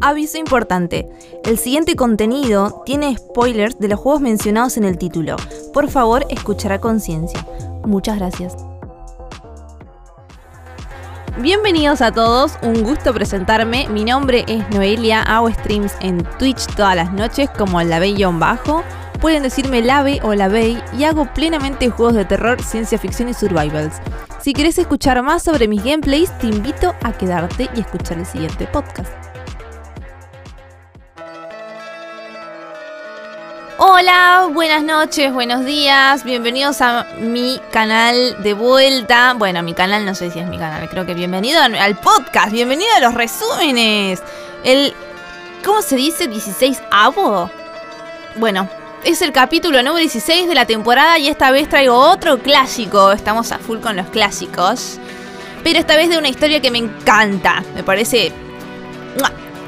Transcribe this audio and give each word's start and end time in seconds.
Aviso 0.00 0.38
importante, 0.38 1.08
el 1.44 1.58
siguiente 1.58 1.96
contenido 1.96 2.82
tiene 2.86 3.16
spoilers 3.16 3.80
de 3.80 3.88
los 3.88 3.98
juegos 3.98 4.20
mencionados 4.20 4.76
en 4.76 4.84
el 4.84 4.96
título. 4.96 5.34
Por 5.72 5.90
favor, 5.90 6.24
escuchar 6.30 6.72
a 6.72 6.80
conciencia. 6.80 7.44
Muchas 7.84 8.18
gracias. 8.18 8.56
Bienvenidos 11.38 12.00
a 12.00 12.12
todos, 12.12 12.58
un 12.62 12.84
gusto 12.84 13.12
presentarme. 13.12 13.88
Mi 13.88 14.04
nombre 14.04 14.44
es 14.46 14.68
Noelia, 14.70 15.22
hago 15.22 15.50
streams 15.50 15.92
en 16.00 16.24
Twitch 16.38 16.66
todas 16.76 16.94
las 16.94 17.12
noches 17.12 17.50
como 17.50 17.82
la 17.82 18.00
bajo 18.38 18.84
Pueden 19.20 19.42
decirme 19.42 19.82
Lave 19.82 20.20
o 20.22 20.34
la 20.34 20.48
y 20.96 21.04
hago 21.04 21.32
plenamente 21.34 21.90
juegos 21.90 22.14
de 22.14 22.24
terror, 22.24 22.62
ciencia 22.62 22.98
ficción 22.98 23.28
y 23.28 23.34
survivals. 23.34 23.96
Si 24.40 24.52
querés 24.52 24.78
escuchar 24.78 25.20
más 25.24 25.42
sobre 25.42 25.66
mis 25.66 25.82
gameplays, 25.82 26.36
te 26.38 26.46
invito 26.46 26.94
a 27.02 27.12
quedarte 27.12 27.68
y 27.74 27.80
escuchar 27.80 28.18
el 28.18 28.26
siguiente 28.26 28.68
podcast. 28.68 29.27
Hola, 33.80 34.48
buenas 34.52 34.82
noches, 34.82 35.32
buenos 35.32 35.64
días, 35.64 36.24
bienvenidos 36.24 36.80
a 36.80 37.06
mi 37.20 37.60
canal 37.70 38.42
de 38.42 38.52
vuelta. 38.52 39.34
Bueno, 39.34 39.62
mi 39.62 39.72
canal 39.72 40.04
no 40.04 40.16
sé 40.16 40.32
si 40.32 40.40
es 40.40 40.48
mi 40.48 40.58
canal, 40.58 40.88
creo 40.88 41.06
que 41.06 41.14
bienvenido 41.14 41.60
al 41.62 41.94
podcast, 41.94 42.50
bienvenido 42.50 42.90
a 42.96 43.00
los 43.00 43.14
resúmenes. 43.14 44.20
El, 44.64 44.92
¿cómo 45.64 45.80
se 45.80 45.94
dice? 45.94 46.26
16 46.26 46.82
avo. 46.90 47.48
Bueno, 48.34 48.68
es 49.04 49.22
el 49.22 49.30
capítulo 49.30 49.78
número 49.78 49.98
16 49.98 50.48
de 50.48 50.54
la 50.56 50.66
temporada 50.66 51.16
y 51.20 51.28
esta 51.28 51.52
vez 51.52 51.68
traigo 51.68 51.94
otro 51.94 52.40
clásico. 52.40 53.12
Estamos 53.12 53.52
a 53.52 53.58
full 53.58 53.78
con 53.78 53.94
los 53.94 54.08
clásicos. 54.08 54.98
Pero 55.62 55.78
esta 55.78 55.94
vez 55.94 56.08
de 56.08 56.18
una 56.18 56.28
historia 56.28 56.60
que 56.60 56.72
me 56.72 56.78
encanta. 56.78 57.62
Me 57.76 57.84
parece 57.84 58.32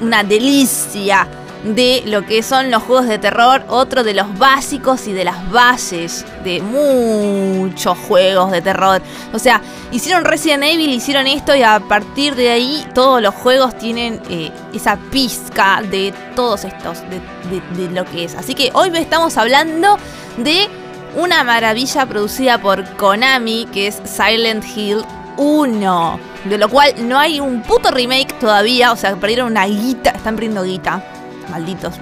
una 0.01 0.24
delicia 0.24 1.29
de 1.64 2.02
lo 2.06 2.24
que 2.24 2.42
son 2.42 2.70
los 2.70 2.82
juegos 2.82 3.06
de 3.06 3.19
terror, 3.19 3.65
otro 3.68 4.02
de 4.02 4.15
los 4.15 4.38
básicos 4.38 5.07
y 5.07 5.12
de 5.12 5.24
las 5.24 5.51
bases 5.51 6.24
de 6.45 6.62
muchos 6.62 7.98
juegos 7.98 8.51
de 8.51 8.62
terror. 8.62 9.02
O 9.32 9.38
sea, 9.38 9.60
hicieron 9.90 10.24
Resident 10.24 10.65
Evil, 10.65 10.90
hicieron 10.90 11.26
esto 11.26 11.54
y 11.54 11.62
a 11.62 11.80
partir 11.80 12.35
de 12.35 12.51
ahí 12.51 12.87
todos 12.95 13.20
los 13.20 13.35
juegos 13.35 13.76
tienen 13.76 14.20
eh, 14.30 14.51
esa 14.73 14.96
pizca 15.10 15.82
de 15.82 16.15
todos 16.35 16.65
estos, 16.65 16.98
de, 17.10 17.60
de 17.82 17.90
lo 17.90 18.04
que 18.07 18.24
es. 18.24 18.35
Así 18.35 18.54
que 18.54 18.70
hoy 18.73 18.90
estamos 18.95 19.37
hablando 19.37 19.98
de 20.38 20.68
una 21.16 21.45
maravilla 21.45 22.07
producida 22.07 22.59
por 22.59 22.85
Konami, 22.96 23.66
que 23.73 23.88
es 23.88 24.01
Silent 24.04 24.65
Hill 24.65 25.04
1. 25.37 26.20
De 26.45 26.57
lo 26.57 26.70
cual 26.70 26.95
no 27.07 27.18
hay 27.18 27.38
un 27.38 27.60
puto 27.63 27.90
remake 27.90 28.32
todavía, 28.38 28.92
o 28.92 28.96
sea, 28.96 29.15
perdieron 29.16 29.51
una 29.51 29.66
guita, 29.66 30.10
están 30.10 30.37
perdiendo 30.37 30.63
guita 30.63 31.02
malditos, 31.51 31.95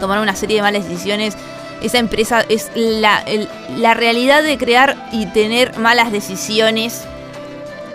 tomaron 0.00 0.22
una 0.22 0.36
serie 0.36 0.56
de 0.56 0.62
malas 0.62 0.88
decisiones. 0.88 1.36
Esa 1.82 1.98
empresa 1.98 2.44
es 2.48 2.70
la, 2.74 3.22
la 3.76 3.94
realidad 3.94 4.42
de 4.42 4.56
crear 4.58 4.96
y 5.12 5.26
tener 5.26 5.78
malas 5.78 6.10
decisiones 6.10 7.02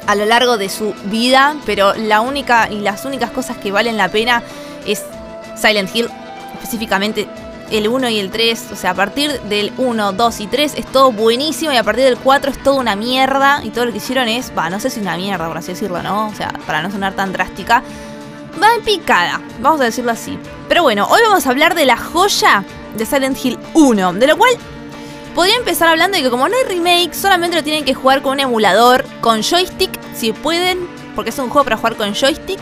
a 0.08 0.16
lo 0.16 0.26
largo 0.26 0.58
de 0.58 0.70
su 0.70 0.94
vida, 1.06 1.56
pero 1.66 1.94
la 1.96 2.22
única 2.22 2.70
y 2.70 2.80
las 2.80 3.06
únicas 3.06 3.32
cosas 3.32 3.58
que 3.58 3.72
valen 3.72 3.98
la 3.98 4.10
pena 4.10 4.44
es 4.86 5.04
Silent 5.56 5.96
Hill, 5.96 6.10
específicamente 6.54 7.28
el 7.72 7.88
1 7.88 8.10
y 8.10 8.20
el 8.20 8.30
3, 8.30 8.70
o 8.74 8.76
sea, 8.76 8.92
a 8.92 8.94
partir 8.94 9.40
del 9.42 9.72
1, 9.78 10.12
2 10.12 10.40
y 10.42 10.48
3 10.48 10.74
es 10.76 10.86
todo 10.88 11.12
buenísimo 11.12 11.72
y 11.72 11.78
a 11.78 11.84
partir 11.84 12.04
del 12.04 12.18
4 12.18 12.52
es 12.52 12.62
todo 12.62 12.76
una 12.76 12.96
mierda 12.96 13.62
y 13.64 13.70
todo 13.70 13.86
lo 13.86 13.92
que 13.92 13.98
hicieron 13.98 14.28
es, 14.28 14.52
va, 14.56 14.70
no 14.70 14.80
sé 14.80 14.90
si 14.90 15.00
una 15.00 15.16
mierda, 15.16 15.48
por 15.48 15.58
así 15.58 15.70
decirlo, 15.70 16.04
¿no? 16.04 16.28
O 16.28 16.36
sea, 16.36 16.50
para 16.68 16.82
no 16.82 16.92
sonar 16.92 17.14
tan 17.14 17.32
drástica, 17.32 17.82
va 18.62 18.76
en 18.76 18.84
picada, 18.84 19.42
vamos 19.60 19.82
a 19.82 19.86
decirlo 19.86 20.12
así. 20.12 20.38
Pero 20.68 20.84
bueno, 20.84 21.08
hoy 21.10 21.22
vamos 21.28 21.46
a 21.46 21.50
hablar 21.50 21.76
de 21.76 21.86
la 21.86 21.98
joya 21.98 22.64
de 22.96 23.06
Silent 23.06 23.38
Hill 23.44 23.60
1, 23.74 24.14
de 24.14 24.28
lo 24.28 24.38
cual 24.38 24.52
podría 25.36 25.56
empezar 25.56 25.88
hablando 25.88 26.18
de 26.18 26.24
que 26.24 26.30
como 26.30 26.48
no 26.48 26.56
hay 26.56 26.76
remake, 26.76 27.14
solamente 27.14 27.56
lo 27.56 27.64
tienen 27.64 27.86
que 27.86 27.94
jugar 27.94 28.22
con 28.22 28.34
un 28.34 28.40
emulador, 28.42 29.06
con 29.22 29.42
joystick, 29.42 29.92
si 30.14 30.34
pueden, 30.34 30.88
porque 31.16 31.30
es 31.30 31.40
un 31.40 31.50
juego 31.50 31.64
para 31.64 31.78
jugar 31.78 31.96
con 31.96 32.14
joystick. 32.14 32.60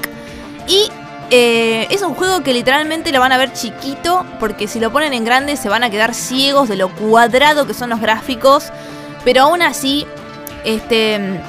Y 0.67 0.89
eh, 1.31 1.87
es 1.89 2.01
un 2.01 2.15
juego 2.15 2.43
que 2.43 2.53
literalmente 2.53 3.11
lo 3.11 3.19
van 3.19 3.31
a 3.31 3.37
ver 3.37 3.53
chiquito, 3.53 4.25
porque 4.39 4.67
si 4.67 4.79
lo 4.79 4.91
ponen 4.91 5.13
en 5.13 5.25
grande 5.25 5.57
se 5.57 5.69
van 5.69 5.83
a 5.83 5.89
quedar 5.89 6.13
ciegos 6.13 6.69
de 6.69 6.75
lo 6.75 6.89
cuadrado 6.89 7.65
que 7.67 7.73
son 7.73 7.89
los 7.89 8.01
gráficos. 8.01 8.71
Pero 9.23 9.43
aún 9.43 9.61
así, 9.61 10.05
este 10.63 11.41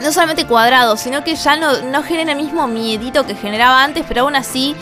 no 0.00 0.12
solamente 0.12 0.46
cuadrado, 0.46 0.96
sino 0.96 1.24
que 1.24 1.36
ya 1.36 1.56
no, 1.56 1.82
no 1.82 2.02
genera 2.02 2.32
el 2.32 2.38
mismo 2.38 2.66
miedito 2.66 3.26
que 3.26 3.34
generaba 3.34 3.82
antes, 3.82 4.04
pero 4.06 4.22
aún 4.22 4.36
así 4.36 4.74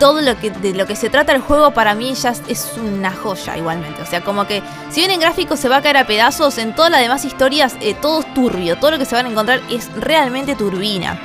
todo 0.00 0.22
lo 0.22 0.38
que 0.40 0.50
de 0.50 0.72
lo 0.72 0.86
que 0.86 0.96
se 0.96 1.10
trata 1.10 1.32
el 1.32 1.42
juego 1.42 1.72
para 1.72 1.94
mí 1.94 2.14
ya 2.14 2.32
es 2.48 2.72
una 2.78 3.12
joya 3.12 3.56
igualmente. 3.58 4.00
O 4.00 4.06
sea, 4.06 4.22
como 4.22 4.46
que 4.46 4.62
si 4.90 5.00
bien 5.00 5.10
en 5.10 5.20
gráficos 5.20 5.60
se 5.60 5.68
va 5.68 5.76
a 5.76 5.82
caer 5.82 5.98
a 5.98 6.06
pedazos, 6.06 6.56
en 6.58 6.74
todas 6.74 6.90
las 6.90 7.00
demás 7.00 7.24
historias 7.24 7.76
eh, 7.80 7.94
todo 7.94 8.20
es 8.20 8.34
turbio, 8.34 8.76
todo 8.78 8.92
lo 8.92 8.98
que 8.98 9.04
se 9.04 9.14
van 9.14 9.26
a 9.26 9.28
encontrar 9.28 9.60
es 9.68 9.90
realmente 9.94 10.56
turbina. 10.56 11.20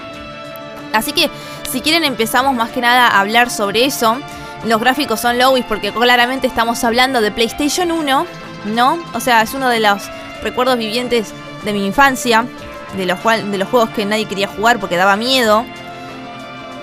Así 0.92 1.14
que 1.14 1.30
si 1.72 1.82
quieren 1.82 2.04
empezamos 2.04 2.54
más 2.54 2.70
que 2.72 2.82
nada 2.82 3.08
a 3.08 3.22
hablar 3.22 3.50
sobre 3.50 3.86
eso. 3.86 4.18
Los 4.66 4.82
gráficos 4.82 5.20
son 5.20 5.38
lowies 5.38 5.66
porque 5.66 5.94
claramente 5.94 6.48
estamos 6.48 6.84
hablando 6.84 7.22
de 7.22 7.32
PlayStation 7.32 7.92
1, 7.92 8.26
¿no? 8.66 9.00
O 9.14 9.20
sea, 9.20 9.42
es 9.42 9.54
uno 9.54 9.70
de 9.70 9.80
los 9.80 10.02
recuerdos 10.42 10.78
vivientes 10.78 11.34
de 11.64 11.72
mi 11.72 11.86
infancia 11.86 12.46
de 12.96 13.06
los, 13.06 13.20
de 13.24 13.58
los 13.58 13.68
juegos 13.70 13.90
que 13.92 14.06
nadie 14.06 14.26
quería 14.26 14.48
jugar 14.48 14.80
porque 14.80 14.98
daba 14.98 15.16
miedo. 15.16 15.66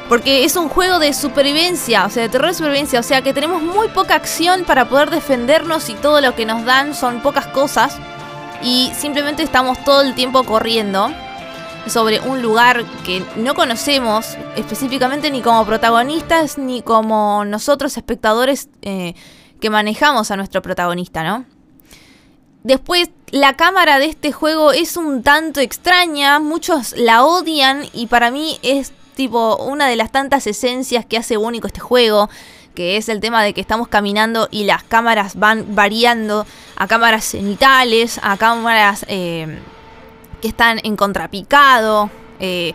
Porque 0.08 0.44
es 0.44 0.56
un 0.56 0.68
juego 0.68 0.98
de 0.98 1.14
supervivencia, 1.14 2.04
o 2.04 2.10
sea, 2.10 2.24
de 2.24 2.28
terror 2.28 2.50
y 2.50 2.54
supervivencia. 2.54 3.00
O 3.00 3.02
sea, 3.02 3.22
que 3.22 3.32
tenemos 3.32 3.62
muy 3.62 3.88
poca 3.88 4.14
acción 4.14 4.64
para 4.64 4.88
poder 4.88 5.10
defendernos 5.10 5.88
y 5.88 5.94
todo 5.94 6.20
lo 6.20 6.34
que 6.34 6.44
nos 6.44 6.64
dan 6.64 6.94
son 6.94 7.20
pocas 7.22 7.46
cosas. 7.46 7.96
Y 8.62 8.92
simplemente 8.96 9.42
estamos 9.42 9.82
todo 9.84 10.02
el 10.02 10.14
tiempo 10.14 10.44
corriendo 10.44 11.10
sobre 11.86 12.20
un 12.20 12.42
lugar 12.42 12.84
que 13.04 13.24
no 13.36 13.54
conocemos 13.54 14.36
específicamente 14.56 15.30
ni 15.30 15.40
como 15.40 15.64
protagonistas 15.66 16.58
ni 16.58 16.82
como 16.82 17.44
nosotros 17.44 17.96
espectadores 17.96 18.68
eh, 18.82 19.14
que 19.60 19.70
manejamos 19.70 20.30
a 20.30 20.36
nuestro 20.36 20.62
protagonista, 20.62 21.24
¿no? 21.24 21.44
Después, 22.64 23.10
la 23.30 23.54
cámara 23.54 23.98
de 23.98 24.06
este 24.06 24.30
juego 24.30 24.72
es 24.72 24.96
un 24.96 25.22
tanto 25.22 25.60
extraña, 25.60 26.38
muchos 26.38 26.94
la 26.96 27.24
odian 27.24 27.84
y 27.92 28.06
para 28.06 28.30
mí 28.30 28.58
es 28.62 28.92
tipo 29.16 29.56
una 29.56 29.88
de 29.88 29.96
las 29.96 30.12
tantas 30.12 30.46
esencias 30.46 31.04
que 31.04 31.16
hace 31.16 31.36
único 31.36 31.66
este 31.66 31.80
juego, 31.80 32.30
que 32.74 32.96
es 32.96 33.08
el 33.08 33.20
tema 33.20 33.42
de 33.42 33.52
que 33.52 33.60
estamos 33.60 33.88
caminando 33.88 34.48
y 34.50 34.64
las 34.64 34.84
cámaras 34.84 35.36
van 35.36 35.74
variando 35.74 36.46
a 36.76 36.86
cámaras 36.86 37.24
cenitales, 37.24 38.20
a 38.22 38.36
cámaras 38.36 39.04
eh, 39.08 39.58
que 40.40 40.48
están 40.48 40.78
en 40.84 40.96
contrapicado. 40.96 42.10
Eh, 42.38 42.74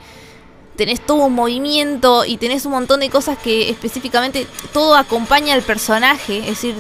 tenés 0.75 1.01
todo 1.01 1.25
un 1.25 1.33
movimiento 1.33 2.25
y 2.25 2.37
tenés 2.37 2.65
un 2.65 2.73
montón 2.73 2.99
de 2.99 3.09
cosas 3.09 3.37
que 3.37 3.69
específicamente 3.69 4.47
todo 4.73 4.95
acompaña 4.95 5.53
al 5.53 5.63
personaje, 5.63 6.39
es 6.39 6.47
decir, 6.47 6.75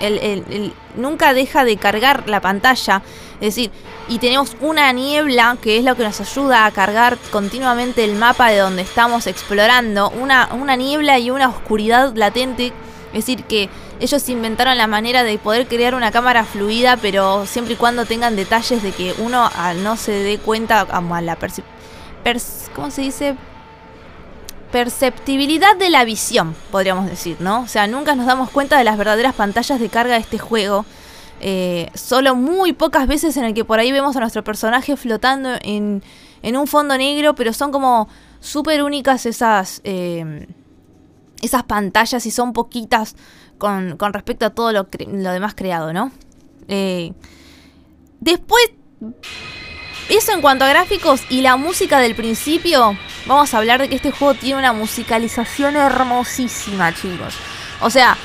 el, 0.00 0.72
nunca 0.96 1.34
deja 1.34 1.64
de 1.64 1.76
cargar 1.76 2.28
la 2.28 2.40
pantalla. 2.40 3.02
Es 3.40 3.54
decir, 3.54 3.70
y 4.08 4.18
tenemos 4.18 4.56
una 4.60 4.92
niebla 4.92 5.56
que 5.60 5.78
es 5.78 5.84
lo 5.84 5.96
que 5.96 6.04
nos 6.04 6.20
ayuda 6.20 6.66
a 6.66 6.70
cargar 6.70 7.18
continuamente 7.30 8.04
el 8.04 8.14
mapa 8.14 8.50
de 8.50 8.58
donde 8.58 8.82
estamos 8.82 9.26
explorando. 9.26 10.10
Una, 10.10 10.48
una 10.52 10.76
niebla 10.76 11.18
y 11.18 11.30
una 11.30 11.48
oscuridad 11.48 12.14
latente. 12.14 12.72
Es 13.12 13.26
decir, 13.26 13.44
que 13.44 13.68
ellos 14.00 14.28
inventaron 14.28 14.76
la 14.76 14.86
manera 14.86 15.22
de 15.22 15.38
poder 15.38 15.66
crear 15.66 15.94
una 15.94 16.10
cámara 16.10 16.44
fluida, 16.44 16.96
pero 16.96 17.46
siempre 17.46 17.74
y 17.74 17.76
cuando 17.76 18.04
tengan 18.04 18.34
detalles 18.34 18.82
de 18.82 18.92
que 18.92 19.14
uno 19.18 19.50
no 19.82 19.96
se 19.96 20.12
dé 20.12 20.38
cuenta 20.38 20.80
a 20.80 21.20
la 21.20 21.38
¿Cómo 22.74 22.90
se 22.90 23.02
dice? 23.02 23.36
Perceptibilidad 24.74 25.76
de 25.76 25.88
la 25.88 26.04
visión, 26.04 26.56
podríamos 26.72 27.06
decir, 27.06 27.36
¿no? 27.38 27.60
O 27.60 27.68
sea, 27.68 27.86
nunca 27.86 28.16
nos 28.16 28.26
damos 28.26 28.50
cuenta 28.50 28.76
de 28.76 28.82
las 28.82 28.98
verdaderas 28.98 29.32
pantallas 29.32 29.78
de 29.78 29.88
carga 29.88 30.14
de 30.14 30.20
este 30.20 30.36
juego. 30.36 30.84
Eh, 31.40 31.92
solo 31.94 32.34
muy 32.34 32.72
pocas 32.72 33.06
veces 33.06 33.36
en 33.36 33.44
el 33.44 33.54
que 33.54 33.64
por 33.64 33.78
ahí 33.78 33.92
vemos 33.92 34.16
a 34.16 34.20
nuestro 34.20 34.42
personaje 34.42 34.96
flotando 34.96 35.50
en, 35.62 36.02
un 36.42 36.66
fondo 36.66 36.98
negro, 36.98 37.36
pero 37.36 37.52
son 37.52 37.70
como 37.70 38.08
súper 38.40 38.82
únicas 38.82 39.26
esas, 39.26 39.80
eh, 39.84 40.48
esas 41.40 41.62
pantallas 41.62 42.26
y 42.26 42.32
son 42.32 42.52
poquitas 42.52 43.14
con, 43.58 43.96
respecto 44.12 44.44
a 44.44 44.50
todo 44.50 44.72
lo, 44.72 44.88
demás 44.88 45.54
creado, 45.54 45.92
¿no? 45.92 46.10
Eh, 46.66 47.12
después, 48.18 48.70
eso 50.08 50.32
en 50.32 50.40
cuanto 50.40 50.64
a 50.64 50.68
gráficos 50.68 51.22
y 51.28 51.40
la 51.40 51.56
música 51.56 51.98
del 51.98 52.14
principio, 52.14 52.96
vamos 53.26 53.54
a 53.54 53.58
hablar 53.58 53.80
de 53.80 53.88
que 53.88 53.96
este 53.96 54.10
juego 54.10 54.34
tiene 54.34 54.58
una 54.58 54.72
musicalización 54.72 55.76
hermosísima, 55.76 56.94
chicos. 56.94 57.34
O 57.80 57.90
sea, 57.90 58.16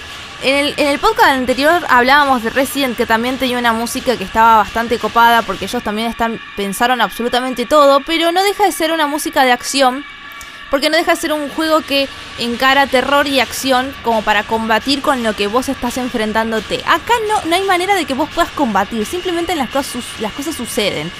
en 0.42 0.56
el, 0.56 0.74
en 0.78 0.88
el, 0.88 1.00
podcast 1.00 1.30
anterior 1.30 1.86
hablábamos 1.90 2.44
de 2.44 2.50
Resident 2.50 2.96
que 2.96 3.06
también 3.06 3.38
tenía 3.38 3.58
una 3.58 3.74
música 3.74 4.16
que 4.16 4.24
estaba 4.24 4.58
bastante 4.58 4.98
copada 4.98 5.42
porque 5.42 5.66
ellos 5.66 5.84
también 5.84 6.16
pensaron 6.56 7.02
absolutamente 7.02 7.66
todo, 7.66 8.02
pero 8.02 8.32
no 8.32 8.44
deja 8.44 8.66
de 8.66 8.72
ser 8.72 8.92
una 8.92 9.08
música 9.08 9.44
de 9.44 9.52
acción, 9.52 10.06
porque 10.70 10.90
no 10.90 10.98
deja 10.98 11.16
de 11.16 11.22
ser 11.22 11.34
un 11.34 11.50
juego 11.50 11.82
que 11.82 12.08
encara 12.38 12.88
terror 12.88 13.28
y 13.28 13.40
acción 13.40 13.94
como 14.04 14.22
para 14.22 14.44
combatir 14.44 15.02
con 15.02 15.24
lo 15.24 15.34
que 15.34 15.48
vos 15.48 15.68
estás 15.68 15.98
enfrentándote. 15.98 16.84
Acá 16.86 17.14
no, 17.28 17.50
no 17.50 17.56
hay 17.56 17.64
manera 17.64 17.96
de 17.96 18.06
que 18.06 18.14
vos 18.14 18.30
puedas 18.34 18.52
combatir, 18.52 19.06
simplemente 19.06 19.56
las 19.56 19.70
cosas, 19.70 20.04
las 20.20 20.34
cosas 20.34 20.56
suceden. 20.56 21.12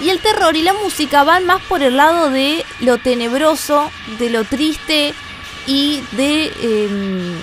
Y 0.00 0.10
el 0.10 0.20
terror 0.20 0.56
y 0.56 0.62
la 0.62 0.74
música 0.74 1.24
van 1.24 1.46
más 1.46 1.62
por 1.62 1.82
el 1.82 1.96
lado 1.96 2.30
de 2.30 2.64
lo 2.80 2.98
tenebroso, 2.98 3.90
de 4.18 4.30
lo 4.30 4.44
triste 4.44 5.14
y 5.66 6.02
de... 6.12 6.52
Em, 6.60 7.38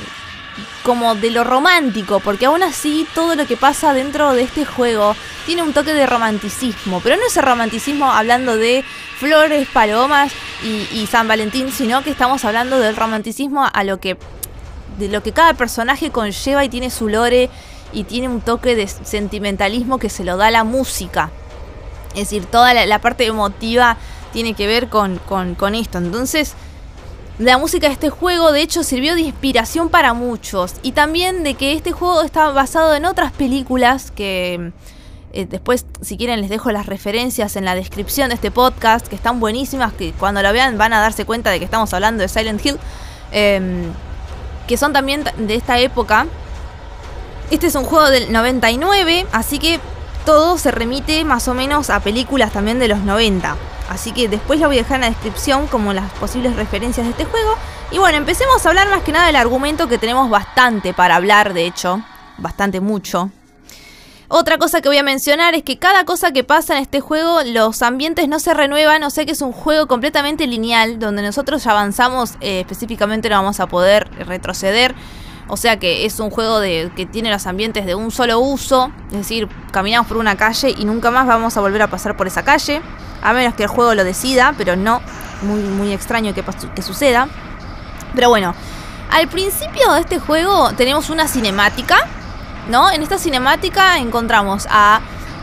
como 0.83 1.15
de 1.15 1.31
lo 1.31 1.43
romántico, 1.43 2.19
porque 2.19 2.45
aún 2.45 2.61
así 2.61 3.07
todo 3.15 3.35
lo 3.35 3.47
que 3.47 3.57
pasa 3.57 3.93
dentro 3.93 4.33
de 4.33 4.43
este 4.43 4.65
juego 4.65 5.15
tiene 5.45 5.63
un 5.63 5.73
toque 5.73 5.93
de 5.93 6.05
romanticismo, 6.05 6.99
pero 7.01 7.15
no 7.15 7.25
ese 7.25 7.41
romanticismo 7.41 8.11
hablando 8.11 8.57
de 8.57 8.83
flores, 9.17 9.67
palomas 9.69 10.31
y, 10.61 11.07
San 11.07 11.27
Valentín, 11.27 11.71
sino 11.71 12.03
que 12.03 12.09
estamos 12.09 12.43
hablando 12.45 12.79
del 12.79 12.95
romanticismo 12.95 13.65
a 13.71 13.83
lo 13.83 13.99
que 13.99 14.17
de 14.97 15.07
lo 15.07 15.23
que 15.23 15.31
cada 15.31 15.55
personaje 15.55 16.11
conlleva 16.11 16.63
y 16.63 16.69
tiene 16.69 16.91
su 16.91 17.09
lore 17.09 17.49
y 17.93 18.03
tiene 18.03 18.27
un 18.27 18.41
toque 18.41 18.75
de 18.75 18.87
sentimentalismo 18.87 19.97
que 19.97 20.09
se 20.09 20.23
lo 20.23 20.37
da 20.37 20.51
la 20.51 20.63
música. 20.63 21.31
Es 22.13 22.29
decir, 22.29 22.45
toda 22.45 22.73
la, 22.73 22.99
parte 22.99 23.25
emotiva 23.25 23.97
tiene 24.31 24.53
que 24.53 24.67
ver 24.67 24.89
con, 24.89 25.19
con 25.19 25.75
esto. 25.75 25.97
Entonces, 25.97 26.55
la 27.39 27.57
música 27.57 27.87
de 27.87 27.93
este 27.93 28.09
juego 28.09 28.51
de 28.51 28.61
hecho 28.61 28.83
sirvió 28.83 29.15
de 29.15 29.21
inspiración 29.21 29.89
para 29.89 30.13
muchos 30.13 30.75
y 30.83 30.91
también 30.91 31.43
de 31.43 31.55
que 31.55 31.73
este 31.73 31.91
juego 31.91 32.21
está 32.21 32.51
basado 32.51 32.93
en 32.93 33.05
otras 33.05 33.31
películas 33.31 34.11
que 34.11 34.71
eh, 35.33 35.47
después 35.49 35.87
si 36.01 36.15
quieren 36.15 36.41
les 36.41 36.49
dejo 36.51 36.71
las 36.71 36.85
referencias 36.85 37.55
en 37.55 37.65
la 37.65 37.73
descripción 37.73 38.29
de 38.29 38.35
este 38.35 38.51
podcast 38.51 39.07
que 39.07 39.15
están 39.15 39.39
buenísimas, 39.39 39.91
que 39.93 40.13
cuando 40.13 40.43
la 40.43 40.51
vean 40.51 40.77
van 40.77 40.93
a 40.93 40.99
darse 40.99 41.25
cuenta 41.25 41.49
de 41.49 41.57
que 41.57 41.65
estamos 41.65 41.91
hablando 41.95 42.21
de 42.21 42.29
Silent 42.29 42.63
Hill, 42.63 42.77
em, 43.31 43.91
que 44.67 44.77
son 44.77 44.93
también 44.93 45.23
de 45.37 45.55
esta 45.55 45.79
época. 45.79 46.27
Este 47.49 47.65
es 47.65 47.73
un 47.75 47.83
juego 47.83 48.09
del 48.11 48.31
99, 48.31 49.25
así 49.31 49.57
que 49.57 49.79
todo 50.25 50.57
se 50.57 50.71
remite 50.71 51.23
más 51.25 51.47
o 51.47 51.53
menos 51.53 51.89
a 51.89 51.99
películas 51.99 52.51
también 52.51 52.79
de 52.79 52.87
los 52.87 52.99
90. 52.99 53.55
Así 53.89 54.11
que 54.11 54.27
después 54.27 54.59
lo 54.59 54.67
voy 54.67 54.77
a 54.77 54.83
dejar 54.83 54.95
en 54.95 55.01
la 55.01 55.09
descripción 55.09 55.67
como 55.67 55.93
las 55.93 56.11
posibles 56.13 56.55
referencias 56.55 57.05
de 57.05 57.11
este 57.11 57.25
juego. 57.25 57.55
Y 57.91 57.97
bueno, 57.97 58.17
empecemos 58.17 58.65
a 58.65 58.69
hablar 58.69 58.89
más 58.89 59.03
que 59.03 59.11
nada 59.11 59.27
del 59.27 59.35
argumento 59.35 59.87
que 59.87 59.97
tenemos 59.97 60.29
bastante 60.29 60.93
para 60.93 61.15
hablar, 61.15 61.53
de 61.53 61.65
hecho. 61.65 62.01
Bastante 62.37 62.79
mucho. 62.79 63.29
Otra 64.29 64.57
cosa 64.57 64.81
que 64.81 64.89
voy 64.89 64.97
a 64.97 65.03
mencionar 65.03 65.53
es 65.53 65.61
que 65.61 65.77
cada 65.77 66.05
cosa 66.05 66.31
que 66.31 66.43
pasa 66.43 66.75
en 66.75 66.81
este 66.81 67.01
juego, 67.01 67.43
los 67.43 67.83
ambientes 67.83 68.27
no 68.27 68.39
se 68.39 68.55
renuevan, 68.55 69.03
o 69.03 69.11
sea 69.11 69.25
que 69.25 69.33
es 69.33 69.41
un 69.41 69.51
juego 69.51 69.85
completamente 69.85 70.47
lineal, 70.47 70.97
donde 70.97 71.21
nosotros 71.21 71.63
ya 71.63 71.71
avanzamos, 71.71 72.31
eh, 72.41 72.61
específicamente 72.61 73.29
no 73.29 73.35
vamos 73.35 73.59
a 73.59 73.67
poder 73.67 74.09
retroceder. 74.25 74.95
O 75.47 75.57
sea 75.57 75.77
que 75.77 76.05
es 76.05 76.19
un 76.19 76.29
juego 76.29 76.59
de, 76.59 76.91
que 76.95 77.05
tiene 77.05 77.29
los 77.29 77.45
ambientes 77.47 77.85
de 77.85 77.95
un 77.95 78.11
solo 78.11 78.39
uso, 78.39 78.91
es 79.07 79.17
decir, 79.17 79.49
caminamos 79.71 80.07
por 80.07 80.17
una 80.17 80.35
calle 80.35 80.73
y 80.77 80.85
nunca 80.85 81.11
más 81.11 81.27
vamos 81.27 81.57
a 81.57 81.61
volver 81.61 81.81
a 81.81 81.87
pasar 81.87 82.15
por 82.15 82.27
esa 82.27 82.43
calle 82.43 82.81
a 83.23 83.33
menos 83.33 83.53
que 83.55 83.63
el 83.63 83.69
juego 83.69 83.95
lo 83.95 84.03
decida, 84.03 84.53
pero 84.57 84.75
no, 84.75 85.01
muy, 85.41 85.61
muy 85.61 85.93
extraño 85.93 86.33
que, 86.33 86.43
que 86.75 86.81
suceda. 86.81 87.27
Pero 88.13 88.29
bueno, 88.29 88.53
al 89.09 89.27
principio 89.27 89.93
de 89.93 90.01
este 90.01 90.19
juego 90.19 90.73
tenemos 90.73 91.09
una 91.09 91.27
cinemática, 91.27 91.97
¿no? 92.69 92.91
En 92.91 93.01
esta 93.01 93.17
cinemática 93.17 93.97
encontramos 93.97 94.67
a 94.69 94.99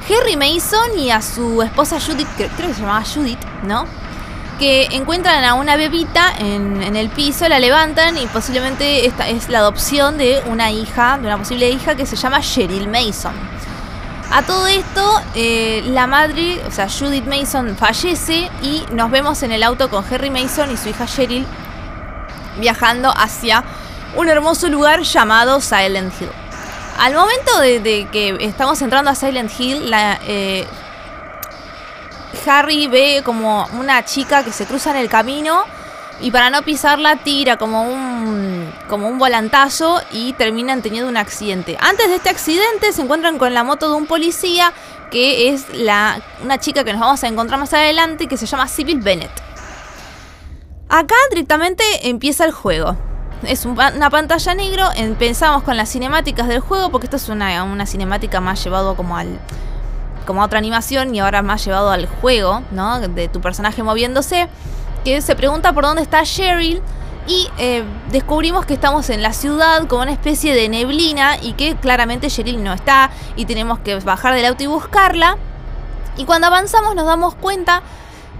Harry 0.08 0.36
Mason 0.36 0.98
y 0.98 1.10
a 1.10 1.22
su 1.22 1.62
esposa 1.62 1.98
Judith, 1.98 2.28
creo 2.36 2.68
que 2.68 2.74
se 2.74 2.80
llamaba 2.82 3.02
Judith, 3.02 3.40
¿no? 3.62 3.86
Que 4.60 4.88
encuentran 4.92 5.42
a 5.44 5.54
una 5.54 5.76
bebita 5.76 6.34
en, 6.38 6.94
el 6.94 7.08
piso, 7.08 7.48
la 7.48 7.58
levantan 7.58 8.18
y 8.18 8.26
posiblemente 8.26 9.06
esta 9.06 9.26
es 9.26 9.48
la 9.48 9.60
adopción 9.60 10.18
de 10.18 10.42
una 10.46 10.70
hija, 10.70 11.16
de 11.16 11.26
una 11.26 11.38
posible 11.38 11.70
hija 11.70 11.94
que 11.94 12.04
se 12.04 12.14
llama 12.14 12.40
Cheryl 12.40 12.86
Mason. 12.86 13.32
A 14.30 14.42
todo 14.42 14.66
esto, 14.66 15.22
eh, 15.34 15.82
la 15.86 16.06
madre, 16.06 16.60
o 16.68 16.70
sea, 16.70 16.88
Judith 16.88 17.24
Mason, 17.24 17.74
fallece 17.74 18.50
y 18.62 18.84
nos 18.92 19.10
vemos 19.10 19.42
en 19.42 19.50
el 19.50 19.62
auto 19.62 19.88
con 19.88 20.04
Harry 20.12 20.28
Mason 20.30 20.70
y 20.70 20.76
su 20.76 20.90
hija 20.90 21.06
Cheryl 21.06 21.46
viajando 22.58 23.10
hacia 23.16 23.64
un 24.14 24.28
hermoso 24.28 24.68
lugar 24.68 25.00
llamado 25.00 25.60
Silent 25.60 26.12
Hill. 26.20 26.28
Al 26.98 27.14
momento 27.14 27.58
de, 27.60 28.08
que 28.12 28.36
estamos 28.40 28.82
entrando 28.82 29.10
a 29.10 29.14
Silent 29.14 29.50
Hill, 29.58 29.90
eh, 30.26 30.66
Harry 32.46 32.86
ve 32.86 33.22
como 33.24 33.66
una 33.78 34.04
chica 34.04 34.44
que 34.44 34.52
se 34.52 34.66
cruza 34.66 34.90
en 34.90 34.96
el 34.96 35.08
camino 35.08 35.64
y 36.20 36.30
para 36.30 36.50
no 36.50 36.62
pisarla 36.62 37.16
tira 37.16 37.56
como 37.56 37.82
un, 37.82 38.72
como 38.88 39.08
un 39.08 39.18
volantazo 39.18 40.00
y 40.12 40.32
terminan 40.34 40.82
teniendo 40.82 41.08
un 41.08 41.16
accidente. 41.16 41.76
Antes 41.80 42.08
de 42.08 42.16
este 42.16 42.28
accidente 42.28 42.92
se 42.92 43.02
encuentran 43.02 43.38
con 43.38 43.54
la 43.54 43.64
moto 43.64 43.88
de 43.88 43.96
un 43.96 44.06
policía 44.06 44.72
que 45.10 45.48
es 45.48 45.66
la, 45.74 46.20
una 46.42 46.58
chica 46.58 46.84
que 46.84 46.92
nos 46.92 47.00
vamos 47.00 47.24
a 47.24 47.28
encontrar 47.28 47.58
más 47.58 47.72
adelante 47.72 48.26
que 48.26 48.36
se 48.36 48.46
llama 48.46 48.68
Sybil 48.68 49.00
Bennett. 49.00 49.30
Acá 50.88 51.14
directamente 51.30 51.84
empieza 52.08 52.44
el 52.44 52.52
juego. 52.52 52.96
Es 53.42 53.64
una 53.64 54.10
pantalla 54.10 54.54
negro, 54.54 54.88
empezamos 54.94 55.62
con 55.62 55.76
las 55.76 55.88
cinemáticas 55.88 56.46
del 56.46 56.60
juego 56.60 56.90
porque 56.90 57.06
esto 57.06 57.16
es 57.16 57.28
una, 57.30 57.64
una 57.64 57.86
cinemática 57.86 58.40
más 58.40 58.62
llevado 58.62 58.96
como 58.96 59.16
al 59.16 59.40
como 60.26 60.42
a 60.42 60.46
otra 60.46 60.58
animación 60.58 61.14
y 61.14 61.20
ahora 61.20 61.42
más 61.42 61.64
llevado 61.64 61.90
al 61.90 62.06
juego, 62.06 62.62
¿no? 62.70 63.00
De 63.00 63.28
tu 63.28 63.40
personaje 63.40 63.82
moviéndose 63.82 64.48
que 65.04 65.20
se 65.22 65.34
pregunta 65.34 65.72
por 65.72 65.84
dónde 65.84 66.02
está 66.02 66.22
Cheryl 66.22 66.82
y 67.26 67.48
eh, 67.58 67.84
descubrimos 68.10 68.66
que 68.66 68.74
estamos 68.74 69.08
en 69.10 69.22
la 69.22 69.32
ciudad 69.32 69.86
con 69.86 70.00
una 70.00 70.12
especie 70.12 70.54
de 70.54 70.68
neblina 70.68 71.36
y 71.40 71.52
que 71.52 71.76
claramente 71.76 72.28
Cheryl 72.28 72.62
no 72.62 72.72
está 72.72 73.10
y 73.36 73.44
tenemos 73.44 73.78
que 73.80 73.96
bajar 73.96 74.34
del 74.34 74.46
auto 74.46 74.62
y 74.64 74.66
buscarla. 74.66 75.36
Y 76.16 76.24
cuando 76.24 76.48
avanzamos 76.48 76.94
nos 76.94 77.06
damos 77.06 77.34
cuenta 77.34 77.82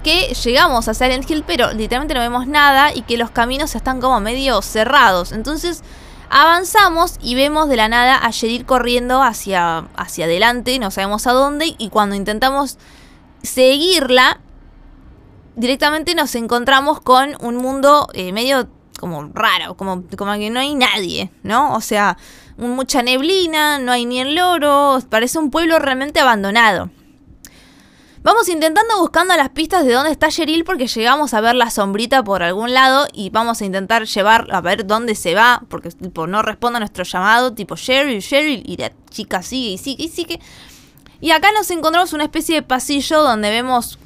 que 0.02 0.34
llegamos 0.34 0.88
a 0.88 0.94
Silent 0.94 1.30
Hill 1.30 1.44
pero 1.46 1.72
literalmente 1.72 2.14
no 2.14 2.20
vemos 2.20 2.46
nada 2.46 2.92
y 2.94 3.02
que 3.02 3.16
los 3.16 3.30
caminos 3.30 3.74
están 3.74 4.00
como 4.00 4.20
medio 4.20 4.60
cerrados. 4.62 5.32
Entonces 5.32 5.82
avanzamos 6.30 7.18
y 7.20 7.34
vemos 7.34 7.68
de 7.68 7.76
la 7.76 7.88
nada 7.88 8.24
a 8.24 8.30
Cheryl 8.30 8.64
corriendo 8.64 9.22
hacia, 9.22 9.88
hacia 9.96 10.24
adelante, 10.24 10.78
no 10.78 10.90
sabemos 10.90 11.26
a 11.26 11.32
dónde 11.32 11.74
y 11.76 11.90
cuando 11.90 12.14
intentamos 12.14 12.78
seguirla 13.42 14.40
directamente 15.56 16.14
nos 16.14 16.34
encontramos 16.36 17.00
con 17.00 17.36
un 17.40 17.56
mundo 17.56 18.08
eh, 18.14 18.32
medio 18.32 18.68
como 18.98 19.30
raro, 19.34 19.74
como, 19.76 20.04
como 20.16 20.32
que 20.34 20.50
no 20.50 20.60
hay 20.60 20.74
nadie, 20.74 21.30
¿no? 21.42 21.74
O 21.74 21.80
sea, 21.80 22.16
mucha 22.58 23.02
neblina, 23.02 23.78
no 23.78 23.92
hay 23.92 24.04
ni 24.04 24.20
el 24.20 24.34
loro, 24.34 24.98
parece 25.08 25.38
un 25.38 25.50
pueblo 25.50 25.78
realmente 25.78 26.20
abandonado. 26.20 26.90
Vamos 28.22 28.50
intentando 28.50 28.98
buscando 28.98 29.34
las 29.34 29.48
pistas 29.48 29.86
de 29.86 29.94
dónde 29.94 30.10
está 30.10 30.28
Cheryl 30.28 30.62
porque 30.64 30.86
llegamos 30.86 31.32
a 31.32 31.40
ver 31.40 31.54
la 31.54 31.70
sombrita 31.70 32.22
por 32.22 32.42
algún 32.42 32.74
lado 32.74 33.08
y 33.14 33.30
vamos 33.30 33.62
a 33.62 33.64
intentar 33.64 34.04
llevar 34.04 34.46
a 34.52 34.60
ver 34.60 34.86
dónde 34.86 35.14
se 35.14 35.34
va 35.34 35.62
porque 35.70 35.90
tipo, 35.90 36.26
no 36.26 36.42
responde 36.42 36.76
a 36.76 36.80
nuestro 36.80 37.02
llamado, 37.04 37.54
tipo 37.54 37.76
Cheryl, 37.76 38.20
Cheryl, 38.20 38.62
y 38.66 38.76
la 38.76 38.92
chica 39.08 39.42
sigue 39.42 39.70
y 39.70 39.78
sigue 39.78 40.04
y 40.04 40.08
sigue. 40.08 40.40
Y 41.22 41.30
acá 41.30 41.48
nos 41.52 41.70
encontramos 41.70 42.12
una 42.12 42.24
especie 42.24 42.56
de 42.56 42.62
pasillo 42.62 43.22
donde 43.22 43.48
vemos 43.48 43.98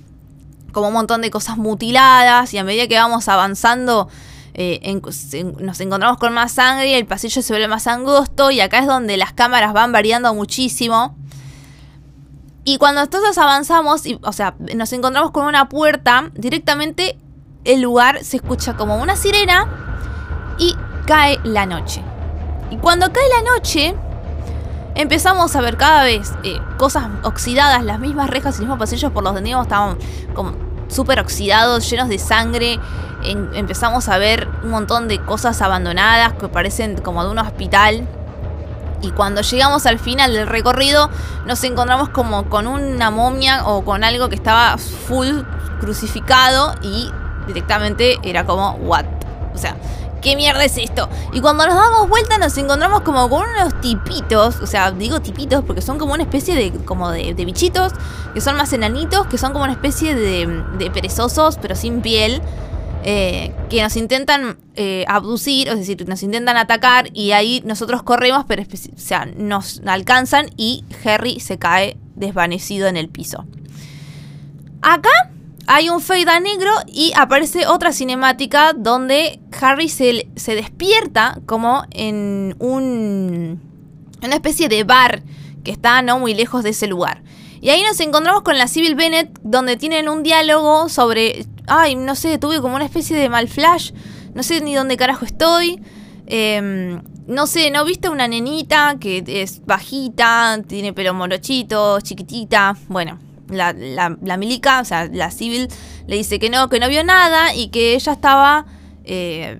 como 0.71 0.89
un 0.89 0.95
montón 0.95 1.21
de 1.21 1.31
cosas 1.31 1.57
mutiladas 1.57 2.55
y 2.55 2.59
a 2.59 2.63
medida 2.63 2.87
que 2.87 2.97
vamos 2.97 3.27
avanzando 3.29 4.09
eh, 4.55 5.01
nos 5.59 5.81
encontramos 5.81 6.19
con 6.19 6.33
más 6.33 6.53
sangre 6.53 6.97
el 6.97 7.07
pasillo 7.07 7.43
se 7.43 7.53
vuelve 7.53 7.67
más 7.67 7.89
angosto 7.89 8.53
y 8.53 8.61
acá 8.61 8.79
es 8.79 8.87
donde 8.87 9.17
las 9.17 9.33
cámaras 9.33 9.73
van 9.73 9.91
variando 9.91 10.33
muchísimo. 10.35 11.17
Y 12.65 12.79
cuando 12.79 13.03
nosotros 13.03 13.37
avanzamos, 13.37 14.07
y, 14.07 14.19
o 14.23 14.33
sea, 14.33 14.55
nos 14.75 14.93
encontramos 14.93 15.31
con 15.33 15.47
una 15.47 15.69
puerta, 15.69 16.31
directamente 16.35 17.19
el 17.65 17.83
lugar 17.83 18.25
se 18.25 18.37
escucha 18.37 18.75
como 18.75 18.97
una 18.97 19.17
sirena 19.17 19.69
y 20.59 20.75
cae 21.07 21.39
la 21.45 21.67
noche. 21.67 22.03
Y 22.71 22.77
cuando 22.79 23.13
cae 23.13 23.29
la 23.29 23.53
noche, 23.55 23.95
empezamos 24.95 25.55
a 25.57 25.61
ver 25.61 25.77
cada 25.77 26.05
vez 26.05 26.33
eh, 26.43 26.59
cosas 26.79 27.07
oxidadas, 27.23 27.85
las 27.85 27.99
mismas 28.01 28.31
rejas 28.31 28.57
y 28.57 28.59
los 28.59 28.61
mismos 28.61 28.79
pasillos 28.79 29.13
por 29.13 29.23
los 29.23 29.35
donde 29.35 29.51
estaban 29.51 29.99
como 30.35 30.53
súper 30.89 31.21
oxidados, 31.21 31.89
llenos 31.91 32.09
de 32.09 32.19
sangre. 32.19 32.79
empezamos 33.23 34.09
a 34.09 34.19
ver 34.19 34.49
un 34.63 34.71
montón 34.71 35.09
de 35.09 35.19
cosas 35.19 35.61
abandonadas 35.63 36.35
que 36.35 36.49
parecen 36.49 36.97
como 36.97 37.25
de 37.25 37.31
un 37.31 37.39
hospital. 37.39 38.09
Y 39.05 39.11
cuando 39.11 39.43
llegamos 39.43 39.85
al 39.85 39.99
final 39.99 40.33
del 40.33 40.47
recorrido, 40.47 41.11
nos 41.47 41.63
encontramos 41.65 42.09
como 42.09 42.49
con 42.49 42.67
una 42.67 43.11
momia 43.11 43.67
o 43.67 43.85
con 43.85 44.03
algo 44.03 44.31
que 44.31 44.35
estaba 44.35 44.79
full 44.79 45.43
crucificado 45.81 46.75
y 46.81 47.11
directamente 47.47 48.19
era 48.23 48.47
como, 48.47 48.73
what? 48.77 49.05
O 49.55 49.59
sea, 49.59 49.77
¿qué 50.23 50.37
mierda 50.37 50.65
es 50.65 50.79
esto? 50.79 51.11
Y 51.35 51.43
cuando 51.43 51.67
nos 51.67 51.75
damos 51.75 52.09
vuelta 52.09 52.39
nos 52.39 52.57
encontramos 52.57 53.03
como 53.03 53.29
con 53.29 53.45
unos 53.47 53.79
tipitos, 53.83 54.57
o 54.61 54.67
sea, 54.67 54.91
digo 54.91 55.21
tipitos 55.21 55.63
porque 55.65 55.83
son 55.83 55.99
como 55.99 56.15
una 56.15 56.23
especie 56.23 56.55
de, 56.55 56.73
como 56.85 57.11
de, 57.11 57.35
bichitos, 57.35 57.93
que 58.33 58.41
son 58.41 58.57
más 58.57 58.73
enanitos, 58.73 59.27
que 59.27 59.37
son 59.37 59.53
como 59.53 59.65
una 59.65 59.75
especie 59.75 60.15
de, 60.15 60.65
de 60.79 60.91
perezosos, 60.91 61.59
pero 61.61 61.77
sin 61.77 62.01
piel. 62.01 62.41
Eh, 63.07 63.53
que 63.69 63.83
nos 63.83 63.97
intentan 63.97 64.57
eh, 64.77 65.05
abducir, 65.09 65.69
es 65.69 65.77
decir, 65.77 66.09
nos 66.09 66.23
intentan 66.23 66.57
atacar 66.57 67.11
y 67.13 67.33
ahí 67.33 67.63
nosotros 67.67 68.03
corremos, 68.03 68.47
pero 68.49 68.63
o 68.63 69.27
nos 69.37 69.83
alcanzan 69.85 70.47
y 70.57 70.85
Harry 71.05 71.39
se 71.39 71.59
cae 71.59 71.99
desvanecido 72.15 72.89
en 72.89 72.97
el 72.97 73.11
piso. 73.11 73.45
Acá 74.81 75.11
hay 75.67 75.91
un 75.91 76.01
fade 76.01 76.41
negro 76.41 76.71
y 76.87 77.13
aparece 77.15 77.67
otra 77.67 77.93
cinemática 77.93 78.73
donde 78.75 79.39
Harry 79.61 79.91
se, 79.91 80.29
se 80.37 80.55
despierta 80.55 81.41
como 81.45 81.85
en 81.91 82.57
un, 82.59 83.61
una 84.23 84.35
especie 84.35 84.71
de 84.71 84.83
bar 84.85 85.23
que 85.63 85.73
está 85.73 86.01
no 86.01 86.19
muy 86.19 86.33
lejos 86.33 86.63
de 86.63 86.71
ese 86.71 86.87
lugar. 86.87 87.23
Y 87.65 87.71
ahí 87.71 87.83
nos 87.83 87.99
encontramos 88.01 88.43
con 88.43 88.59
la 88.59 88.69
Civil 88.69 88.95
Bennett 88.95 89.39
donde 89.43 89.79
tienen 89.79 90.11
un 90.11 90.23
diálogo 90.23 90.91
sobre, 90.91 91.47
ay, 91.67 91.95
no 91.95 92.15
sé, 92.15 92.37
tuve 92.37 92.61
como 92.61 92.77
una 92.77 92.85
especie 92.85 93.17
de 93.17 93.31
mal 93.31 93.49
flash, 93.49 93.93
no 94.35 94.43
sé 94.43 94.61
ni 94.61 94.75
dónde 94.75 94.99
carajo 94.99 95.25
estoy. 95.25 95.81
Em, 96.27 97.01
no 97.27 97.47
sé, 97.47 97.71
¿no 97.71 97.87
viste 97.87 98.11
una 98.11 98.29
nenita 98.29 98.97
que 99.01 99.25
es 99.27 99.65
bajita, 99.65 100.61
tiene 100.67 100.93
pelo 100.93 101.15
morochito, 101.15 102.03
chiquitita? 102.03 102.77
Bueno, 102.89 103.19
la, 103.49 103.73
la, 103.73 104.37
milica, 104.37 104.83
o 104.83 104.85
sea, 104.85 105.09
la 105.11 105.31
civil, 105.31 105.69
le 106.07 106.17
dice 106.17 106.39
que 106.39 106.51
no, 106.51 106.69
que 106.69 106.79
no 106.79 106.91
vio 106.91 107.03
nada 107.03 107.55
y 107.55 107.69
que 107.69 107.95
ella 107.95 108.13
estaba 108.13 108.67
eh, 109.05 109.59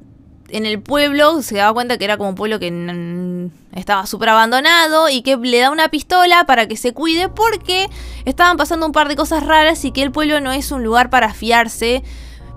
en 0.51 0.67
el 0.67 0.81
pueblo, 0.81 1.43
se 1.43 1.57
daba 1.57 1.73
cuenta 1.73 1.99
que 1.99 2.05
era 2.05 2.17
como 2.17 2.31
un 2.31 2.35
pueblo 2.35 2.59
que 2.59 3.51
estaba 3.73 4.07
súper 4.07 4.31
abandonado 4.31 5.09
y 5.09 5.23
que 5.23 5.37
le 5.37 5.59
da 5.59 5.71
una 5.71 5.89
pistola 5.89 6.45
para 6.45 6.69
que 6.69 6.77
se 6.77 6.93
cuide 6.93 7.29
porque 7.29 7.89
estaban 8.25 8.57
pasando 8.57 8.87
un 8.87 8.93
par 8.93 9.09
de 9.09 9.17
cosas 9.17 9.45
raras 9.45 9.85
y 9.85 9.91
que 9.91 10.03
el 10.03 10.13
pueblo 10.13 10.41
no 10.41 10.53
es 10.53 10.71
un 10.71 10.85
lugar 10.85 11.11
para 11.11 11.33
fiarse 11.33 12.03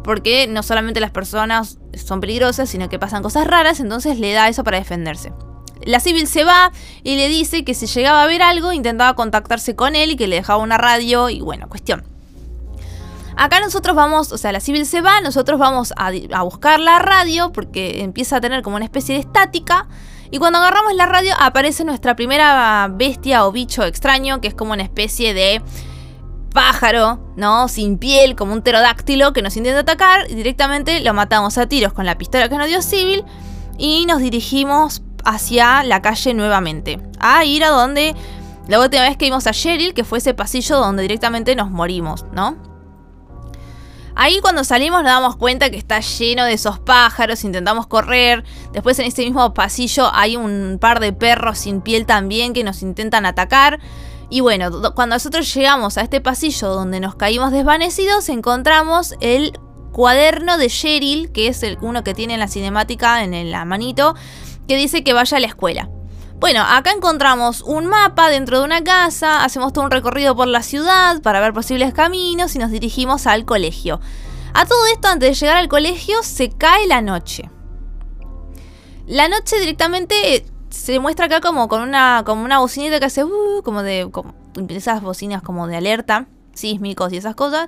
porque 0.04 0.48
no 0.48 0.64
solamente 0.64 1.00
las 1.00 1.12
personas 1.12 1.80
son 1.94 2.22
peligrosas, 2.22 2.70
sino 2.70 2.88
que 2.88 3.00
pasan 3.00 3.24
cosas 3.24 3.48
raras, 3.48 3.80
entonces 3.80 4.20
le 4.20 4.32
da 4.34 4.48
eso 4.48 4.64
para 4.64 4.78
defenderse. 4.78 5.34
La 5.84 6.00
civil 6.00 6.28
se 6.28 6.44
va 6.44 6.72
y 7.04 7.16
le 7.16 7.30
dice 7.30 7.64
que 7.64 7.74
si 7.74 7.88
llegaba 7.88 8.24
a 8.24 8.28
ver 8.28 8.42
algo 8.42 8.74
intentaba 8.74 9.16
contactarse 9.16 9.76
con 9.76 9.96
él 9.96 10.12
y 10.12 10.16
que 10.16 10.28
le 10.28 10.38
dejaba 10.38 10.62
una 10.62 10.78
radio 10.78 11.30
y 11.30 11.42
bueno, 11.42 11.68
cuestión. 11.70 12.17
Acá 13.38 13.60
nosotros 13.60 13.96
vamos, 13.96 14.32
o 14.32 14.38
sea, 14.40 14.52
la 14.52 14.60
civil 14.60 14.88
se 14.88 15.02
va, 15.02 15.22
nosotros 15.22 15.60
vamos 15.60 15.94
a, 15.96 16.12
buscar 16.44 16.80
la 16.80 16.98
radio 16.98 17.52
porque 17.54 18.02
empieza 18.02 18.38
a 18.38 18.42
tener 18.42 18.64
como 18.64 18.78
una 18.78 18.86
especie 18.86 19.14
de 19.14 19.22
estática. 19.22 19.88
Y 20.32 20.40
cuando 20.40 20.58
agarramos 20.58 20.96
la 20.96 21.06
radio 21.06 21.34
aparece 21.40 21.86
nuestra 21.86 22.16
primera 22.16 22.90
bestia 22.92 23.46
o 23.46 23.52
bicho 23.52 23.84
extraño, 23.84 24.42
que 24.42 24.48
es 24.48 24.56
como 24.56 24.74
una 24.74 24.82
especie 24.82 25.36
de 25.36 25.62
pájaro, 26.52 27.32
¿no? 27.38 27.68
Sin 27.68 28.00
piel, 28.00 28.36
como 28.36 28.54
un 28.54 28.64
pterodáctilo 28.64 29.32
que 29.34 29.44
nos 29.44 29.56
intenta 29.56 29.82
atacar. 29.82 30.30
Y 30.32 30.34
directamente 30.34 31.00
lo 31.02 31.14
matamos 31.14 31.60
a 31.60 31.68
tiros 31.68 31.94
con 31.94 32.08
la 32.08 32.18
pistola 32.18 32.50
que 32.50 32.58
nos 32.58 32.68
dio 32.68 32.82
Civil. 32.82 33.24
Y 33.78 34.08
nos 34.08 34.20
dirigimos 34.20 35.04
hacia 35.24 35.84
la 35.84 36.02
calle 36.02 36.34
nuevamente. 36.34 37.00
A 37.20 37.46
ir 37.46 37.64
a 37.64 37.70
donde 37.70 38.16
la 38.68 38.80
última 38.80 39.04
vez 39.04 39.16
que 39.16 39.26
vimos 39.26 39.46
a 39.46 39.52
Cheryl, 39.52 39.94
que 39.94 40.04
fue 40.04 40.18
ese 40.18 40.34
pasillo 40.34 40.80
donde 40.80 41.04
directamente 41.04 41.56
nos 41.56 41.70
morimos, 41.70 42.26
¿no? 42.34 42.67
Ahí 44.20 44.40
cuando 44.42 44.64
salimos 44.64 45.04
nos 45.04 45.12
damos 45.12 45.36
cuenta 45.36 45.70
que 45.70 45.78
está 45.78 46.00
lleno 46.00 46.44
de 46.44 46.54
esos 46.54 46.80
pájaros, 46.80 47.44
intentamos 47.44 47.86
correr. 47.86 48.44
Después 48.74 48.98
en 48.98 49.06
ese 49.06 49.24
mismo 49.24 49.54
pasillo 49.54 50.10
hay 50.12 50.36
un 50.36 50.80
par 50.82 51.00
de 51.00 51.14
perros 51.14 51.60
sin 51.60 51.82
piel 51.82 52.08
también 52.08 52.54
que 52.54 52.64
nos 52.64 52.82
intentan 52.82 53.28
atacar. 53.28 53.80
Y 54.32 54.40
bueno, 54.40 54.72
cuando 54.96 55.16
nosotros 55.16 55.54
llegamos 55.54 56.00
a 56.00 56.02
este 56.02 56.20
pasillo 56.20 56.70
donde 56.70 57.00
nos 57.00 57.14
caímos 57.14 57.52
desvanecidos, 57.52 58.28
encontramos 58.30 59.14
el 59.22 59.54
cuaderno 59.92 60.58
de 60.58 60.68
Cheryl, 60.68 61.32
que 61.32 61.48
es 61.48 61.62
el 61.62 61.78
uno 61.82 62.04
que 62.04 62.16
tiene 62.16 62.34
en 62.34 62.40
la 62.40 62.48
cinemática 62.48 63.24
en 63.24 63.52
la 63.52 63.66
manito, 63.66 64.16
que 64.68 64.78
dice 64.78 65.04
que 65.04 65.14
vaya 65.14 65.38
a 65.38 65.40
la 65.40 65.48
escuela. 65.48 65.92
Bueno, 66.40 66.62
acá 66.62 66.92
encontramos 66.92 67.62
un 67.62 67.88
mapa 67.88 68.30
dentro 68.30 68.60
de 68.60 68.66
una 68.66 68.84
casa, 68.84 69.44
hacemos 69.44 69.74
todo 69.74 69.86
un 69.86 69.92
recorrido 69.92 70.36
por 70.36 70.48
la 70.48 70.62
ciudad 70.62 71.20
para 71.24 71.40
ver 71.40 71.52
posibles 71.52 71.96
caminos 71.96 72.56
y 72.56 72.60
nos 72.60 72.70
dirigimos 72.70 73.26
al 73.26 73.44
colegio. 73.44 74.00
A 74.54 74.68
todo 74.68 74.86
esto, 74.94 75.08
antes 75.08 75.30
de 75.30 75.36
llegar 75.36 75.58
al 75.58 75.68
colegio, 75.68 76.22
se 76.22 76.50
cae 76.50 76.86
la 76.86 77.02
noche. 77.02 77.50
La 79.08 79.28
noche 79.30 79.60
directamente 79.60 80.46
se 80.70 81.00
muestra 81.00 81.26
acá 81.26 81.42
como 81.42 81.68
con 81.68 81.82
una, 81.82 82.22
como 82.24 82.44
una 82.44 82.60
bocinita 82.60 83.00
que 83.00 83.06
hace 83.06 83.24
uh, 83.24 83.64
como 83.64 83.82
de 83.82 84.08
como, 84.12 84.36
esas 84.70 85.02
bocinas 85.02 85.42
como 85.42 85.66
de 85.66 85.78
alerta, 85.78 86.28
sísmicos 86.54 87.14
y 87.14 87.18
esas 87.18 87.34
cosas. 87.34 87.68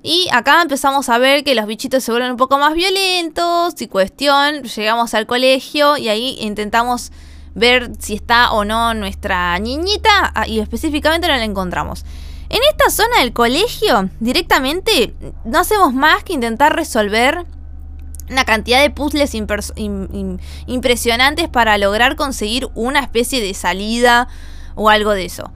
Y 0.00 0.28
acá 0.32 0.62
empezamos 0.62 1.08
a 1.08 1.18
ver 1.18 1.42
que 1.42 1.56
los 1.56 1.66
bichitos 1.66 2.04
se 2.04 2.12
vuelven 2.12 2.30
un 2.30 2.36
poco 2.36 2.56
más 2.56 2.74
violentos 2.74 3.74
y 3.82 3.88
cuestión, 3.88 4.62
llegamos 4.62 5.12
al 5.14 5.26
colegio 5.26 5.96
y 5.96 6.08
ahí 6.08 6.36
intentamos 6.38 7.10
ver 7.56 7.90
si 7.98 8.14
está 8.14 8.52
o 8.52 8.64
no 8.64 8.94
nuestra 8.94 9.58
niñita 9.58 10.30
ah, 10.34 10.46
y 10.46 10.60
específicamente 10.60 11.26
no 11.26 11.34
la 11.34 11.42
encontramos. 11.42 12.04
En 12.48 12.60
esta 12.70 12.90
zona 12.90 13.20
del 13.20 13.32
colegio, 13.32 14.08
directamente, 14.20 15.14
no 15.44 15.58
hacemos 15.58 15.92
más 15.92 16.22
que 16.22 16.34
intentar 16.34 16.76
resolver 16.76 17.44
una 18.30 18.44
cantidad 18.44 18.80
de 18.82 18.90
puzzles 18.90 19.32
impresionantes 20.66 21.48
para 21.48 21.78
lograr 21.78 22.14
conseguir 22.14 22.68
una 22.74 23.00
especie 23.00 23.40
de 23.40 23.54
salida 23.54 24.28
o 24.74 24.90
algo 24.90 25.12
de 25.12 25.24
eso. 25.24 25.50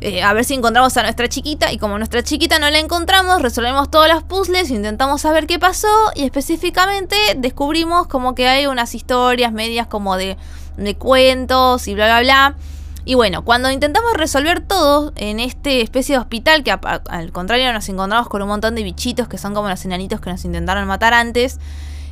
Eh, 0.00 0.22
a 0.22 0.32
ver 0.32 0.44
si 0.44 0.54
encontramos 0.54 0.96
a 0.96 1.02
nuestra 1.02 1.28
chiquita 1.28 1.72
y 1.72 1.78
como 1.78 1.96
nuestra 1.96 2.22
chiquita 2.22 2.58
no 2.58 2.68
la 2.70 2.78
encontramos, 2.78 3.40
resolvemos 3.40 3.90
todos 3.90 4.08
los 4.08 4.22
puzzles, 4.22 4.70
intentamos 4.70 5.22
saber 5.22 5.46
qué 5.46 5.58
pasó 5.58 5.88
y 6.14 6.24
específicamente 6.24 7.16
descubrimos 7.36 8.06
como 8.06 8.34
que 8.34 8.46
hay 8.46 8.66
unas 8.66 8.94
historias 8.94 9.52
medias 9.52 9.86
como 9.86 10.16
de, 10.16 10.36
de 10.76 10.96
cuentos 10.96 11.88
y 11.88 11.94
bla 11.94 12.06
bla 12.06 12.20
bla. 12.20 12.56
Y 13.04 13.14
bueno, 13.14 13.44
cuando 13.44 13.70
intentamos 13.70 14.14
resolver 14.14 14.60
todo 14.60 15.12
en 15.14 15.38
este 15.38 15.80
especie 15.80 16.16
de 16.16 16.20
hospital, 16.20 16.64
que 16.64 16.72
al 16.72 17.30
contrario 17.30 17.72
nos 17.72 17.88
encontramos 17.88 18.28
con 18.28 18.42
un 18.42 18.48
montón 18.48 18.74
de 18.74 18.82
bichitos 18.82 19.28
que 19.28 19.38
son 19.38 19.54
como 19.54 19.68
los 19.68 19.84
enanitos 19.84 20.20
que 20.20 20.28
nos 20.28 20.44
intentaron 20.44 20.88
matar 20.88 21.14
antes, 21.14 21.60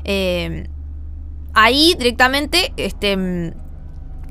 eh, 0.04 0.68
ahí 1.52 1.94
directamente 1.98 2.72
este, 2.76 3.54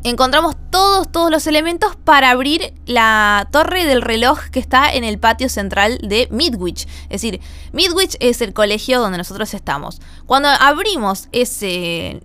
encontramos 0.03 0.55
todos, 0.69 1.11
todos 1.11 1.31
los 1.31 1.47
elementos 1.47 1.95
para 1.95 2.29
abrir 2.29 2.73
la 2.85 3.47
torre 3.51 3.85
del 3.85 4.01
reloj 4.01 4.39
que 4.51 4.59
está 4.59 4.93
en 4.93 5.03
el 5.03 5.17
patio 5.19 5.49
central 5.49 5.97
de 6.01 6.27
Midwich. 6.31 6.87
Es 7.03 7.21
decir, 7.21 7.41
Midwich 7.71 8.15
es 8.19 8.41
el 8.41 8.53
colegio 8.53 8.99
donde 9.01 9.17
nosotros 9.17 9.53
estamos. 9.53 10.01
Cuando 10.25 10.49
abrimos 10.49 11.29
ese, 11.31 12.21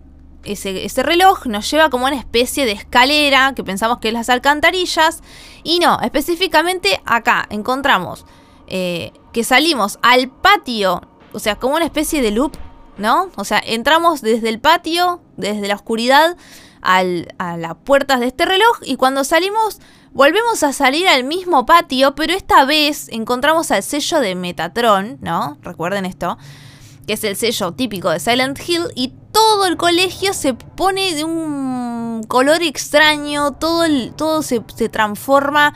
ese, 0.53 1.03
reloj, 1.03 1.47
nos 1.47 1.71
lleva 1.71 1.91
como 1.91 2.07
una 2.07 2.17
especie 2.17 2.67
de 2.67 2.73
escalera 2.73 3.53
que 3.55 3.65
pensamos 3.65 3.99
que 3.99 4.09
es 4.09 4.15
las 4.15 4.29
alcantarillas. 4.29 5.23
Y 5.63 5.79
no, 5.79 6.01
específicamente 6.01 7.01
acá 7.05 7.47
encontramos 7.51 8.25
eh, 8.67 9.13
que 9.33 9.45
salimos 9.45 9.99
al 10.03 10.29
patio, 10.31 11.03
o 11.33 11.39
sea, 11.39 11.57
como 11.57 11.77
una 11.77 11.85
especie 11.85 12.23
de 12.23 12.31
loop, 12.31 12.57
¿no? 12.97 13.31
O 13.37 13.45
sea, 13.45 13.63
entramos 13.65 14.21
desde 14.21 14.49
el 14.49 14.61
patio, 14.61 15.21
desde 15.37 15.69
la 15.69 15.75
oscuridad 15.75 16.37
a 16.81 17.03
las 17.03 17.75
puertas 17.85 18.21
de 18.21 18.27
este 18.27 18.45
reloj 18.47 18.79
y 18.85 18.97
cuando 18.97 19.25
salimos 19.25 19.81
volvemos 20.13 20.63
a 20.63 20.73
salir 20.73 21.07
al 21.09 21.25
mismo 21.25 21.67
patio, 21.67 22.15
pero 22.15 22.33
esta 22.33 22.65
vez 22.65 23.09
encontramos 23.11 23.71
al 23.71 23.83
sello 23.83 24.21
de 24.21 24.35
Metatron, 24.35 25.19
¿no? 25.21 25.59
Recuerden 25.63 26.07
esto, 26.07 26.39
que 27.07 27.15
es 27.15 27.25
el 27.25 27.37
sello 27.37 27.73
típico 27.73 28.11
de 28.11 28.21
Silent 28.21 28.59
Hill 28.67 28.85
y 28.95 29.13
todo 29.39 29.67
el 29.67 29.77
colegio 29.77 30.35
se 30.35 30.55
pone 30.55 31.15
de 31.15 31.23
un 31.23 32.25
color 32.27 32.61
extraño, 32.61 33.53
todo, 33.53 33.85
todo 34.17 34.43
se, 34.43 34.59
transforma. 34.91 35.75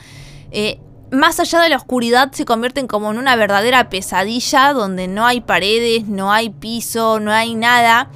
Eh, 0.51 0.81
más 1.13 1.39
allá 1.39 1.61
de 1.61 1.69
la 1.69 1.77
oscuridad 1.77 2.33
se 2.33 2.45
convierten 2.45 2.89
como 2.89 3.13
en 3.13 3.19
una 3.19 3.37
verdadera 3.37 3.89
pesadilla 3.89 4.73
donde 4.73 5.07
no 5.07 5.25
hay 5.25 5.43
paredes, 5.43 6.09
no 6.09 6.33
hay 6.33 6.51
piso, 6.51 7.21
no 7.21 7.31
hay 7.31 7.55
nada. 7.55 8.11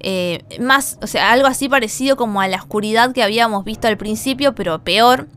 Eh, 0.00 0.44
más, 0.60 0.98
o 1.00 1.06
sea, 1.06 1.32
algo 1.32 1.46
así 1.46 1.66
parecido 1.70 2.18
como 2.18 2.42
a 2.42 2.48
la 2.48 2.58
oscuridad 2.58 3.14
que 3.14 3.22
habíamos 3.22 3.64
visto 3.64 3.88
al 3.88 3.96
principio, 3.96 4.54
pero 4.54 4.84
peor. 4.84 5.28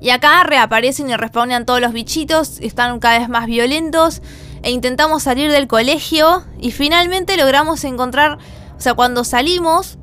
Y 0.00 0.10
acá 0.10 0.42
reaparecen 0.42 1.08
y 1.08 1.14
respawnan 1.14 1.64
todos 1.64 1.80
los 1.80 1.92
bichitos, 1.92 2.58
están 2.60 2.98
cada 2.98 3.20
vez 3.20 3.28
más 3.28 3.46
violentos. 3.46 4.20
E 4.66 4.70
intentamos 4.70 5.22
salir 5.22 5.52
del 5.52 5.68
colegio 5.68 6.42
y 6.58 6.72
finalmente 6.72 7.36
logramos 7.36 7.84
encontrar, 7.84 8.38
o 8.76 8.80
sea, 8.80 8.94
cuando 8.94 9.22
salimos, 9.22 9.96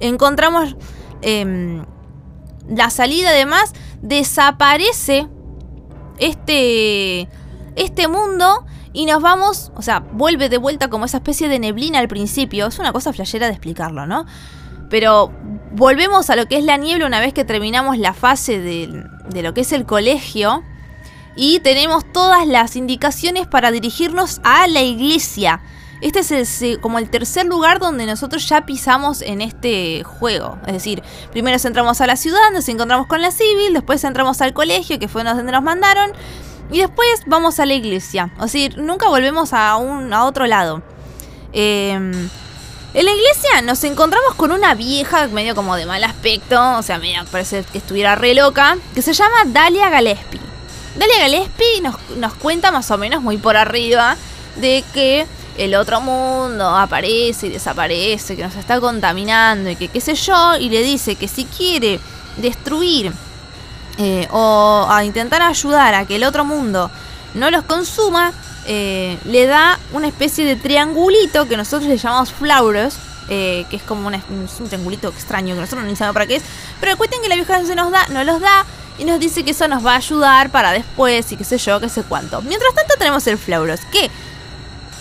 encontramos 0.00 0.76
em, 1.22 1.82
la 2.68 2.90
salida 2.90 3.30
además, 3.30 3.72
desaparece 4.02 5.28
este, 6.18 7.26
este 7.76 8.06
mundo 8.06 8.66
y 8.92 9.06
nos 9.06 9.22
vamos, 9.22 9.72
o 9.74 9.80
sea, 9.80 10.00
vuelve 10.00 10.50
de 10.50 10.58
vuelta 10.58 10.90
como 10.90 11.06
esa 11.06 11.16
especie 11.16 11.48
de 11.48 11.58
neblina 11.58 12.00
al 12.00 12.08
principio. 12.08 12.66
Es 12.66 12.78
una 12.78 12.92
cosa 12.92 13.14
flashera 13.14 13.46
de 13.46 13.52
explicarlo, 13.52 14.06
¿no? 14.06 14.26
Pero 14.90 15.32
volvemos 15.72 16.28
a 16.28 16.36
lo 16.36 16.44
que 16.46 16.58
es 16.58 16.64
la 16.64 16.76
niebla 16.76 17.06
una 17.06 17.18
vez 17.18 17.32
que 17.32 17.46
terminamos 17.46 17.96
la 17.96 18.12
fase 18.12 18.60
de, 18.60 19.42
lo 19.42 19.54
que 19.54 19.62
es 19.62 19.72
el 19.72 19.86
colegio. 19.86 20.62
Y 21.36 21.60
tenemos 21.60 22.04
todas 22.12 22.46
las 22.46 22.76
indicaciones 22.76 23.46
para 23.46 23.70
dirigirnos 23.70 24.40
a 24.44 24.66
la 24.66 24.82
iglesia. 24.82 25.60
Este 26.00 26.20
es 26.20 26.78
como 26.80 26.98
el 26.98 27.08
tercer 27.08 27.46
lugar 27.46 27.78
donde 27.78 28.04
nosotros 28.04 28.46
ya 28.48 28.66
pisamos 28.66 29.22
en 29.22 29.40
este 29.40 30.02
juego. 30.04 30.58
Es 30.66 30.74
decir, 30.74 31.02
primero 31.32 31.56
entramos 31.62 32.00
a 32.00 32.06
la 32.06 32.16
ciudad, 32.16 32.50
nos 32.52 32.68
encontramos 32.68 33.06
con 33.06 33.22
la 33.22 33.30
civil, 33.30 33.72
después 33.72 34.04
entramos 34.04 34.40
al 34.42 34.52
colegio, 34.52 34.98
que 34.98 35.08
fue 35.08 35.24
donde 35.24 35.50
nos 35.50 35.62
mandaron, 35.62 36.12
y 36.70 36.80
después 36.80 37.08
vamos 37.26 37.58
a 37.58 37.66
la 37.66 37.74
iglesia. 37.74 38.30
O 38.38 38.48
sea, 38.48 38.68
nunca 38.76 39.08
volvemos 39.08 39.52
a, 39.52 39.76
un, 39.76 40.12
a 40.12 40.24
otro 40.24 40.46
lado. 40.46 40.82
Em, 41.52 42.12
en 42.12 43.04
la 43.04 43.10
iglesia 43.10 43.62
nos 43.62 43.82
encontramos 43.84 44.34
con 44.34 44.52
una 44.52 44.74
vieja 44.74 45.28
medio 45.28 45.54
como 45.54 45.74
de 45.74 45.86
mal 45.86 46.04
aspecto, 46.04 46.76
o 46.76 46.82
sea, 46.82 46.98
medio 46.98 47.24
parece 47.30 47.64
que 47.64 47.78
estuviera 47.78 48.14
re 48.14 48.34
loca, 48.34 48.76
que 48.94 49.02
se 49.02 49.14
llama 49.14 49.36
Dalia 49.46 49.96
Gillespie. 49.96 50.53
Dalia 50.96 51.24
Gillespie 51.24 51.80
nos, 51.82 51.96
nos 52.16 52.34
cuenta 52.34 52.70
más 52.70 52.90
o 52.90 52.98
menos 52.98 53.22
muy 53.22 53.36
por 53.36 53.56
arriba 53.56 54.16
de 54.56 54.84
que 54.92 55.26
el 55.58 55.74
otro 55.74 56.00
mundo 56.00 56.68
aparece 56.68 57.46
y 57.46 57.50
desaparece, 57.50 58.36
que 58.36 58.42
nos 58.42 58.56
está 58.56 58.80
contaminando 58.80 59.70
y 59.70 59.76
que 59.76 59.88
qué 59.88 60.00
sé 60.00 60.14
yo, 60.14 60.56
y 60.56 60.68
le 60.68 60.82
dice 60.82 61.16
que 61.16 61.28
si 61.28 61.44
quiere 61.44 62.00
destruir 62.36 63.12
eh, 63.98 64.26
o 64.30 64.86
a 64.88 65.04
intentar 65.04 65.42
ayudar 65.42 65.94
a 65.94 66.06
que 66.06 66.16
el 66.16 66.24
otro 66.24 66.44
mundo 66.44 66.90
no 67.34 67.50
los 67.50 67.64
consuma, 67.64 68.32
eh, 68.66 69.18
le 69.24 69.46
da 69.46 69.78
una 69.92 70.08
especie 70.08 70.44
de 70.44 70.56
triangulito 70.56 71.46
que 71.46 71.56
nosotros 71.56 71.88
le 71.88 71.96
llamamos 71.96 72.32
flauros, 72.32 72.96
eh, 73.28 73.64
que 73.70 73.76
es 73.76 73.82
como 73.82 74.08
un, 74.08 74.20
triangulito 74.68 75.08
extraño 75.08 75.54
que 75.54 75.60
nosotros 75.60 75.84
no 75.84 75.96
sabemos 75.96 76.14
para 76.14 76.26
qué 76.26 76.36
es, 76.36 76.42
pero 76.80 76.92
el 76.92 76.98
cuestión 76.98 77.22
que 77.22 77.28
la 77.28 77.36
vieja 77.36 77.64
se 77.64 77.74
nos 77.74 77.90
da, 77.90 78.06
no 78.08 78.24
los 78.24 78.40
da 78.40 78.64
y 78.98 79.04
nos 79.04 79.18
dice 79.18 79.44
que 79.44 79.50
eso 79.50 79.66
nos 79.68 79.84
va 79.84 79.92
a 79.94 79.96
ayudar 79.96 80.50
para 80.50 80.72
después 80.72 81.30
y 81.32 81.36
qué 81.36 81.44
sé 81.44 81.58
yo, 81.58 81.80
qué 81.80 81.88
sé 81.88 82.02
cuánto. 82.02 82.42
Mientras 82.42 82.74
tanto 82.74 82.94
tenemos 82.96 83.26
el 83.26 83.38
flauros, 83.38 83.80
que 83.92 84.10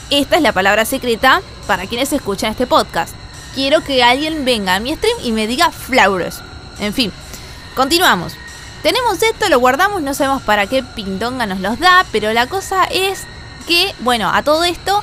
esta 0.10 0.36
es 0.36 0.42
la 0.42 0.52
palabra 0.52 0.86
secreta 0.86 1.42
para 1.68 1.88
quienes 1.88 2.12
escuchan 2.14 2.52
este 2.52 2.68
podcast. 2.68 3.16
Quiero 3.56 3.84
que 3.84 4.04
alguien 4.04 4.46
venga 4.46 4.76
a 4.76 4.80
mi 4.80 4.96
stream 4.96 5.18
y 5.24 5.32
me 5.32 5.48
diga 5.48 5.72
flauros. 5.72 6.42
En 6.80 6.94
fin, 6.94 7.12
continuamos. 7.76 8.34
Tenemos 8.82 9.22
esto, 9.22 9.48
lo 9.48 9.60
guardamos, 9.60 10.02
no 10.02 10.14
sabemos 10.14 10.42
para 10.42 10.68
qué 10.68 10.84
Pintonga 10.84 11.46
nos 11.46 11.62
los 11.62 11.80
da, 11.80 12.06
pero 12.12 12.34
la 12.34 12.48
cosa 12.48 12.84
es 12.86 13.24
que, 13.66 13.96
bueno, 14.00 14.30
a 14.30 14.44
todo 14.44 14.66
esto, 14.66 15.02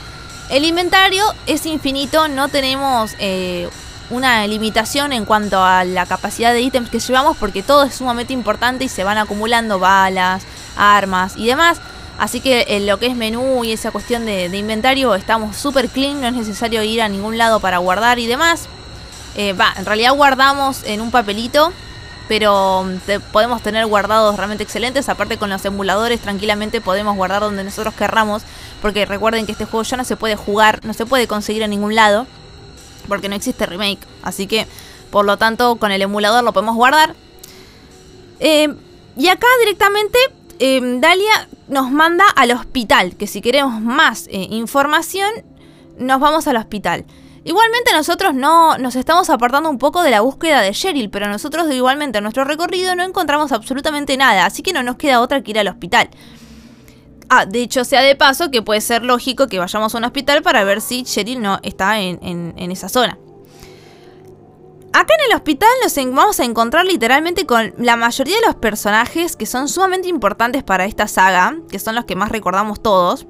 el 0.50 0.64
inventario 0.64 1.24
es 1.46 1.64
infinito, 1.64 2.28
no 2.28 2.48
tenemos 2.48 3.12
eh, 3.18 3.70
una 4.10 4.46
limitación 4.46 5.12
en 5.12 5.24
cuanto 5.24 5.62
a 5.62 5.84
la 5.84 6.06
capacidad 6.06 6.52
de 6.52 6.60
ítems 6.60 6.90
que 6.90 6.98
llevamos, 6.98 7.36
porque 7.36 7.62
todo 7.62 7.84
es 7.84 7.94
sumamente 7.94 8.32
importante 8.32 8.84
y 8.84 8.88
se 8.88 9.04
van 9.04 9.18
acumulando 9.18 9.78
balas, 9.78 10.42
armas 10.76 11.34
y 11.36 11.46
demás. 11.46 11.80
Así 12.18 12.40
que 12.40 12.66
en 12.68 12.86
lo 12.86 12.98
que 12.98 13.06
es 13.06 13.16
menú 13.16 13.64
y 13.64 13.72
esa 13.72 13.90
cuestión 13.90 14.26
de, 14.26 14.44
inventario 14.54 15.14
estamos 15.14 15.56
súper 15.56 15.88
clean, 15.88 16.20
no 16.20 16.26
es 16.26 16.34
necesario 16.34 16.82
ir 16.82 17.00
a 17.00 17.08
ningún 17.08 17.38
lado 17.38 17.60
para 17.60 17.78
guardar 17.78 18.18
y 18.18 18.26
demás. 18.26 18.68
Eh, 19.36 19.54
va, 19.54 19.72
en 19.78 19.86
realidad 19.86 20.12
guardamos 20.12 20.82
en 20.84 21.00
un 21.00 21.10
papelito, 21.10 21.72
pero 22.28 22.84
mm, 22.84 23.32
podemos 23.32 23.62
tener 23.62 23.86
guardados 23.86 24.36
realmente 24.36 24.64
excelentes. 24.64 25.08
Aparte 25.08 25.38
con 25.38 25.48
los 25.48 25.64
emuladores 25.64 26.20
tranquilamente 26.20 26.82
podemos 26.82 27.16
guardar 27.16 27.40
donde 27.40 27.64
nosotros 27.64 27.94
querramos, 27.94 28.42
porque 28.82 29.06
recuerden 29.06 29.46
que 29.46 29.52
este 29.52 29.64
juego 29.64 29.84
ya 29.84 29.96
no 29.96 30.04
se 30.04 30.16
puede 30.16 30.36
jugar, 30.36 30.80
no 30.84 30.92
se 30.92 31.06
puede 31.06 31.26
conseguir 31.26 31.62
en 31.62 31.70
ningún 31.70 31.94
lado, 31.94 32.26
porque 33.08 33.28
no 33.28 33.34
existe 33.34 33.66
remake. 33.66 34.06
Así 34.22 34.46
que 34.46 34.66
por 35.10 35.24
lo 35.24 35.36
tanto 35.36 35.76
con 35.76 35.92
el 35.92 36.02
emulador 36.02 36.44
lo 36.44 36.52
podemos 36.52 36.76
guardar. 36.76 37.14
Eh, 38.38 38.74
y 39.16 39.28
acá 39.28 39.46
directamente 39.60 40.18
Em, 40.62 41.00
Dalia 41.00 41.48
nos 41.68 41.90
manda 41.90 42.26
al 42.36 42.50
hospital, 42.50 43.16
que 43.16 43.26
si 43.26 43.40
queremos 43.40 43.80
más 43.80 44.26
eh, 44.26 44.46
información, 44.50 45.30
nos 45.96 46.20
vamos 46.20 46.46
al 46.48 46.56
hospital. 46.56 47.06
Igualmente 47.44 47.94
nosotros 47.94 48.34
no 48.34 48.76
nos 48.76 48.94
estamos 48.94 49.30
apartando 49.30 49.70
un 49.70 49.78
poco 49.78 50.02
de 50.02 50.10
la 50.10 50.20
búsqueda 50.20 50.60
de 50.60 50.72
Cheryl, 50.72 51.08
pero 51.08 51.28
nosotros 51.28 51.72
igualmente 51.72 52.18
en 52.18 52.24
nuestro 52.24 52.44
recorrido 52.44 52.94
no 52.94 53.04
encontramos 53.04 53.52
absolutamente 53.52 54.18
nada, 54.18 54.44
así 54.44 54.62
que 54.62 54.74
no 54.74 54.82
nos 54.82 54.96
queda 54.96 55.22
otra 55.22 55.42
que 55.42 55.52
ir 55.52 55.58
al 55.58 55.68
hospital. 55.68 56.10
Ah, 57.30 57.46
de 57.46 57.62
hecho 57.62 57.84
sea 57.84 58.02
de 58.02 58.16
paso 58.16 58.50
que 58.50 58.60
puede 58.60 58.80
ser 58.80 59.04
lógico 59.04 59.46
que 59.46 59.60
vayamos 59.60 59.94
a 59.94 59.98
un 59.98 60.04
hospital 60.04 60.42
para 60.42 60.64
ver 60.64 60.80
si 60.80 61.04
Cheryl 61.04 61.40
no 61.40 61.60
está 61.62 62.00
en 62.00 62.70
esa 62.72 62.88
zona. 62.88 63.18
Acá 64.92 65.14
en 65.14 65.30
el 65.30 65.36
hospital 65.36 65.68
nos 65.84 65.94
vamos 65.94 66.40
a 66.40 66.44
encontrar 66.44 66.84
literalmente 66.84 67.46
con 67.46 67.72
la 67.78 67.94
mayoría 67.94 68.34
de 68.40 68.46
los 68.46 68.56
personajes 68.56 69.36
que 69.36 69.46
son 69.46 69.68
sumamente 69.68 70.08
importantes 70.08 70.64
para 70.64 70.84
esta 70.84 71.06
saga, 71.06 71.54
que 71.70 71.78
son 71.78 71.94
los 71.94 72.06
que 72.06 72.16
más 72.16 72.30
recordamos 72.30 72.82
todos. 72.82 73.28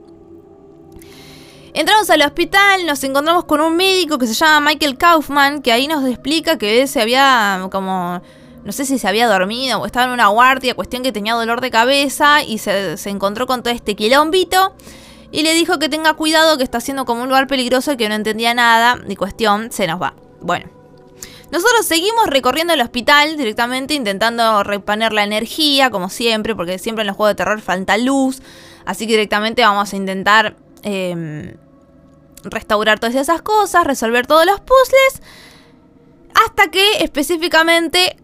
Entramos 1.75 2.09
al 2.09 2.23
hospital, 2.23 2.87
nos 2.87 3.05
encontramos 3.05 3.45
con 3.45 3.61
un 3.61 3.77
médico 3.77 4.17
que 4.17 4.27
se 4.27 4.33
llama 4.33 4.71
Michael 4.71 4.97
Kaufman, 4.97 5.61
que 5.61 5.71
ahí 5.71 5.87
nos 5.87 6.07
explica 6.07 6.57
que 6.57 6.87
se 6.87 7.03
había 7.03 7.69
como... 7.71 8.23
No 8.65 8.73
sé 8.73 8.85
si 8.85 8.99
se 8.99 9.09
había 9.09 9.27
dormido 9.27 9.81
o 9.81 9.87
estaba 9.87 10.07
en 10.07 10.13
una 10.13 10.29
guardia, 10.29 10.75
cuestión 10.75 11.03
que 11.03 11.13
tenía 11.13 11.35
dolor 11.35 11.61
de 11.61 11.71
cabeza 11.71 12.43
y 12.43 12.59
se, 12.59 12.97
se 12.97 13.11
encontró 13.11 13.47
con 13.47 13.63
todo 13.63 13.73
este 13.73 13.97
quilombito. 13.97 14.75
Y 15.33 15.43
le 15.43 15.55
dijo 15.55 15.79
que 15.79 15.89
tenga 15.89 16.15
cuidado, 16.15 16.59
que 16.59 16.65
está 16.65 16.79
haciendo 16.79 17.05
como 17.05 17.23
un 17.23 17.29
lugar 17.29 17.47
peligroso 17.47 17.97
que 17.97 18.09
no 18.09 18.15
entendía 18.15 18.53
nada. 18.53 18.99
Y 19.09 19.17
cuestión, 19.17 19.71
se 19.71 19.87
nos 19.87 20.03
va. 20.03 20.15
Bueno, 20.41 20.69
nosotros 21.51 21.85
seguimos 21.85 22.27
recorriendo 22.27 22.75
el 22.75 22.81
hospital 22.81 23.37
directamente, 23.37 23.95
intentando 23.95 24.63
reponer 24.63 25.13
la 25.13 25.25
energía, 25.25 25.91
como 25.91 26.09
siempre, 26.09 26.55
porque 26.55 26.79
siempre 26.79 27.03
en 27.03 27.09
los 27.09 27.17
juegos 27.17 27.33
de 27.33 27.37
terror 27.37 27.61
falta 27.61 27.97
luz. 27.99 28.41
Así 28.87 29.07
que 29.07 29.13
directamente 29.13 29.63
vamos 29.63 29.93
a 29.93 29.97
intentar 29.97 30.57
em, 30.83 31.55
restaurar 32.45 33.01
todas 33.01 33.17
esas 33.17 33.43
cosas, 33.43 33.85
resolver 33.85 34.27
todos 34.27 34.47
los 34.47 34.61
puzzles. 34.61 35.23
Hasta 36.45 36.71
que 36.71 37.03
específicamente 37.03 38.17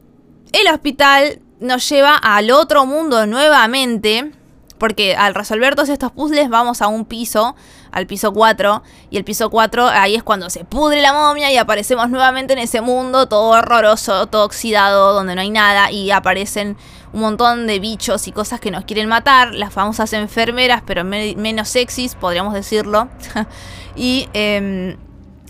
el 0.60 0.72
hospital 0.72 1.40
nos 1.60 1.88
lleva 1.88 2.16
al 2.16 2.50
otro 2.50 2.86
mundo 2.86 3.26
nuevamente. 3.26 4.32
Porque 4.78 5.16
al 5.16 5.34
resolver 5.34 5.74
todos 5.74 5.88
estos 5.88 6.12
puzzles 6.12 6.50
vamos 6.50 6.82
a 6.82 6.88
un 6.88 7.06
piso 7.06 7.56
al 7.92 8.06
piso 8.06 8.34
4. 8.34 8.82
Y 9.08 9.16
el 9.16 9.24
piso 9.24 9.48
4, 9.48 9.88
ahí 9.88 10.14
es 10.14 10.22
cuando 10.22 10.50
se 10.50 10.64
pudre 10.66 11.00
la 11.00 11.14
momia 11.14 11.50
y 11.50 11.56
aparecemos 11.56 12.10
nuevamente 12.10 12.52
en 12.52 12.58
ese 12.58 12.82
mundo 12.82 13.26
todo 13.26 13.58
horroroso, 13.58 14.26
todo 14.26 14.44
oxidado, 14.44 15.14
donde 15.14 15.34
no 15.34 15.40
hay 15.40 15.48
nada. 15.48 15.90
Y 15.90 16.10
aparecen 16.10 16.76
un 17.14 17.20
montón 17.20 17.66
de 17.66 17.78
bichos 17.78 18.28
y 18.28 18.32
cosas 18.32 18.60
que 18.60 18.70
nos 18.70 18.84
quieren 18.84 19.08
matar. 19.08 19.54
Las 19.54 19.72
famosas 19.72 20.12
enfermeras, 20.12 20.82
pero 20.86 21.04
menos 21.04 21.70
sexys, 21.70 22.14
podríamos 22.14 22.52
decirlo. 22.52 23.08
y 23.96 24.28
em, 24.34 24.98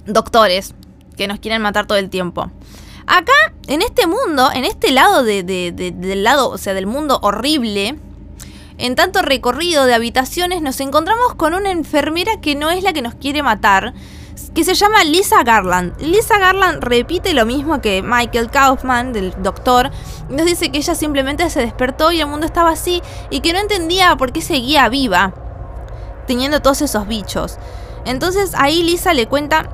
doctores 0.05 0.75
que 1.16 1.27
nos 1.27 1.40
quieren 1.40 1.62
matar 1.62 1.87
todo 1.87 1.99
el 1.99 2.11
tiempo. 2.11 2.53
Acá, 3.07 3.33
en 3.69 3.83
este 3.83 4.07
mundo, 4.07 4.51
en 4.53 4.64
este 4.64 4.90
lado 4.90 5.23
del 5.23 6.25
lado, 6.25 6.51
o 6.51 6.59
sea, 6.59 6.75
del 6.75 6.87
mundo 6.87 7.21
horrible, 7.23 7.97
en 8.79 8.95
tanto 8.97 9.23
recorrido 9.23 9.87
de 9.87 9.95
habitaciones 9.95 10.61
nos 10.61 10.81
encontramos 10.81 11.35
con 11.35 11.55
una 11.55 11.71
enfermera 11.71 12.40
que 12.40 12.57
no 12.57 12.71
es 12.71 12.83
la 12.83 12.92
que 12.92 13.03
nos 13.03 13.14
quiere 13.14 13.42
matar, 13.42 13.95
que 14.55 14.64
se 14.64 14.75
llama 14.75 15.05
Lisa 15.05 15.45
Garland. 15.45 15.99
Lisa 16.01 16.38
Garland 16.38 16.83
repite 16.83 17.33
lo 17.33 17.47
mismo 17.47 17.81
que 17.81 18.03
Michael 18.03 18.51
Kaufman, 18.51 19.12
del 19.12 19.35
doctor, 19.40 19.90
nos 20.29 20.45
dice 20.45 20.71
que 20.71 20.79
ella 20.79 20.95
simplemente 20.95 21.49
se 21.49 21.61
despertó 21.61 22.11
y 22.11 22.21
el 22.21 22.27
mundo 22.27 22.45
estaba 22.45 22.71
así 22.71 23.03
y 23.31 23.40
que 23.40 23.53
no 23.53 23.61
entendía 23.61 24.16
por 24.16 24.33
qué 24.33 24.42
seguía 24.42 24.88
viva, 24.88 25.33
teniendo 26.27 26.61
todos 26.61 26.83
esos 26.83 27.07
bichos. 27.07 27.59
Entonces 28.05 28.53
ahí 28.57 28.83
Lisa 28.83 29.14
le 29.14 29.27
cuenta 29.27 29.71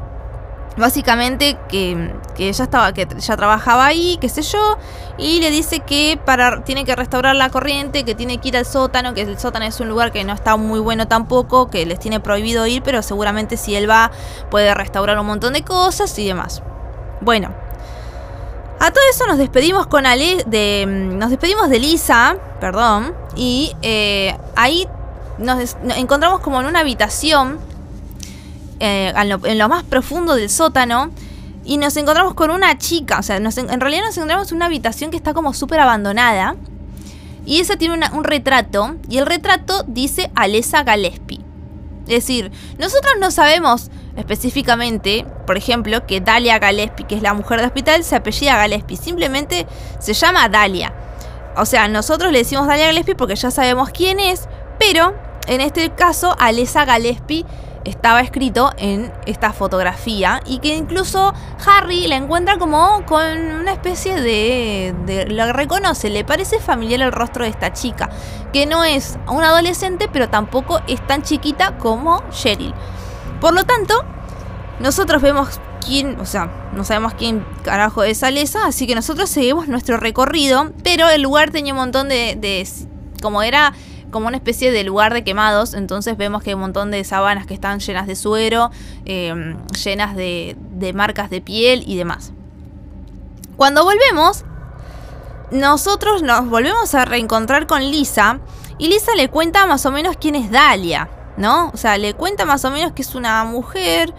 básicamente 0.76 1.58
que, 1.68 2.12
que 2.34 2.48
ella 2.48 2.64
estaba 2.64 2.92
que 2.92 3.06
ya 3.18 3.36
trabajaba 3.36 3.86
ahí 3.86 4.18
qué 4.20 4.28
sé 4.28 4.42
yo 4.42 4.78
y 5.18 5.40
le 5.40 5.50
dice 5.50 5.80
que 5.80 6.18
para 6.24 6.64
tiene 6.64 6.84
que 6.84 6.96
restaurar 6.96 7.36
la 7.36 7.50
corriente 7.50 8.04
que 8.04 8.14
tiene 8.14 8.38
que 8.38 8.48
ir 8.48 8.56
al 8.56 8.64
sótano 8.64 9.14
que 9.14 9.22
el 9.22 9.38
sótano 9.38 9.66
es 9.66 9.80
un 9.80 9.88
lugar 9.88 10.12
que 10.12 10.24
no 10.24 10.32
está 10.32 10.56
muy 10.56 10.80
bueno 10.80 11.08
tampoco 11.08 11.68
que 11.68 11.84
les 11.84 11.98
tiene 11.98 12.20
prohibido 12.20 12.66
ir 12.66 12.82
pero 12.82 13.02
seguramente 13.02 13.56
si 13.56 13.74
él 13.74 13.88
va 13.88 14.10
puede 14.50 14.72
restaurar 14.74 15.18
un 15.18 15.26
montón 15.26 15.52
de 15.52 15.62
cosas 15.62 16.18
y 16.18 16.26
demás. 16.26 16.62
Bueno 17.20 17.50
a 18.80 18.90
todo 18.90 19.04
eso 19.10 19.26
nos 19.26 19.38
despedimos 19.38 19.86
con 19.86 20.06
Ale 20.06 20.42
de 20.46 20.86
nos 20.86 21.30
despedimos 21.30 21.68
de 21.68 21.78
Lisa 21.78 22.36
perdón 22.60 23.14
y 23.36 23.76
eh, 23.82 24.36
ahí 24.56 24.88
nos 25.38 25.76
encontramos 25.96 26.40
como 26.40 26.60
en 26.60 26.66
una 26.66 26.80
habitación 26.80 27.58
eh, 28.84 29.12
en, 29.14 29.58
lo, 29.58 29.68
más 29.68 29.84
profundo 29.84 30.34
del 30.34 30.50
sótano 30.50 31.12
y 31.64 31.76
nos 31.76 31.96
encontramos 31.96 32.34
con 32.34 32.50
una 32.50 32.76
chica. 32.78 33.20
O 33.20 33.22
sea, 33.22 33.36
en 33.36 33.80
realidad 33.80 34.02
nos 34.04 34.16
encontramos 34.16 34.50
en 34.50 34.56
una 34.56 34.66
habitación 34.66 35.12
que 35.12 35.16
está 35.16 35.34
como 35.34 35.54
súper 35.54 35.78
abandonada. 35.78 36.56
Y 37.46 37.60
esa 37.60 37.76
tiene 37.76 37.94
un 38.12 38.24
retrato. 38.24 38.96
Y 39.08 39.18
el 39.18 39.26
retrato 39.26 39.84
dice 39.86 40.32
Alessa 40.34 40.82
Gillespie. 40.84 41.38
Es 42.08 42.26
decir, 42.26 42.50
nosotros 42.76 43.12
no 43.20 43.30
sabemos 43.30 43.92
específicamente, 44.16 45.24
por 45.46 45.56
ejemplo, 45.56 46.04
que 46.04 46.20
Dalia 46.20 46.58
Gillespie, 46.58 47.06
que 47.06 47.14
es 47.14 47.22
la 47.22 47.34
mujer 47.34 47.60
de 47.60 47.66
hospital, 47.66 48.02
se 48.02 48.16
apellida 48.16 48.64
Gillespie. 48.64 48.96
Simplemente 48.96 49.68
se 50.00 50.12
llama 50.12 50.48
Dalia. 50.48 50.92
o 51.56 51.66
sea, 51.66 51.86
nosotros 51.86 52.32
le 52.32 52.38
decimos 52.38 52.66
Dalia 52.66 52.88
Gillespie 52.88 53.14
porque 53.14 53.36
ya 53.36 53.52
sabemos 53.52 53.90
quién 53.90 54.18
es, 54.18 54.48
pero 54.80 55.14
en 55.46 55.60
este 55.60 55.90
caso 55.90 56.34
Alessa 56.40 56.84
Gillespie 56.84 57.46
estaba 57.84 58.20
escrito 58.20 58.72
en 58.76 59.12
esta 59.26 59.52
fotografía 59.52 60.40
y 60.46 60.58
que 60.58 60.74
incluso 60.74 61.32
Harry 61.66 62.06
la 62.06 62.16
encuentra 62.16 62.58
como 62.58 63.04
con 63.06 63.24
una 63.60 63.72
especie 63.72 64.20
de, 64.20 64.94
de 65.06 65.26
lo 65.26 65.52
reconoce, 65.52 66.10
le 66.10 66.24
parece 66.24 66.58
familiar 66.60 67.00
el 67.00 67.12
rostro 67.12 67.44
de 67.44 67.50
esta 67.50 67.72
chica, 67.72 68.10
que 68.52 68.66
no 68.66 68.84
es 68.84 69.18
una 69.28 69.48
adolescente, 69.48 70.08
pero 70.12 70.28
tampoco 70.28 70.80
es 70.86 71.04
tan 71.06 71.22
chiquita 71.22 71.78
como 71.78 72.22
Cheryl. 72.30 72.74
Por 73.40 73.54
lo 73.54 73.64
tanto, 73.64 74.04
nosotros 74.78 75.22
vemos 75.22 75.60
quién, 75.84 76.18
o 76.20 76.26
sea, 76.26 76.70
no 76.72 76.84
sabemos 76.84 77.14
quién 77.14 77.44
carajo 77.62 78.02
es 78.02 78.22
Alesa, 78.22 78.66
así 78.66 78.86
que 78.86 78.94
nosotros 78.94 79.30
seguimos 79.30 79.68
nuestro 79.68 79.96
recorrido, 79.96 80.70
pero 80.82 81.08
el 81.08 81.22
lugar 81.22 81.50
tenía 81.50 81.72
un 81.72 81.80
montón 81.80 82.08
de, 82.08 82.36
de 82.36 82.66
como 83.20 83.42
era 83.42 83.72
como 84.12 84.28
una 84.28 84.36
especie 84.36 84.70
de 84.70 84.84
lugar 84.84 85.12
de 85.12 85.24
quemados, 85.24 85.74
entonces 85.74 86.16
vemos 86.16 86.44
que 86.44 86.50
hay 86.50 86.54
un 86.54 86.60
montón 86.60 86.92
de 86.92 87.02
sábanas 87.02 87.46
que 87.46 87.54
están 87.54 87.80
llenas 87.80 88.06
de 88.06 88.14
suero, 88.14 88.70
em, 89.04 89.56
llenas 89.84 90.14
de, 90.14 90.56
marcas 90.94 91.30
de 91.30 91.40
piel 91.40 91.82
y 91.86 91.96
demás. 91.96 92.32
Cuando 93.56 93.82
volvemos, 93.82 94.44
nosotros 95.50 96.22
nos 96.22 96.48
volvemos 96.48 96.94
a 96.94 97.04
reencontrar 97.04 97.66
con 97.66 97.82
Lisa 97.82 98.38
y 98.78 98.88
Lisa 98.88 99.14
le 99.16 99.28
cuenta 99.28 99.66
más 99.66 99.86
o 99.86 99.90
menos 99.90 100.16
quién 100.20 100.34
es 100.34 100.50
Dalia, 100.50 101.08
¿no? 101.36 101.70
O 101.72 101.76
sea, 101.76 101.98
le 101.98 102.14
cuenta 102.14 102.44
más 102.44 102.64
o 102.64 102.70
menos 102.70 102.92
que 102.92 103.02
es 103.02 103.14
una 103.14 103.44
mujer 103.44 104.14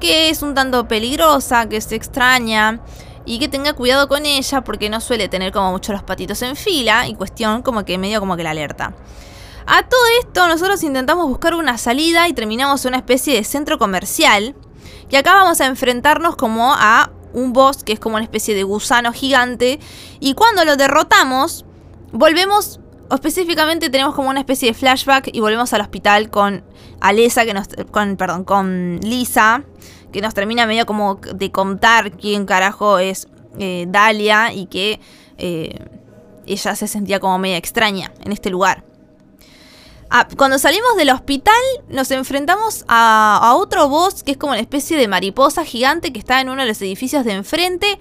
que 0.00 0.30
es 0.30 0.42
un 0.42 0.54
tanto 0.54 0.88
peligrosa, 0.88 1.68
que 1.68 1.80
se 1.80 1.94
extraña 1.94 2.80
y 3.26 3.38
que 3.38 3.48
tenga 3.48 3.72
cuidado 3.72 4.08
con 4.08 4.26
ella 4.26 4.62
porque 4.62 4.90
no 4.90 5.00
suele 5.00 5.28
tener 5.28 5.52
como 5.52 5.72
mucho 5.72 5.92
los 5.92 6.02
patitos 6.02 6.42
en 6.42 6.56
fila 6.56 7.06
y 7.08 7.14
cuestión 7.14 7.62
como 7.62 7.84
que 7.84 7.98
medio 7.98 8.20
como 8.20 8.36
que 8.36 8.42
la 8.42 8.50
alerta. 8.50 8.94
A 9.66 9.82
todo 9.82 10.00
esto 10.20 10.46
nosotros 10.46 10.82
intentamos 10.82 11.26
buscar 11.26 11.54
una 11.54 11.78
salida 11.78 12.28
y 12.28 12.34
terminamos 12.34 12.84
en 12.84 12.90
una 12.90 12.98
especie 12.98 13.34
de 13.34 13.44
centro 13.44 13.78
comercial. 13.78 14.54
Y 15.10 15.16
acá 15.16 15.34
vamos 15.34 15.60
a 15.60 15.66
enfrentarnos 15.66 16.36
como 16.36 16.74
a 16.74 17.10
un 17.32 17.52
boss 17.52 17.82
que 17.82 17.94
es 17.94 18.00
como 18.00 18.16
una 18.16 18.24
especie 18.24 18.54
de 18.54 18.62
gusano 18.62 19.12
gigante. 19.12 19.80
Y 20.20 20.34
cuando 20.34 20.64
lo 20.64 20.76
derrotamos, 20.76 21.64
volvemos, 22.12 22.80
o 23.08 23.14
específicamente 23.14 23.88
tenemos 23.88 24.14
como 24.14 24.28
una 24.28 24.40
especie 24.40 24.68
de 24.68 24.74
flashback 24.74 25.30
y 25.32 25.40
volvemos 25.40 25.72
al 25.72 25.80
hospital 25.80 26.30
con 26.30 26.62
Alesa, 27.00 27.44
que 27.44 27.54
nos, 27.54 27.68
con, 27.90 28.16
perdón, 28.16 28.44
con 28.44 29.00
Lisa, 29.02 29.64
que 30.12 30.20
nos 30.20 30.34
termina 30.34 30.66
medio 30.66 30.84
como 30.84 31.16
de 31.16 31.50
contar 31.50 32.12
quién 32.12 32.44
carajo 32.44 32.98
es 32.98 33.28
eh, 33.58 33.86
Dalia 33.88 34.52
y 34.52 34.66
que 34.66 35.00
eh, 35.38 35.78
ella 36.46 36.76
se 36.76 36.86
sentía 36.86 37.18
como 37.18 37.38
media 37.38 37.56
extraña 37.56 38.12
en 38.24 38.32
este 38.32 38.50
lugar. 38.50 38.84
Ah, 40.10 40.28
cuando 40.36 40.58
salimos 40.58 40.96
del 40.96 41.10
hospital 41.10 41.54
nos 41.88 42.10
enfrentamos 42.10 42.84
a, 42.88 43.54
otro 43.56 43.88
boss 43.88 44.22
que 44.22 44.32
es 44.32 44.36
como 44.36 44.52
una 44.52 44.60
especie 44.60 44.96
de 44.96 45.08
mariposa 45.08 45.64
gigante 45.64 46.12
que 46.12 46.18
está 46.18 46.40
en 46.40 46.48
uno 46.48 46.62
de 46.62 46.68
los 46.68 46.80
edificios 46.82 47.24
de 47.24 47.32
enfrente. 47.32 47.98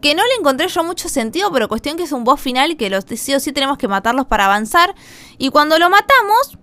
Que 0.00 0.14
no 0.14 0.22
le 0.22 0.34
encontré 0.38 0.68
yo 0.68 0.84
mucho 0.84 1.08
sentido, 1.08 1.50
pero 1.50 1.66
cuestión 1.66 1.96
que 1.96 2.02
es 2.02 2.12
un 2.12 2.24
boss 2.24 2.38
final 2.38 2.72
y 2.72 2.76
que 2.76 2.90
los 2.90 3.04
sí 3.16 3.34
o 3.34 3.40
sí 3.40 3.52
tenemos 3.52 3.78
que 3.78 3.88
matarlos 3.88 4.26
para 4.26 4.44
avanzar. 4.44 4.94
Y 5.38 5.48
cuando 5.48 5.78
lo 5.78 5.88
matamos, 5.88 6.58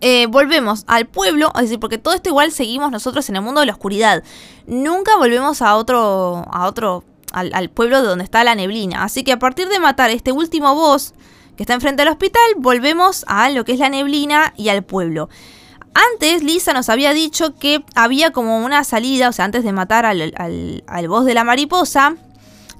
eh, 0.00 0.26
volvemos 0.28 0.84
al 0.86 1.06
pueblo, 1.06 1.52
es 1.56 1.62
decir, 1.62 1.78
porque 1.78 1.98
todo 1.98 2.14
esto 2.14 2.30
igual 2.30 2.50
seguimos 2.50 2.90
nosotros 2.90 3.28
en 3.28 3.36
el 3.36 3.42
mundo 3.42 3.60
de 3.60 3.66
la 3.66 3.72
oscuridad. 3.72 4.24
Nunca 4.66 5.16
volvemos 5.18 5.60
a 5.60 5.76
otro, 5.76 6.46
a 6.50 6.66
otro, 6.66 7.04
al, 7.32 7.52
al 7.52 7.68
pueblo 7.68 8.00
de 8.00 8.08
donde 8.08 8.24
está 8.24 8.42
la 8.44 8.54
neblina. 8.54 9.04
Así 9.04 9.24
que 9.24 9.32
a 9.32 9.38
partir 9.38 9.68
de 9.68 9.78
matar 9.78 10.08
este 10.08 10.32
último 10.32 10.74
boss 10.74 11.12
está 11.62 11.74
enfrente 11.74 12.02
del 12.02 12.12
hospital, 12.12 12.42
volvemos 12.58 13.24
a 13.28 13.48
lo 13.50 13.64
que 13.64 13.72
es 13.72 13.78
la 13.78 13.88
neblina 13.88 14.52
y 14.56 14.68
al 14.68 14.82
pueblo. 14.82 15.28
Antes 15.94 16.42
Lisa 16.42 16.72
nos 16.72 16.88
había 16.88 17.12
dicho 17.12 17.54
que 17.54 17.84
había 17.94 18.30
como 18.30 18.64
una 18.64 18.82
salida, 18.84 19.28
o 19.28 19.32
sea, 19.32 19.44
antes 19.44 19.62
de 19.62 19.72
matar 19.72 20.06
al, 20.06 20.34
al, 20.86 21.08
boss 21.08 21.26
de 21.26 21.34
la 21.34 21.44
mariposa, 21.44 22.16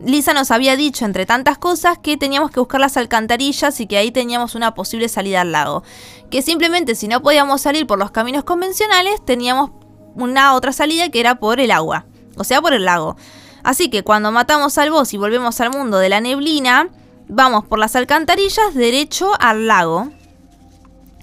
Lisa 0.01 0.33
nos 0.33 0.51
había 0.51 0.77
dicho, 0.77 1.05
entre 1.05 1.27
tantas 1.27 1.59
cosas, 1.59 1.99
que 1.99 2.16
teníamos 2.16 2.51
que 2.51 2.61
buscar 2.61 2.81
las 2.81 2.97
alcantarillas 2.97 3.79
y 3.81 3.87
que 3.87 3.99
ahí 3.99 4.11
teníamos 4.11 4.55
una 4.55 4.75
posible 4.75 5.09
salida 5.09 5.42
al 5.42 5.53
lago. 5.53 5.83
Que 6.31 6.40
simplemente 6.40 6.95
si 6.95 7.07
no 7.07 7.23
podíamos 7.23 7.61
salir 7.61 7.87
por 7.87 7.99
los 7.99 8.11
caminos 8.11 8.45
convencionales, 8.45 9.23
teníamos 9.25 9.71
una 10.14 10.55
otra 10.55 10.73
salida 10.73 11.11
que 11.11 11.21
era 11.21 11.37
por 11.37 11.61
el 11.61 11.71
agua, 11.71 12.07
o 12.37 12.45
sea, 12.45 12.62
por 12.62 12.73
el 12.73 12.87
lago. 12.87 13.16
Así 13.62 13.90
que 13.90 14.03
cuando 14.03 14.33
matamos 14.33 14.79
al 14.79 14.90
boss 14.90 15.12
y 15.12 15.18
volvemos 15.18 15.61
al 15.61 15.71
mundo 15.71 15.99
de 15.99 16.09
la 16.09 16.21
neblina, 16.21 16.88
vamos 17.33 17.64
por 17.64 17.79
las 17.79 17.97
alcantarillas 17.97 18.75
derecho 18.75 19.33
al 19.40 19.66
lago. 19.66 20.11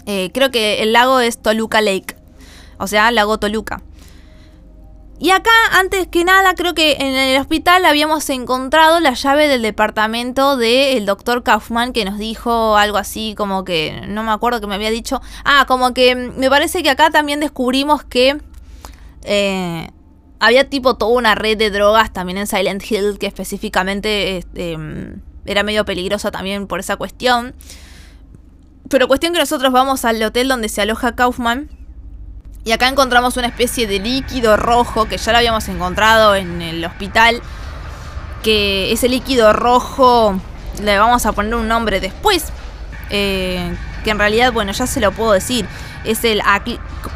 Eh, 0.05 0.31
creo 0.33 0.49
que 0.51 0.81
el 0.81 0.93
lago 0.93 1.19
es 1.19 1.41
Toluca 1.41 1.81
Lake. 1.81 2.15
O 2.77 2.87
sea, 2.87 3.11
lago 3.11 3.37
Toluca. 3.37 3.81
Y 5.21 5.31
acá, 5.31 5.51
antes 5.73 6.07
que 6.07 6.23
nada, 6.23 6.55
creo 6.55 6.73
que 6.73 6.93
en 6.93 7.13
el 7.13 7.39
hospital 7.41 7.83
habíamos 7.85 8.29
encontrado 8.29 9.01
la 9.01 9.13
llave 9.13 9.49
del 9.49 9.61
departamento 9.61 10.55
del 10.55 11.05
doctor 11.05 11.43
Kaufman 11.43 11.91
que 11.91 12.05
nos 12.05 12.17
dijo 12.17 12.77
algo 12.77 12.97
así 12.97 13.35
como 13.35 13.65
que, 13.65 14.01
no 14.07 14.23
me 14.23 14.31
acuerdo 14.31 14.61
que 14.61 14.67
me 14.67 14.75
había 14.75 14.91
dicho. 14.91 15.21
Ah, 15.43 15.65
como 15.67 15.93
que 15.93 16.15
me 16.15 16.49
parece 16.49 16.83
que 16.83 16.89
acá 16.89 17.09
también 17.09 17.41
descubrimos 17.41 18.05
que 18.05 18.39
eh, 19.23 19.89
había 20.39 20.69
tipo 20.69 20.95
toda 20.95 21.11
una 21.11 21.35
red 21.35 21.57
de 21.57 21.69
drogas 21.69 22.13
también 22.13 22.37
en 22.37 22.47
Silent 22.47 22.89
Hill 22.89 23.19
que 23.19 23.27
específicamente 23.27 24.37
este, 24.37 24.77
era 25.45 25.63
medio 25.63 25.85
peligrosa 25.85 26.31
también 26.31 26.67
por 26.67 26.79
esa 26.79 26.95
cuestión. 26.95 27.53
Pero 28.89 29.07
cuestión 29.07 29.33
que 29.33 29.39
nosotros 29.39 29.71
vamos 29.71 30.05
al 30.05 30.21
hotel 30.21 30.47
donde 30.47 30.69
se 30.69 30.81
aloja 30.81 31.15
Kaufman. 31.15 31.69
Y 32.65 32.71
acá 32.71 32.87
encontramos 32.87 33.37
una 33.37 33.47
especie 33.47 33.87
de 33.87 33.99
líquido 33.99 34.57
rojo 34.57 35.05
que 35.05 35.17
ya 35.17 35.31
lo 35.31 35.37
habíamos 35.37 35.67
encontrado 35.69 36.35
en 36.35 36.61
el 36.61 36.83
hospital. 36.83 37.41
Que 38.43 38.91
ese 38.91 39.09
líquido 39.09 39.53
rojo 39.53 40.39
le 40.81 40.97
vamos 40.97 41.25
a 41.25 41.31
poner 41.31 41.55
un 41.55 41.67
nombre 41.67 41.99
después. 41.99 42.45
Eh, 43.09 43.75
que 44.03 44.11
en 44.11 44.19
realidad, 44.19 44.53
bueno, 44.53 44.71
ya 44.71 44.87
se 44.87 44.99
lo 44.99 45.11
puedo 45.11 45.31
decir. 45.33 45.65
Es 46.03 46.23
el. 46.23 46.41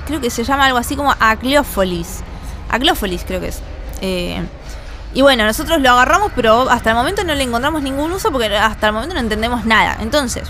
Creo 0.06 0.22
que 0.22 0.30
se 0.30 0.44
llama 0.44 0.66
algo 0.66 0.78
así 0.78 0.96
como 0.96 1.14
Acleófolis. 1.20 2.22
Acleófolis, 2.70 3.24
creo 3.26 3.42
que 3.42 3.48
es. 3.48 3.62
Eh, 4.02 4.44
y 5.14 5.22
bueno, 5.22 5.46
nosotros 5.46 5.82
lo 5.82 5.92
agarramos, 5.92 6.32
pero 6.36 6.70
hasta 6.70 6.90
el 6.90 6.96
momento 6.96 7.24
no 7.24 7.36
le 7.36 7.44
encontramos 7.44 7.84
ningún 7.84 8.12
uso 8.12 8.32
porque 8.32 8.56
hasta 8.56 8.88
el 8.88 8.94
momento 8.94 9.14
no 9.14 9.20
entendemos 9.20 9.66
nada. 9.66 9.98
Entonces, 10.02 10.50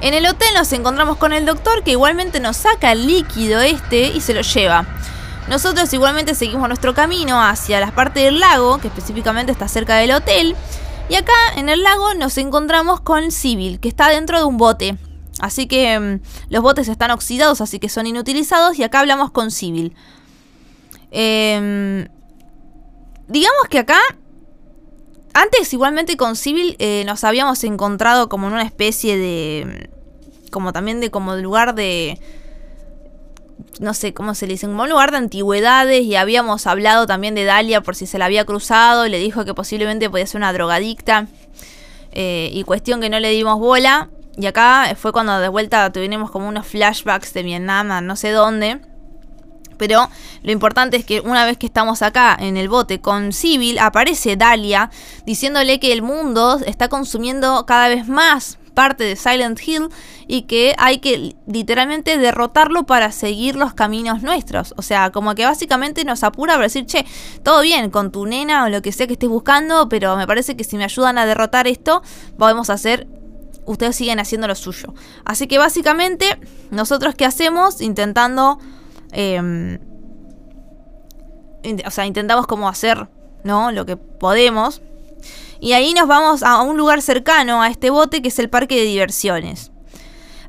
en 0.00 0.14
el 0.14 0.26
hotel 0.26 0.48
nos 0.54 0.72
encontramos 0.72 1.18
con 1.18 1.32
el 1.32 1.44
doctor 1.44 1.82
que 1.82 1.90
igualmente 1.90 2.40
nos 2.40 2.56
saca 2.56 2.92
el 2.92 3.06
líquido 3.06 3.60
este 3.60 4.08
y 4.08 4.20
se 4.20 4.32
lo 4.32 4.40
lleva. 4.40 4.86
Nosotros 5.48 5.92
igualmente 5.92 6.34
seguimos 6.34 6.68
nuestro 6.68 6.94
camino 6.94 7.42
hacia 7.42 7.80
la 7.80 7.90
parte 7.90 8.20
del 8.20 8.38
lago, 8.38 8.78
que 8.78 8.88
específicamente 8.88 9.52
está 9.52 9.68
cerca 9.68 9.96
del 9.96 10.12
hotel. 10.12 10.56
Y 11.08 11.16
acá 11.16 11.32
en 11.56 11.68
el 11.68 11.82
lago 11.82 12.14
nos 12.14 12.36
encontramos 12.38 13.00
con 13.00 13.30
Civil, 13.30 13.80
que 13.80 13.88
está 13.88 14.08
dentro 14.08 14.38
de 14.38 14.44
un 14.44 14.56
bote. 14.56 14.96
Así 15.40 15.66
que 15.66 15.98
mm, 15.98 16.20
los 16.50 16.62
botes 16.62 16.88
están 16.88 17.10
oxidados, 17.10 17.60
así 17.60 17.78
que 17.78 17.88
son 17.88 18.06
inutilizados. 18.06 18.78
Y 18.78 18.84
acá 18.84 19.00
hablamos 19.00 19.30
con 19.30 19.50
Civil. 19.50 19.94
Eh, 21.10 22.08
digamos 23.28 23.68
que 23.70 23.78
acá, 23.78 23.98
antes 25.34 25.72
igualmente 25.72 26.16
con 26.16 26.36
Civil 26.36 26.76
eh, 26.78 27.04
nos 27.06 27.24
habíamos 27.24 27.62
encontrado 27.64 28.28
como 28.28 28.48
en 28.48 28.54
una 28.54 28.64
especie 28.64 29.16
de, 29.16 29.90
como 30.50 30.72
también 30.72 31.00
de 31.00 31.10
como 31.10 31.36
lugar 31.36 31.74
de, 31.74 32.18
no 33.78 33.94
sé 33.94 34.12
cómo 34.14 34.34
se 34.34 34.46
le 34.46 34.54
dice, 34.54 34.66
como 34.66 34.82
un 34.82 34.88
lugar 34.88 35.10
de 35.10 35.18
antigüedades 35.18 36.02
y 36.02 36.16
habíamos 36.16 36.66
hablado 36.66 37.06
también 37.06 37.34
de 37.34 37.44
Dalia 37.44 37.82
por 37.82 37.94
si 37.94 38.06
se 38.06 38.18
la 38.18 38.24
había 38.24 38.44
cruzado 38.44 39.06
le 39.06 39.18
dijo 39.18 39.44
que 39.44 39.54
posiblemente 39.54 40.10
podía 40.10 40.26
ser 40.26 40.38
una 40.38 40.52
drogadicta 40.52 41.28
eh, 42.12 42.50
y 42.52 42.64
cuestión 42.64 43.00
que 43.00 43.10
no 43.10 43.20
le 43.20 43.30
dimos 43.30 43.58
bola. 43.58 44.10
Y 44.36 44.46
acá 44.46 44.94
fue 44.96 45.12
cuando 45.12 45.38
de 45.40 45.48
vuelta 45.48 45.90
tuvimos 45.92 46.30
como 46.30 46.48
unos 46.48 46.66
flashbacks 46.66 47.32
de 47.34 47.42
Vietnam, 47.42 48.04
no 48.04 48.16
sé 48.16 48.30
dónde. 48.30 48.80
Pero 49.78 50.08
lo 50.42 50.52
importante 50.52 50.96
es 50.96 51.04
que 51.04 51.20
una 51.20 51.46
vez 51.46 51.56
que 51.56 51.66
estamos 51.66 52.02
acá 52.02 52.36
en 52.38 52.56
el 52.56 52.68
bote 52.68 53.00
con 53.00 53.32
Civil, 53.32 53.78
aparece 53.78 54.36
Dalia 54.36 54.90
diciéndole 55.24 55.80
que 55.80 55.92
el 55.92 56.02
mundo 56.02 56.60
está 56.66 56.88
consumiendo 56.88 57.64
cada 57.66 57.88
vez 57.88 58.08
más 58.08 58.58
parte 58.78 59.02
de 59.02 59.16
Silent 59.16 59.58
Hill 59.66 59.88
y 60.28 60.42
que 60.42 60.72
hay 60.78 60.98
que 60.98 61.34
literalmente 61.48 62.16
derrotarlo 62.16 62.86
para 62.86 63.10
seguir 63.10 63.56
los 63.56 63.74
caminos 63.74 64.22
nuestros. 64.22 64.72
O 64.76 64.82
sea, 64.82 65.10
como 65.10 65.34
que 65.34 65.44
básicamente 65.44 66.04
nos 66.04 66.22
apura 66.22 66.52
para 66.52 66.66
decir, 66.66 66.86
che, 66.86 67.04
todo 67.42 67.62
bien 67.62 67.90
con 67.90 68.12
tu 68.12 68.24
nena 68.24 68.64
o 68.64 68.68
lo 68.68 68.80
que 68.80 68.92
sea 68.92 69.08
que 69.08 69.14
estés 69.14 69.28
buscando, 69.28 69.88
pero 69.88 70.16
me 70.16 70.28
parece 70.28 70.56
que 70.56 70.62
si 70.62 70.76
me 70.76 70.84
ayudan 70.84 71.18
a 71.18 71.26
derrotar 71.26 71.66
esto, 71.66 72.02
podemos 72.38 72.70
hacer 72.70 73.08
ustedes 73.64 73.96
siguen 73.96 74.20
haciendo 74.20 74.46
lo 74.46 74.54
suyo. 74.54 74.94
Así 75.24 75.48
que 75.48 75.58
básicamente, 75.58 76.38
nosotros 76.70 77.16
qué 77.16 77.24
hacemos? 77.24 77.80
Intentando 77.80 78.60
Em, 79.12 79.78
o 81.84 81.90
sea, 81.90 82.06
intentamos 82.06 82.46
como 82.46 82.68
hacer, 82.68 83.08
¿no? 83.44 83.72
Lo 83.72 83.86
que 83.86 83.96
podemos. 83.96 84.82
Y 85.60 85.72
ahí 85.72 85.92
nos 85.94 86.06
vamos 86.06 86.42
a 86.42 86.62
un 86.62 86.76
lugar 86.76 87.02
cercano 87.02 87.62
a 87.62 87.68
este 87.68 87.90
bote 87.90 88.22
que 88.22 88.28
es 88.28 88.38
el 88.38 88.48
parque 88.48 88.76
de 88.76 88.84
diversiones. 88.84 89.72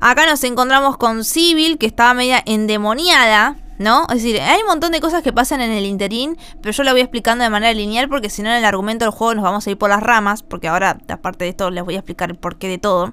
Acá 0.00 0.24
nos 0.26 0.42
encontramos 0.44 0.96
con 0.96 1.24
Civil, 1.24 1.76
que 1.76 1.86
estaba 1.86 2.14
media 2.14 2.42
endemoniada, 2.46 3.56
¿no? 3.78 4.06
Es 4.08 4.22
decir, 4.22 4.40
hay 4.40 4.60
un 4.60 4.66
montón 4.66 4.92
de 4.92 5.00
cosas 5.00 5.22
que 5.22 5.32
pasan 5.32 5.60
en 5.60 5.72
el 5.72 5.84
interín, 5.84 6.38
pero 6.62 6.72
yo 6.72 6.84
lo 6.84 6.92
voy 6.92 7.00
explicando 7.00 7.44
de 7.44 7.50
manera 7.50 7.74
lineal 7.74 8.08
porque 8.08 8.30
si 8.30 8.42
no 8.42 8.50
en 8.50 8.56
el 8.56 8.64
argumento 8.64 9.04
del 9.04 9.12
juego 9.12 9.34
nos 9.34 9.44
vamos 9.44 9.66
a 9.66 9.70
ir 9.70 9.76
por 9.76 9.90
las 9.90 10.02
ramas, 10.02 10.42
porque 10.42 10.68
ahora, 10.68 10.98
aparte 11.08 11.44
de 11.44 11.50
esto, 11.50 11.70
les 11.70 11.84
voy 11.84 11.96
a 11.96 11.98
explicar 11.98 12.30
el 12.30 12.36
porqué 12.36 12.68
de 12.68 12.78
todo. 12.78 13.12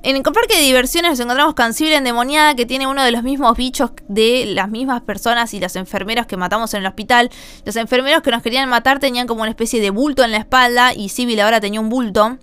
En 0.00 0.14
el 0.14 0.22
parque 0.22 0.56
de 0.56 0.62
diversiones 0.62 1.10
nos 1.10 1.20
encontramos 1.20 1.54
con 1.54 1.74
Civil 1.74 1.92
endemoniada 1.92 2.54
que 2.54 2.66
tiene 2.66 2.86
uno 2.86 3.02
de 3.02 3.10
los 3.10 3.24
mismos 3.24 3.56
bichos 3.56 3.90
de 4.06 4.44
las 4.46 4.68
mismas 4.70 5.02
personas 5.02 5.52
y 5.54 5.60
las 5.60 5.74
enfermeras 5.74 6.26
que 6.26 6.36
matamos 6.36 6.72
en 6.74 6.80
el 6.80 6.86
hospital. 6.86 7.30
Los 7.64 7.74
enfermeros 7.74 8.22
que 8.22 8.30
nos 8.30 8.42
querían 8.42 8.68
matar 8.68 9.00
tenían 9.00 9.26
como 9.26 9.40
una 9.42 9.50
especie 9.50 9.80
de 9.80 9.90
bulto 9.90 10.22
en 10.22 10.30
la 10.30 10.36
espalda 10.36 10.94
y 10.94 11.08
Civil 11.08 11.40
ahora 11.40 11.60
tenía 11.60 11.80
un 11.80 11.88
bulto. 11.88 12.38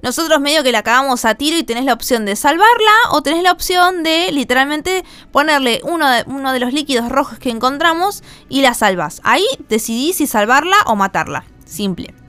Nosotros 0.00 0.40
medio 0.40 0.62
que 0.62 0.72
la 0.72 0.82
cagamos 0.82 1.26
a 1.26 1.34
tiro 1.34 1.58
y 1.58 1.62
tenés 1.62 1.84
la 1.84 1.92
opción 1.92 2.24
de 2.24 2.36
salvarla 2.36 2.92
o 3.10 3.22
tenés 3.22 3.42
la 3.42 3.52
opción 3.52 4.02
de 4.02 4.32
literalmente 4.32 5.04
ponerle 5.30 5.80
uno 5.84 6.10
de, 6.10 6.24
uno 6.26 6.52
de 6.52 6.60
los 6.60 6.72
líquidos 6.72 7.10
rojos 7.10 7.38
que 7.38 7.50
encontramos 7.50 8.22
y 8.48 8.62
la 8.62 8.72
salvas. 8.72 9.20
Ahí 9.24 9.46
decidís 9.68 10.16
si 10.16 10.26
salvarla 10.26 10.76
o 10.86 10.96
matarla. 10.96 11.44
Simple. 11.66 12.23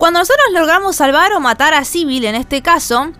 Cuando 0.00 0.20
nosotros 0.20 0.46
logramos 0.54 0.96
salvar 0.96 1.34
o 1.34 1.40
matar 1.40 1.74
a 1.74 1.84
Civil 1.84 2.24
en 2.24 2.34
este 2.34 2.62
caso, 2.62 3.12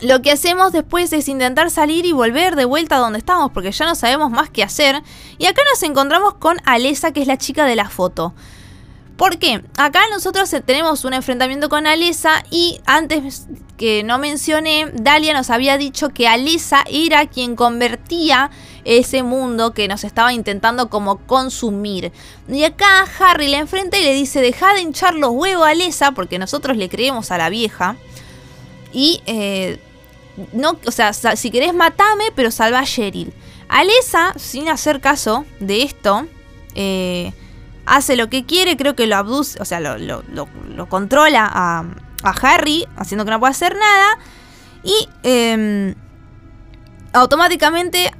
lo 0.00 0.22
que 0.22 0.32
hacemos 0.32 0.72
después 0.72 1.12
es 1.12 1.28
intentar 1.28 1.70
salir 1.70 2.06
y 2.06 2.12
volver 2.12 2.56
de 2.56 2.64
vuelta 2.64 2.96
a 2.96 2.98
donde 2.98 3.18
estamos 3.18 3.52
porque 3.52 3.72
ya 3.72 3.84
no 3.84 3.94
sabemos 3.94 4.30
más 4.30 4.48
qué 4.48 4.62
hacer. 4.62 5.02
Y 5.36 5.44
acá 5.44 5.60
nos 5.70 5.82
encontramos 5.82 6.32
con 6.36 6.56
Alesa, 6.64 7.12
que 7.12 7.20
es 7.20 7.26
la 7.26 7.36
chica 7.36 7.66
de 7.66 7.76
la 7.76 7.90
foto. 7.90 8.32
¿Por 9.18 9.38
qué? 9.38 9.62
Acá 9.76 10.00
nosotros 10.10 10.48
tenemos 10.64 11.04
un 11.04 11.12
enfrentamiento 11.12 11.68
con 11.68 11.86
Alesa 11.86 12.42
y 12.50 12.80
antes 12.86 13.48
que 13.76 14.02
no 14.02 14.16
mencioné, 14.16 14.90
Dalia 14.94 15.34
nos 15.34 15.50
había 15.50 15.76
dicho 15.76 16.08
que 16.08 16.26
Alesa 16.26 16.84
era 16.90 17.26
quien 17.26 17.54
convertía 17.54 18.50
ese 18.84 19.22
mundo 19.22 19.72
que 19.74 19.88
nos 19.88 20.04
estaba 20.04 20.32
intentando 20.32 20.88
como 20.90 21.18
consumir. 21.18 22.12
Y 22.48 22.64
acá 22.64 23.06
Harry 23.18 23.48
le 23.48 23.58
enfrenta 23.58 23.98
y 23.98 24.02
le 24.02 24.14
dice, 24.14 24.40
deja 24.40 24.74
de 24.74 24.80
hinchar 24.80 25.14
los 25.14 25.30
huevos 25.30 25.66
a 25.66 25.70
Alesa, 25.70 26.12
porque 26.12 26.38
nosotros 26.38 26.76
le 26.76 26.88
creemos 26.88 27.30
a 27.30 27.38
la 27.38 27.48
vieja. 27.48 27.96
Y, 28.92 29.22
eh, 29.26 29.78
no, 30.52 30.78
o 30.86 30.90
sea, 30.90 31.12
si 31.12 31.50
querés 31.50 31.74
matame, 31.74 32.24
pero 32.34 32.50
salva 32.50 32.80
a 32.80 32.84
Cheryl. 32.84 33.32
Alesa, 33.68 34.34
sin 34.36 34.68
hacer 34.68 35.00
caso 35.00 35.46
de 35.60 35.82
esto, 35.82 36.26
eh, 36.74 37.32
hace 37.86 38.16
lo 38.16 38.28
que 38.28 38.44
quiere, 38.44 38.76
creo 38.76 38.94
que 38.94 39.06
lo 39.06 39.16
abduce, 39.16 39.60
o 39.60 39.64
sea, 39.64 39.80
lo, 39.80 40.88
controla 40.88 41.50
a, 41.52 41.84
Harry, 42.42 42.86
haciendo 42.96 43.24
que 43.24 43.30
no 43.30 43.40
pueda 43.40 43.50
hacer 43.50 43.74
nada. 43.76 44.18
Y 44.84 45.08
em, 45.22 45.94
automáticamente, 47.12 48.12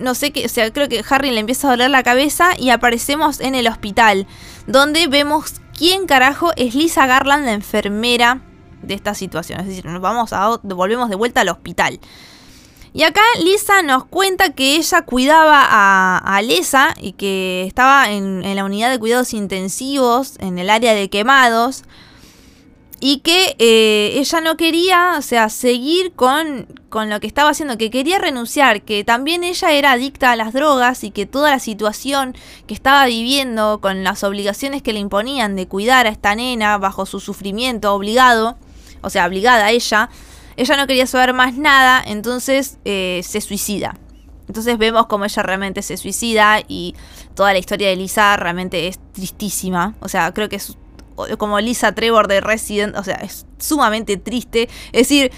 no 0.00 0.14
sé 0.14 0.32
qué, 0.32 0.46
o 0.46 0.48
sea, 0.48 0.72
creo 0.72 0.88
que 0.88 1.04
Harry 1.08 1.30
le 1.30 1.40
empieza 1.40 1.68
a 1.68 1.70
doler 1.72 1.90
la 1.90 2.02
cabeza 2.02 2.50
y 2.58 2.70
aparecemos 2.70 3.40
en 3.40 3.54
el 3.54 3.68
hospital, 3.68 4.26
donde 4.66 5.06
vemos 5.06 5.60
quién 5.76 6.06
carajo 6.06 6.52
es 6.56 6.74
Lisa 6.74 7.06
Garland, 7.06 7.44
la 7.44 7.52
enfermera 7.52 8.40
de 8.82 8.94
esta 8.94 9.14
situación. 9.14 9.60
Es 9.60 9.66
decir, 9.66 9.86
nos 9.86 10.00
vamos 10.00 10.32
a, 10.32 10.58
volvemos 10.62 11.08
de 11.08 11.16
vuelta 11.16 11.42
al 11.42 11.48
hospital. 11.48 12.00
Y 12.92 13.04
acá 13.04 13.22
Lisa 13.42 13.82
nos 13.82 14.04
cuenta 14.04 14.52
que 14.52 14.74
ella 14.76 15.02
cuidaba 15.02 15.64
a, 15.64 16.18
a 16.18 16.42
Lesa 16.42 16.94
y 17.00 17.12
que 17.12 17.64
estaba 17.66 18.10
en, 18.10 18.42
la 18.56 18.64
unidad 18.64 18.90
de 18.90 18.98
cuidados 18.98 19.32
intensivos, 19.32 20.34
en 20.40 20.58
el 20.58 20.68
área 20.70 20.92
de 20.92 21.08
quemados, 21.08 21.84
y 23.00 23.20
que 23.20 23.56
eh, 23.58 24.18
ella 24.18 24.40
no 24.42 24.58
quería, 24.58 25.14
o 25.18 25.22
sea, 25.22 25.48
seguir 25.48 26.12
con, 26.12 26.66
con 26.90 27.08
lo 27.08 27.18
que 27.18 27.26
estaba 27.26 27.48
haciendo, 27.48 27.78
que 27.78 27.90
quería 27.90 28.18
renunciar, 28.18 28.82
que 28.82 29.04
también 29.04 29.42
ella 29.42 29.72
era 29.72 29.92
adicta 29.92 30.32
a 30.32 30.36
las 30.36 30.52
drogas 30.52 31.02
y 31.02 31.10
que 31.10 31.24
toda 31.24 31.50
la 31.50 31.58
situación 31.58 32.36
que 32.66 32.74
estaba 32.74 33.06
viviendo 33.06 33.80
con 33.80 34.04
las 34.04 34.22
obligaciones 34.22 34.82
que 34.82 34.92
le 34.92 34.98
imponían 34.98 35.56
de 35.56 35.66
cuidar 35.66 36.06
a 36.06 36.10
esta 36.10 36.34
nena 36.34 36.76
bajo 36.76 37.06
su 37.06 37.20
sufrimiento 37.20 37.94
obligado, 37.94 38.58
o 39.00 39.08
sea, 39.08 39.26
obligada 39.26 39.66
a 39.66 39.70
ella, 39.70 40.10
ella 40.56 40.76
no 40.76 40.86
quería 40.86 41.06
saber 41.06 41.32
más 41.32 41.56
nada, 41.56 42.02
entonces 42.04 42.78
eh, 42.84 43.22
se 43.24 43.40
suicida. 43.40 43.96
Entonces 44.46 44.76
vemos 44.76 45.06
cómo 45.06 45.24
ella 45.24 45.42
realmente 45.42 45.80
se 45.80 45.96
suicida 45.96 46.60
y 46.66 46.94
toda 47.34 47.52
la 47.52 47.60
historia 47.60 47.88
de 47.88 47.96
Lisa 47.96 48.36
realmente 48.36 48.88
es 48.88 48.98
tristísima. 49.12 49.94
O 50.00 50.08
sea, 50.08 50.34
creo 50.34 50.48
que 50.48 50.56
es 50.56 50.76
como 51.38 51.60
Lisa 51.60 51.92
Trevor 51.92 52.28
de 52.28 52.40
Resident, 52.40 52.96
o 52.96 53.04
sea, 53.04 53.16
es 53.16 53.46
sumamente 53.58 54.16
triste. 54.16 54.68
Es 54.92 55.08
decir, 55.08 55.32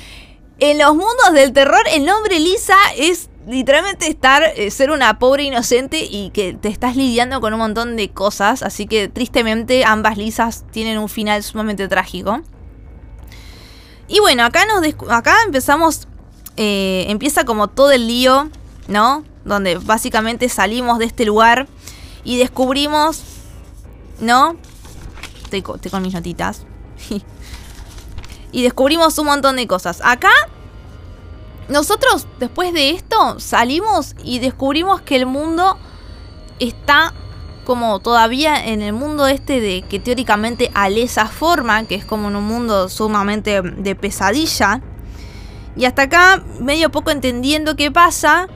en 0.58 0.78
los 0.78 0.94
mundos 0.94 1.32
del 1.35 1.52
terror 1.52 1.82
el 1.90 2.04
nombre 2.04 2.38
Lisa 2.38 2.76
es 2.96 3.28
literalmente 3.46 4.06
estar, 4.06 4.44
eh, 4.56 4.70
ser 4.70 4.90
una 4.90 5.18
pobre 5.18 5.44
inocente 5.44 6.06
y 6.08 6.30
que 6.30 6.54
te 6.54 6.68
estás 6.68 6.96
lidiando 6.96 7.40
con 7.40 7.52
un 7.52 7.58
montón 7.58 7.96
de 7.96 8.11
cosas. 8.11 8.62
Así 8.62 8.87
que 8.87 9.08
tristemente 9.08 9.85
ambas 9.85 10.16
Lisas 10.16 10.64
tienen 10.70 10.98
un 10.98 11.08
final 11.08 11.42
sumamente 11.42 11.88
trágico. 11.88 12.42
Y 14.08 14.20
bueno, 14.20 14.44
acá, 14.44 14.66
nos 14.66 14.85
acá 15.11 15.37
empezamos, 15.46 16.06
eh, 16.56 17.06
empieza 17.08 17.44
como 17.44 17.68
todo 17.68 17.90
el 17.92 18.06
lío, 18.06 18.50
¿no? 18.88 19.24
Donde 19.44 19.76
básicamente 19.78 20.48
salimos 20.48 20.98
de 20.98 21.06
este 21.06 21.24
lugar 21.24 21.66
y 22.24 22.38
descubrimos, 22.38 23.22
¿no? 24.20 24.56
Estoy, 25.52 25.90
con 25.90 26.02
mis 26.02 26.14
notitas. 26.14 26.64
y 28.52 28.62
descubrimos 28.62 29.18
un 29.18 29.26
montón 29.26 29.56
de 29.56 29.66
cosas. 29.66 30.00
Acá, 30.02 30.32
nosotros 31.68 32.26
después 32.40 32.72
de 32.72 32.90
esto 32.90 33.38
salimos 33.38 34.14
y 34.24 34.38
descubrimos 34.38 35.02
que 35.02 35.16
el 35.16 35.26
mundo 35.26 35.78
está 36.58 37.12
como 37.64 38.00
todavía 38.00 38.66
en 38.66 38.82
el 38.82 38.92
mundo 38.92 39.26
este 39.26 39.60
de 39.60 39.82
que 39.82 40.00
teóricamente 40.00 40.70
Alesa 40.74 41.26
forma, 41.26 41.84
que 41.84 41.94
es 41.94 42.04
como 42.04 42.28
en 42.28 42.36
un 42.36 42.44
mundo 42.44 42.88
sumamente 42.88 43.60
de 43.62 43.94
pesadilla. 43.94 44.80
Y 45.76 45.84
hasta 45.84 46.02
acá, 46.02 46.42
medio 46.60 46.90
poco 46.90 47.10
entendiendo 47.10 47.76
qué 47.76 47.90
pasa, 47.90 48.48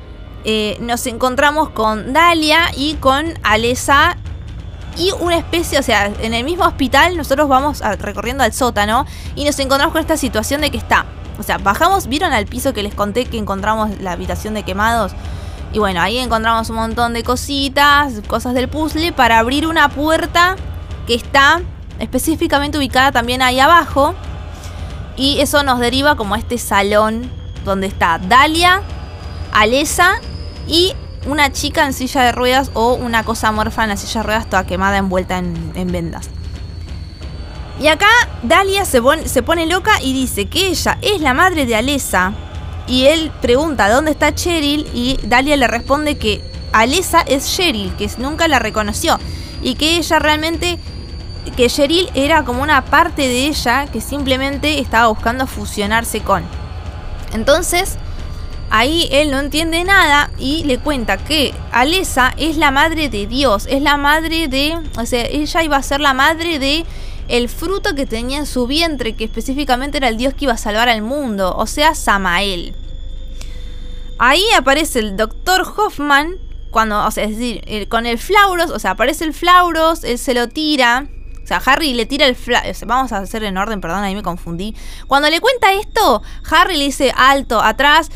eh, 0.44 0.76
nos 0.80 1.06
encontramos 1.06 1.70
con 1.70 2.12
Dalia 2.12 2.70
y 2.76 2.94
con 2.94 3.34
Alesa 3.42 4.16
y 4.96 5.12
una 5.20 5.36
especie, 5.36 5.78
o 5.78 5.82
sea, 5.82 6.06
en 6.06 6.34
el 6.34 6.44
mismo 6.44 6.64
hospital 6.64 7.16
nosotros 7.16 7.48
vamos 7.48 7.80
recorriendo 7.98 8.44
al 8.44 8.52
sótano 8.52 9.06
y 9.34 9.44
nos 9.44 9.58
encontramos 9.58 9.92
con 9.92 10.00
esta 10.00 10.16
situación 10.16 10.60
de 10.62 10.70
que 10.70 10.78
está, 10.78 11.06
o 11.38 11.42
sea, 11.42 11.58
bajamos, 11.58 12.06
vieron 12.06 12.32
al 12.32 12.46
piso 12.46 12.72
que 12.72 12.82
les 12.82 12.94
conté 12.94 13.26
que 13.26 13.38
encontramos 13.38 14.00
la 14.00 14.12
habitación 14.12 14.54
de 14.54 14.62
quemados. 14.62 15.12
Y 15.72 15.78
bueno, 15.78 16.00
ahí 16.00 16.16
encontramos 16.18 16.70
un 16.70 16.76
montón 16.76 17.12
de 17.12 17.22
cositas, 17.22 18.14
cosas 18.26 18.54
del 18.54 18.68
puzzle 18.68 19.12
para 19.12 19.38
abrir 19.38 19.66
una 19.66 19.88
puerta 19.90 20.56
que 21.06 21.14
está 21.14 21.60
específicamente 21.98 22.78
ubicada 22.78 23.12
también 23.12 23.42
ahí 23.42 23.60
abajo. 23.60 24.14
Y 25.16 25.40
eso 25.40 25.62
nos 25.62 25.78
deriva 25.78 26.16
como 26.16 26.34
a 26.34 26.38
este 26.38 26.56
salón 26.56 27.30
donde 27.64 27.86
está 27.86 28.18
Dalia, 28.18 28.82
Alesa 29.52 30.20
y 30.66 30.94
una 31.26 31.52
chica 31.52 31.84
en 31.84 31.92
silla 31.92 32.22
de 32.22 32.32
ruedas 32.32 32.70
o 32.74 32.94
una 32.94 33.24
cosa 33.24 33.52
morfa 33.52 33.82
en 33.82 33.90
la 33.90 33.96
silla 33.96 34.20
de 34.20 34.26
ruedas 34.26 34.50
toda 34.50 34.66
quemada 34.66 34.98
envuelta 34.98 35.38
en, 35.38 35.72
en 35.74 35.92
vendas. 35.92 36.30
Y 37.80 37.88
acá 37.88 38.08
Dalia 38.42 38.84
se 38.84 39.02
se 39.26 39.42
pone 39.42 39.66
loca 39.66 40.00
y 40.02 40.12
dice 40.14 40.46
que 40.46 40.68
ella 40.68 40.98
es 41.02 41.20
la 41.20 41.34
madre 41.34 41.66
de 41.66 41.76
Alesa 41.76 42.32
y 42.86 43.06
él 43.06 43.30
pregunta 43.42 43.90
dónde 43.90 44.12
está 44.12 44.34
Cheryl 44.34 44.88
y 44.94 45.18
Dalia 45.24 45.56
le 45.56 45.66
responde 45.66 46.16
que 46.16 46.40
Alesa 46.72 47.20
es 47.20 47.54
Cheryl, 47.54 47.94
que 47.96 48.08
nunca 48.18 48.48
la 48.48 48.58
reconoció 48.58 49.18
y 49.62 49.74
que 49.74 49.96
ella 49.96 50.18
realmente 50.18 50.78
que 51.56 51.68
Cheryl 51.68 52.10
era 52.14 52.44
como 52.44 52.62
una 52.62 52.84
parte 52.84 53.22
de 53.22 53.46
ella 53.46 53.86
que 53.86 54.00
simplemente 54.00 54.78
estaba 54.80 55.08
buscando 55.08 55.46
fusionarse 55.46 56.20
con. 56.20 56.44
Entonces, 57.32 57.98
ahí 58.70 59.08
él 59.10 59.30
no 59.30 59.38
entiende 59.40 59.84
nada 59.84 60.30
y 60.38 60.64
le 60.64 60.78
cuenta 60.78 61.16
que 61.16 61.54
Alesa 61.72 62.34
es 62.36 62.56
la 62.56 62.70
madre 62.70 63.08
de 63.08 63.26
Dios, 63.26 63.66
es 63.68 63.82
la 63.82 63.96
madre 63.96 64.48
de, 64.48 64.78
o 64.98 65.06
sea, 65.06 65.24
ella 65.24 65.62
iba 65.62 65.76
a 65.76 65.82
ser 65.82 66.00
la 66.00 66.14
madre 66.14 66.58
de 66.58 66.84
el 67.28 67.48
fruto 67.48 67.94
que 67.94 68.06
tenía 68.06 68.38
en 68.38 68.46
su 68.46 68.66
vientre, 68.66 69.14
que 69.14 69.24
específicamente 69.24 69.98
era 69.98 70.08
el 70.08 70.16
Dios 70.16 70.34
que 70.34 70.44
iba 70.44 70.54
a 70.54 70.58
salvar 70.58 70.88
al 70.88 71.02
mundo, 71.02 71.54
o 71.56 71.66
sea, 71.66 71.94
Samael. 71.94 72.74
Ahí 74.18 74.44
aparece 74.56 75.00
el 75.00 75.16
doctor 75.16 75.62
Hoffman, 75.76 76.36
cuando, 76.70 77.04
o 77.06 77.10
sea, 77.10 77.24
es 77.24 77.30
decir, 77.30 77.88
con 77.88 78.06
el 78.06 78.18
Flauros, 78.18 78.70
o 78.70 78.78
sea, 78.78 78.92
aparece 78.92 79.24
el 79.24 79.34
Flauros, 79.34 80.04
él 80.04 80.18
se 80.18 80.34
lo 80.34 80.48
tira. 80.48 81.08
O 81.42 81.46
sea, 81.46 81.62
Harry 81.64 81.94
le 81.94 82.06
tira 82.06 82.26
el 82.26 82.34
Flauros. 82.34 82.82
Vamos 82.86 83.12
a 83.12 83.18
hacer 83.18 83.44
en 83.44 83.56
orden, 83.56 83.80
perdón, 83.80 84.02
ahí 84.02 84.14
me 84.14 84.22
confundí. 84.22 84.74
Cuando 85.06 85.30
le 85.30 85.40
cuenta 85.40 85.72
esto, 85.72 86.22
Harry 86.50 86.76
le 86.76 86.84
dice 86.84 87.12
alto, 87.16 87.62
atrás, 87.62 88.10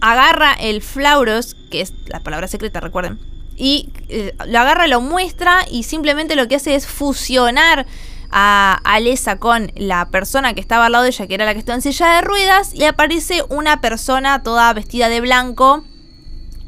agarra 0.00 0.52
el 0.54 0.82
Flauros, 0.82 1.56
que 1.70 1.80
es 1.80 1.92
la 2.06 2.20
palabra 2.20 2.48
secreta, 2.48 2.80
recuerden. 2.80 3.18
Y 3.56 3.90
eh, 4.08 4.34
lo 4.46 4.58
agarra, 4.58 4.86
lo 4.86 5.00
muestra 5.00 5.66
y 5.70 5.82
simplemente 5.82 6.36
lo 6.36 6.48
que 6.48 6.56
hace 6.56 6.74
es 6.74 6.86
fusionar 6.86 7.86
a 8.30 8.80
Alesa 8.84 9.38
con 9.38 9.72
la 9.74 10.08
persona 10.10 10.54
que 10.54 10.60
estaba 10.60 10.86
al 10.86 10.92
lado 10.92 11.04
de 11.04 11.10
ella, 11.10 11.26
que 11.26 11.34
era 11.34 11.44
la 11.44 11.52
que 11.52 11.58
estaba 11.58 11.76
en 11.76 11.82
silla 11.82 12.14
de 12.14 12.20
ruedas, 12.22 12.74
y 12.74 12.84
aparece 12.84 13.42
una 13.48 13.80
persona 13.80 14.42
toda 14.42 14.72
vestida 14.72 15.08
de 15.08 15.20
blanco. 15.20 15.84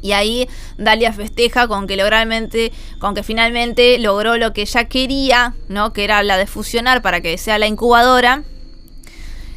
Y 0.01 0.11
ahí 0.11 0.49
Dalia 0.77 1.13
festeja 1.13 1.67
con 1.69 1.87
que 1.87 1.95
logralmente, 1.95 2.73
con 2.99 3.15
que 3.15 3.23
finalmente 3.23 3.97
logró 3.99 4.37
lo 4.37 4.51
que 4.51 4.63
ella 4.63 4.85
quería, 4.85 5.53
¿no? 5.69 5.93
Que 5.93 6.03
era 6.03 6.21
la 6.23 6.37
de 6.37 6.45
fusionar 6.45 7.01
para 7.01 7.21
que 7.21 7.37
sea 7.37 7.57
la 7.57 7.67
incubadora. 7.67 8.43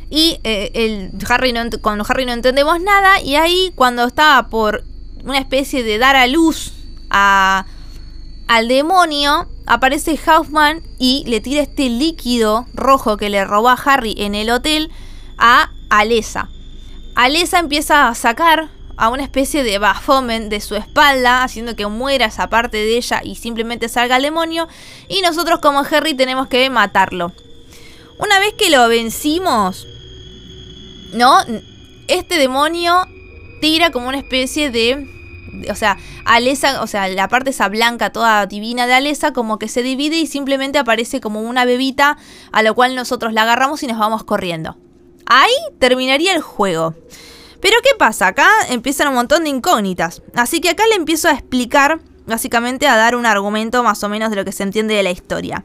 Y 0.09 0.39
eh, 0.45 0.71
el 0.75 1.11
Harry 1.29 1.53
no, 1.53 1.63
con 1.81 2.01
Harry 2.09 2.27
no 2.27 2.33
entendemos 2.33 2.81
nada. 2.81 3.21
Y 3.21 3.37
ahí 3.37 3.73
cuando 3.75 4.05
estaba 4.05 4.49
por 4.49 4.85
una 5.25 5.39
especie 5.39 5.83
de 5.83 5.99
dar 5.99 6.17
a 6.17 6.27
luz 6.27 6.73
a, 7.11 7.67
al 8.47 8.69
demonio, 8.69 9.49
aparece 9.67 10.19
Hoffman 10.27 10.83
y 10.99 11.25
le 11.27 11.41
tira 11.41 11.63
este 11.63 11.89
líquido 11.89 12.67
rojo 12.75 13.17
que 13.17 13.31
le 13.31 13.45
robó 13.45 13.69
a 13.69 13.75
Harry 13.75 14.15
en 14.19 14.35
el 14.35 14.51
hotel 14.51 14.91
a 15.39 15.71
Alesa. 15.91 16.49
Alesa 17.17 17.59
empieza 17.59 18.09
a 18.09 18.15
sacar 18.15 18.71
a 18.97 19.11
una 19.11 19.23
especie 19.23 19.63
de 19.63 19.79
bafomen 19.79 20.49
de 20.49 20.61
su 20.61 20.75
espalda, 20.75 21.43
haciendo 21.43 21.77
que 21.77 21.87
muera 21.87 22.27
esa 22.27 22.49
parte 22.49 22.79
de 22.79 22.97
ella 22.97 23.21
y 23.23 23.35
simplemente 23.35 23.89
salga 23.89 24.17
el 24.17 24.23
demonio. 24.23 24.69
Y 25.09 25.21
nosotros 25.21 25.61
como 25.61 25.81
Harry 25.81 26.15
tenemos 26.15 26.49
que 26.49 26.69
matarlo. 26.71 27.33
Una 28.19 28.39
vez 28.39 28.55
que 28.55 28.71
lo 28.71 28.89
vencimos, 28.89 29.87
¿no? 31.13 31.39
Este 32.09 32.39
demonio 32.39 33.07
tira 33.61 33.91
como 33.91 34.09
una 34.09 34.19
especie 34.19 34.71
de 34.71 35.17
o 35.71 35.75
sea, 35.75 35.97
Alesa, 36.25 36.83
o 36.83 36.87
sea, 36.87 37.09
la 37.09 37.29
parte 37.29 37.51
esa 37.51 37.69
blanca 37.69 38.11
toda 38.11 38.47
divina 38.47 38.87
de 38.87 38.95
Alesa 38.95 39.33
como 39.33 39.59
que 39.59 39.69
se 39.69 39.83
divide 39.83 40.17
y 40.17 40.27
simplemente 40.27 40.79
aparece 40.79 41.21
como 41.21 41.41
una 41.41 41.65
bebita 41.65 42.19
a 42.53 42.63
lo 42.63 42.75
cual 42.75 42.95
nosotros 42.95 43.33
la 43.33 43.43
agarramos 43.43 43.83
y 43.83 43.87
nos 43.87 43.99
vamos 43.99 44.25
corriendo. 44.25 44.77
Ahí 45.27 45.53
terminaría 45.79 46.35
el 46.35 46.43
juego. 46.43 46.95
Pero 47.61 47.77
¿qué 47.83 47.91
pasa? 47.99 48.29
Acá 48.29 48.49
empiezan 48.69 49.09
un 49.09 49.15
montón 49.15 49.45
de 49.45 49.51
incógnitas. 49.51 50.23
Así 50.35 50.61
que 50.61 50.71
acá 50.71 50.85
le 50.89 50.95
empiezo 50.95 51.29
a 51.29 51.33
explicar, 51.33 52.01
básicamente 52.27 52.87
a 52.87 52.97
dar 52.97 53.17
un 53.17 53.27
argumento 53.27 53.83
más 53.83 54.03
o 54.05 54.09
menos 54.09 54.31
de 54.31 54.37
lo 54.37 54.45
que 54.45 54.53
se 54.53 54.63
entiende 54.63 54.95
de 54.95 55.03
la 55.03 55.11
historia. 55.11 55.65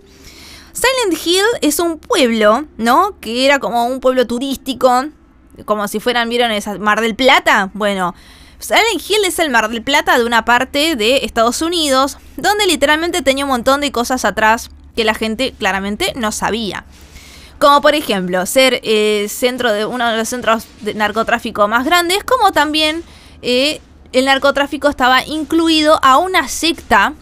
Silent 0.73 1.25
Hill 1.25 1.45
es 1.61 1.79
un 1.79 1.99
pueblo, 1.99 2.65
¿no? 2.77 3.19
Que 3.19 3.45
era 3.45 3.59
como 3.59 3.85
un 3.85 3.99
pueblo 3.99 4.25
turístico, 4.25 5.05
como 5.65 5.87
si 5.87 5.99
fueran, 5.99 6.29
¿vieron 6.29 6.51
esa 6.51 6.77
Mar 6.77 7.01
del 7.01 7.15
Plata? 7.15 7.69
Bueno, 7.73 8.15
Silent 8.59 9.01
Hill 9.07 9.25
es 9.25 9.39
el 9.39 9.49
Mar 9.49 9.69
del 9.69 9.81
Plata 9.81 10.17
de 10.17 10.25
una 10.25 10.45
parte 10.45 10.95
de 10.95 11.25
Estados 11.25 11.61
Unidos, 11.61 12.17
donde 12.37 12.67
literalmente 12.67 13.21
tenía 13.21 13.45
un 13.45 13.51
montón 13.51 13.81
de 13.81 13.91
cosas 13.91 14.25
atrás 14.25 14.69
que 14.95 15.03
la 15.03 15.13
gente 15.13 15.53
claramente 15.57 16.13
no 16.15 16.31
sabía. 16.31 16.85
Como 17.59 17.81
por 17.81 17.95
ejemplo, 17.95 18.45
ser 18.45 18.79
eh, 18.83 19.27
centro 19.29 19.71
de 19.71 19.85
uno 19.85 20.09
de 20.09 20.17
los 20.17 20.29
centros 20.29 20.65
de 20.81 20.93
narcotráfico 20.93 21.67
más 21.67 21.85
grandes, 21.85 22.23
como 22.23 22.51
también 22.51 23.03
eh, 23.41 23.81
el 24.13 24.25
narcotráfico 24.25 24.89
estaba 24.89 25.23
incluido 25.25 25.99
a 26.03 26.17
una 26.17 26.47
secta, 26.47 27.13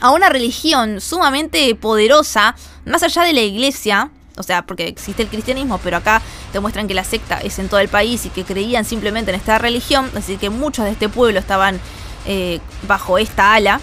a 0.00 0.10
una 0.10 0.28
religión 0.28 1.00
sumamente 1.00 1.74
poderosa, 1.74 2.54
más 2.84 3.02
allá 3.02 3.22
de 3.22 3.32
la 3.32 3.40
iglesia, 3.40 4.10
o 4.36 4.42
sea, 4.42 4.62
porque 4.66 4.86
existe 4.86 5.22
el 5.22 5.28
cristianismo, 5.28 5.78
pero 5.82 5.96
acá 5.96 6.22
te 6.52 6.60
muestran 6.60 6.88
que 6.88 6.94
la 6.94 7.04
secta 7.04 7.38
es 7.40 7.58
en 7.58 7.68
todo 7.68 7.80
el 7.80 7.88
país 7.88 8.24
y 8.26 8.30
que 8.30 8.44
creían 8.44 8.84
simplemente 8.84 9.30
en 9.30 9.36
esta 9.36 9.58
religión, 9.58 10.10
así 10.16 10.36
que 10.36 10.50
muchos 10.50 10.84
de 10.84 10.92
este 10.92 11.08
pueblo 11.08 11.38
estaban 11.38 11.80
eh, 12.26 12.60
bajo 12.88 13.18
esta 13.18 13.54
ala. 13.54 13.80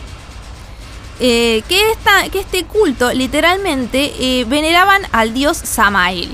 Eh, 1.19 1.63
que, 1.69 1.91
esta, 1.91 2.27
que 2.29 2.39
este 2.39 2.65
culto 2.65 3.13
literalmente 3.13 4.13
eh, 4.19 4.45
veneraban 4.45 5.03
al 5.11 5.33
dios 5.33 5.57
Samael. 5.57 6.29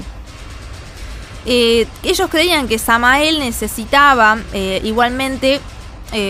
ellos 1.46 2.30
creían 2.30 2.68
que 2.68 2.80
Samael 2.80 3.40
necesitaba 3.40 4.38
igualmente 4.84 5.60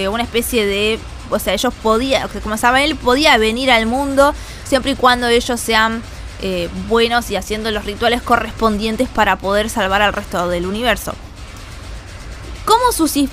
una 0.09 0.23
especie 0.23 0.65
de... 0.65 0.99
O 1.29 1.37
sea, 1.37 1.53
ellos 1.53 1.73
podían, 1.83 2.27
como 2.41 2.57
Samael 2.57 2.95
podía 2.95 3.37
venir 3.37 3.69
al 3.69 3.85
mundo 3.85 4.33
siempre 4.63 4.91
y 4.91 4.95
cuando 4.95 5.27
ellos 5.27 5.59
sean 5.59 6.01
eh, 6.41 6.69
buenos 6.87 7.29
y 7.31 7.35
haciendo 7.35 7.71
los 7.71 7.85
rituales 7.85 8.21
correspondientes 8.21 9.09
para 9.09 9.37
poder 9.37 9.69
salvar 9.69 10.01
al 10.01 10.13
resto 10.13 10.47
del 10.47 10.65
universo. 10.65 11.13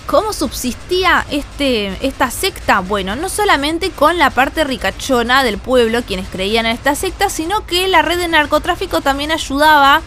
¿Cómo, 0.07 0.33
subsistía 0.33 1.27
este, 1.31 1.95
esta 2.07 2.31
secta? 2.31 2.81
Bueno, 2.81 3.17
no 3.17 3.29
solamente 3.29 3.91
con 3.91 4.17
la 4.17 4.31
parte 4.31 4.65
ricachona 4.65 5.45
del 5.45 5.59
pueblo, 5.59 6.03
quienes 6.03 6.27
creían 6.29 6.65
en 6.65 6.73
esta 6.73 6.95
secta, 6.95 7.29
sino 7.29 7.67
que 7.67 7.87
la 7.87 8.01
red 8.01 8.19
de 8.19 8.29
narcotráfico 8.29 9.03
también 9.03 9.31
ayudaba 9.31 10.01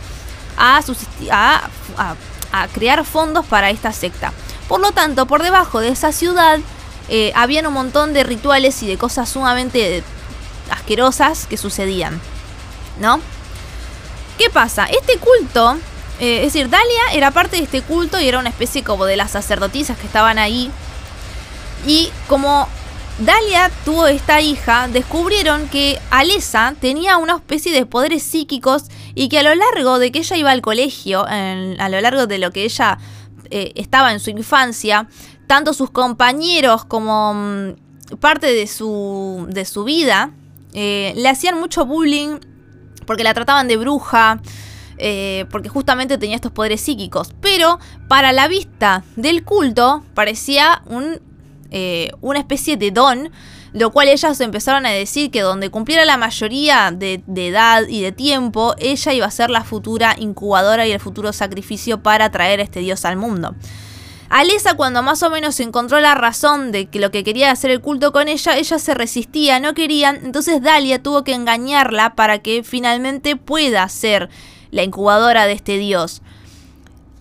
a, 0.57 0.81
crear 2.73 3.05
fondos 3.05 3.45
para 3.45 3.69
esta 3.69 3.93
secta. 3.93 4.33
Por 4.67 4.81
lo 4.81 4.93
tanto, 4.93 5.27
por 5.27 5.43
debajo 5.43 5.79
de 5.79 5.89
esa 5.89 6.11
ciudad 6.11 6.59
eh, 7.07 7.31
habían 7.35 7.67
un 7.67 7.73
montón 7.73 8.13
de 8.13 8.23
rituales 8.23 8.81
y 8.81 8.87
de 8.87 8.97
cosas 8.97 9.29
sumamente 9.29 10.03
asquerosas 10.71 11.45
que 11.45 11.57
sucedían. 11.57 12.19
¿No? 12.99 13.19
¿Qué 14.37 14.49
pasa? 14.49 14.85
Este 14.85 15.17
culto, 15.17 15.77
eh, 16.19 16.37
es 16.37 16.53
decir, 16.53 16.69
Dalia 16.69 17.13
era 17.13 17.31
parte 17.31 17.57
de 17.57 17.63
este 17.63 17.81
culto 17.81 18.19
y 18.19 18.27
era 18.27 18.39
una 18.39 18.49
especie 18.49 18.83
como 18.83 19.05
de 19.05 19.17
las 19.17 19.31
sacerdotisas 19.31 19.97
que 19.97 20.05
estaban 20.05 20.37
ahí. 20.37 20.71
Y 21.85 22.09
como 22.27 22.67
Dalia 23.19 23.69
tuvo 23.83 24.07
esta 24.07 24.39
hija, 24.39 24.87
descubrieron 24.87 25.67
que 25.67 25.99
Alesa 26.09 26.73
tenía 26.79 27.17
una 27.17 27.35
especie 27.35 27.73
de 27.73 27.85
poderes 27.85 28.23
psíquicos 28.23 28.83
y 29.13 29.27
que 29.27 29.39
a 29.39 29.43
lo 29.43 29.53
largo 29.55 29.99
de 29.99 30.11
que 30.11 30.19
ella 30.19 30.37
iba 30.37 30.51
al 30.51 30.61
colegio, 30.61 31.25
a 31.27 31.89
lo 31.89 31.99
largo 31.99 32.27
de 32.27 32.37
lo 32.37 32.51
que 32.51 32.63
ella 32.63 32.97
eh, 33.51 33.73
estaba 33.75 34.13
en 34.13 34.21
su 34.21 34.29
infancia, 34.29 35.09
tanto 35.47 35.73
sus 35.73 35.89
compañeros 35.89 36.85
como 36.85 37.33
mm, 37.33 38.17
parte 38.21 38.53
de 38.53 38.67
su, 38.67 39.47
de 39.49 39.65
su 39.65 39.83
vida, 39.83 40.31
eh, 40.73 41.13
le 41.17 41.27
hacían 41.27 41.59
mucho 41.59 41.85
bullying 41.85 42.37
porque 43.09 43.23
la 43.23 43.33
trataban 43.33 43.67
de 43.67 43.75
bruja, 43.75 44.39
eh, 44.99 45.45
porque 45.49 45.67
justamente 45.67 46.19
tenía 46.19 46.35
estos 46.35 46.51
poderes 46.51 46.79
psíquicos. 46.79 47.31
Pero 47.41 47.79
para 48.07 48.31
la 48.33 48.47
vista 48.47 49.03
del 49.15 49.43
culto 49.43 50.03
parecía 50.13 50.83
un, 50.85 51.19
eh, 51.71 52.11
una 52.21 52.37
especie 52.37 52.77
de 52.77 52.91
don, 52.91 53.31
lo 53.73 53.89
cual 53.89 54.09
ellas 54.09 54.39
empezaron 54.41 54.85
a 54.85 54.91
decir 54.91 55.31
que 55.31 55.41
donde 55.41 55.71
cumpliera 55.71 56.05
la 56.05 56.17
mayoría 56.17 56.91
de, 56.91 57.23
de, 57.25 57.47
edad 57.47 57.87
y 57.87 58.03
de 58.03 58.11
tiempo, 58.11 58.75
ella 58.77 59.11
iba 59.11 59.25
a 59.25 59.31
ser 59.31 59.49
la 59.49 59.63
futura 59.63 60.15
incubadora 60.15 60.85
y 60.85 60.91
el 60.91 60.99
futuro 60.99 61.33
sacrificio 61.33 62.03
para 62.03 62.29
traer 62.29 62.59
a 62.59 62.63
este 62.63 62.81
dios 62.81 63.05
al 63.05 63.17
mundo. 63.17 63.55
Alesa 64.29 64.75
cuando 64.75 65.01
más 65.01 65.23
o 65.23 65.31
menos 65.31 65.59
encontró 65.59 65.99
la 65.99 66.13
razón 66.13 66.71
de 66.71 66.85
que 66.85 66.99
lo 66.99 67.09
que 67.09 67.23
quería 67.23 67.49
hacer 67.49 67.71
el 67.71 67.81
culto 67.81 68.11
con 68.11 68.27
ella, 68.27 68.57
ella 68.57 68.77
se 68.77 68.93
resistía, 68.93 69.59
no 69.59 69.73
querían, 69.73 70.17
entonces 70.23 70.61
Dalia 70.61 71.01
tuvo 71.01 71.23
que 71.23 71.33
engañarla 71.33 72.13
para 72.13 72.37
que 72.37 72.63
finalmente 72.63 73.35
pueda 73.35 73.89
ser 73.89 74.29
la 74.69 74.83
incubadora 74.83 75.47
de 75.47 75.53
este 75.53 75.77
dios. 75.77 76.21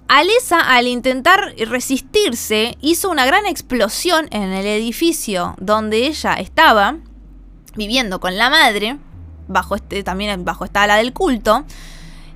Alesa, 0.07 0.61
al 0.61 0.87
intentar 0.87 1.55
resistirse, 1.66 2.77
hizo 2.81 3.11
una 3.11 3.25
gran 3.25 3.47
explosión 3.47 4.29
en 4.31 4.53
el 4.53 4.66
edificio 4.66 5.55
donde 5.59 6.07
ella 6.07 6.35
estaba, 6.35 6.97
viviendo 7.75 8.21
con 8.21 8.37
la 8.37 8.51
madre, 8.51 8.99
bajo 9.49 9.77
este, 9.77 10.03
también 10.03 10.44
bajo 10.44 10.66
esta 10.66 10.83
ala 10.83 10.97
del 10.97 11.14
culto, 11.14 11.64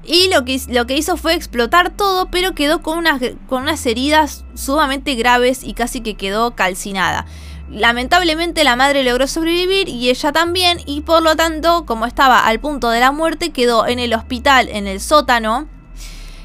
y 0.05 0.29
lo 0.29 0.45
que, 0.45 0.61
lo 0.69 0.87
que 0.87 0.97
hizo 0.97 1.17
fue 1.17 1.35
explotar 1.35 1.91
todo, 1.91 2.31
pero 2.31 2.55
quedó 2.55 2.83
con 2.83 2.99
unas, 2.99 3.21
con 3.49 3.63
unas 3.63 3.85
heridas 3.87 4.45
sumamente 4.55 5.15
graves 5.15 5.63
y 5.63 5.75
casi 5.75 6.01
que 6.01 6.15
quedó 6.15 6.57
calcinada. 6.57 7.27
Lamentablemente 7.71 8.65
la 8.65 8.77
madre 8.77 9.03
logró 9.03 9.27
sobrevivir 9.27 9.89
y 9.89 10.11
ella 10.11 10.33
también, 10.33 10.81
y 10.85 11.01
por 11.03 11.23
lo 11.23 11.37
tanto, 11.37 11.87
como 11.87 12.05
estaba 12.05 12.47
al 12.47 12.61
punto 12.61 12.91
de 12.91 13.01
la 13.01 13.13
muerte, 13.13 13.51
quedó 13.51 13.87
en 13.87 13.99
el 13.99 14.13
hospital, 14.13 14.69
en 14.69 14.87
el 14.87 15.01
sótano. 15.01 15.69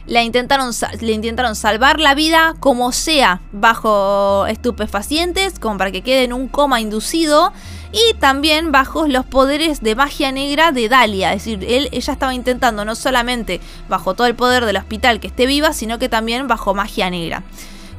La 0.08 0.24
intentaron, 0.24 0.72
le 1.02 1.12
intentaron 1.12 1.56
salvar 1.56 2.00
la 2.00 2.16
vida 2.16 2.56
como 2.62 2.94
sea, 2.94 3.42
bajo 3.52 4.46
estupefacientes, 4.48 5.60
como 5.60 5.78
para 5.78 5.92
que 5.92 6.02
quede 6.02 6.24
en 6.24 6.32
un 6.32 6.48
coma 6.48 6.80
inducido 6.80 7.52
y 7.92 8.14
también 8.16 8.72
bajo 8.72 9.06
los 9.08 9.26
poderes 9.26 9.82
de 9.82 9.96
magia 9.96 10.32
negra 10.32 10.72
de 10.72 10.88
Dalia. 10.88 11.34
Es 11.34 11.44
decir, 11.44 11.66
él, 11.68 11.90
ella 11.92 12.14
estaba 12.14 12.34
intentando 12.34 12.86
no 12.86 12.96
solamente 12.96 13.60
bajo 13.90 14.14
todo 14.14 14.28
el 14.28 14.36
poder 14.36 14.66
del 14.66 14.78
hospital 14.78 15.20
que 15.20 15.28
esté 15.28 15.46
viva, 15.46 15.74
sino 15.74 16.00
que 16.00 16.08
también 16.08 16.48
bajo 16.48 16.74
magia 16.74 17.10
negra. 17.10 17.44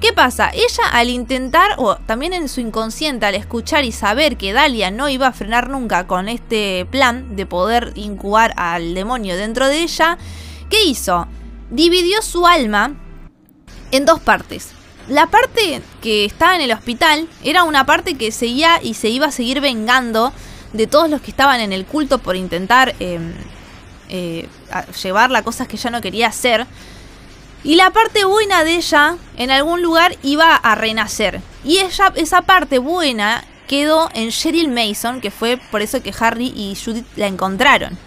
¿Qué 0.01 0.13
pasa? 0.13 0.51
Ella 0.55 0.89
al 0.93 1.11
intentar, 1.11 1.73
o 1.77 1.97
también 1.97 2.33
en 2.33 2.49
su 2.49 2.61
inconsciente, 2.61 3.27
al 3.27 3.35
escuchar 3.35 3.85
y 3.85 3.91
saber 3.91 4.37
que 4.37 4.53
Dalia 4.53 4.93
no 4.93 5.09
iba 5.09 5.27
a 5.27 5.33
frenar 5.33 5.69
nunca 5.69 6.07
con 6.07 6.29
este 6.29 6.87
plan 6.89 7.35
de 7.35 7.47
poder 7.47 7.93
incubar 7.97 8.55
al 8.57 8.95
demonio 8.95 9.37
dentro 9.37 9.67
de 9.67 9.83
ella, 9.83 10.17
¿qué 10.71 10.85
hizo? 10.85 11.27
Dividió 11.71 12.23
su 12.23 12.47
alma 12.47 12.95
en 13.91 14.05
dos 14.05 14.21
partes 14.21 14.73
la 15.09 15.27
parte 15.27 15.81
que 16.03 16.25
estaba 16.25 16.55
en 16.55 16.61
el 16.61 16.73
hospital 16.73 17.29
era 17.43 17.65
una 17.65 17.87
parte 17.87 18.15
que 18.15 18.31
seguía 18.31 18.81
y 18.83 18.95
se 18.95 19.09
iba 19.09 19.27
a 19.27 19.33
seguir 19.33 19.61
vengando 19.61 20.33
de 20.73 20.87
todos 20.87 21.09
los 21.09 21.23
que 21.23 21.31
estaban 21.31 21.61
en 21.61 21.73
el 21.73 21.87
culto 21.87 22.19
por 22.19 22.37
intentar 22.37 22.95
em, 23.01 23.33
eh, 24.11 24.49
llevarla 25.03 25.39
a 25.39 25.43
cosas 25.43 25.67
que 25.67 25.77
ella 25.77 25.91
no 25.91 26.01
quería 26.01 26.29
hacer. 26.29 26.67
Y 27.65 27.75
la 27.75 27.91
parte 27.91 28.25
buena 28.25 28.65
de 28.65 28.77
ella 28.77 29.17
en 29.37 29.51
algún 29.51 29.83
lugar 29.83 30.17
iba 30.23 30.55
a 30.55 30.75
renacer. 30.75 31.41
Y 31.65 31.79
ella, 31.79 32.13
esa 32.15 32.43
parte 32.43 32.79
buena 32.79 33.45
quedó 33.67 34.11
en 34.15 34.31
Cheryl 34.31 34.69
Mason, 34.69 35.21
que 35.21 35.31
fue 35.31 35.59
por 35.71 35.83
eso 35.83 36.03
que 36.03 36.15
Harry 36.21 36.53
y 36.55 36.77
Judith 36.77 37.07
la 37.17 37.27
encontraron. 37.27 37.99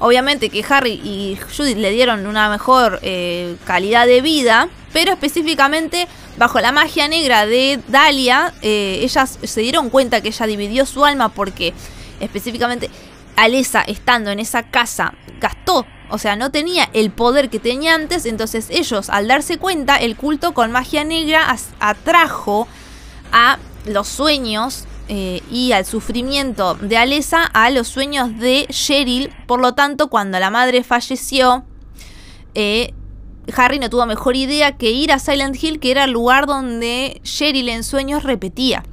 Obviamente 0.00 0.48
que 0.48 0.64
Harry 0.68 0.94
y 1.04 1.38
Judith 1.56 1.76
le 1.76 1.90
dieron 1.90 2.26
una 2.26 2.48
mejor 2.48 2.98
eh, 3.02 3.56
calidad 3.64 4.06
de 4.06 4.22
vida, 4.22 4.68
pero 4.94 5.12
específicamente 5.12 6.08
bajo 6.38 6.58
la 6.58 6.72
magia 6.72 7.06
negra 7.06 7.44
de 7.44 7.78
Dalia, 7.86 8.54
eh, 8.62 9.00
ellas 9.02 9.38
se 9.42 9.60
dieron 9.60 9.90
cuenta 9.90 10.22
que 10.22 10.28
ella 10.28 10.46
dividió 10.46 10.86
su 10.86 11.04
alma 11.04 11.28
porque 11.28 11.74
específicamente 12.18 12.88
Alessa 13.36 13.82
estando 13.82 14.30
en 14.30 14.40
esa 14.40 14.62
casa 14.62 15.12
gastó, 15.38 15.86
o 16.08 16.16
sea, 16.16 16.34
no 16.34 16.50
tenía 16.50 16.88
el 16.94 17.10
poder 17.10 17.50
que 17.50 17.58
tenía 17.58 17.94
antes, 17.94 18.24
entonces 18.24 18.68
ellos 18.70 19.10
al 19.10 19.28
darse 19.28 19.58
cuenta, 19.58 19.96
el 19.96 20.16
culto 20.16 20.54
con 20.54 20.72
magia 20.72 21.04
negra 21.04 21.54
atrajo 21.78 22.66
a 23.32 23.58
los 23.84 24.08
sueños 24.08 24.86
eh, 25.12 25.42
y 25.50 25.72
al 25.72 25.84
sufrimiento 25.86 26.76
de 26.76 26.96
Alessa 26.96 27.42
a 27.42 27.68
los 27.70 27.88
sueños 27.88 28.38
de 28.38 28.68
Cheryl. 28.70 29.34
Por 29.48 29.60
lo 29.60 29.74
tanto, 29.74 30.08
cuando 30.08 30.38
la 30.38 30.50
madre 30.50 30.84
falleció, 30.84 31.64
eh, 32.54 32.94
Harry 33.56 33.80
no 33.80 33.90
tuvo 33.90 34.06
mejor 34.06 34.36
idea 34.36 34.76
que 34.76 34.92
ir 34.92 35.10
a 35.10 35.18
Silent 35.18 35.60
Hill, 35.60 35.80
que 35.80 35.90
era 35.90 36.04
el 36.04 36.12
lugar 36.12 36.46
donde 36.46 37.20
Cheryl 37.24 37.70
en 37.70 37.82
sueños 37.82 38.22
repetía. 38.22 38.84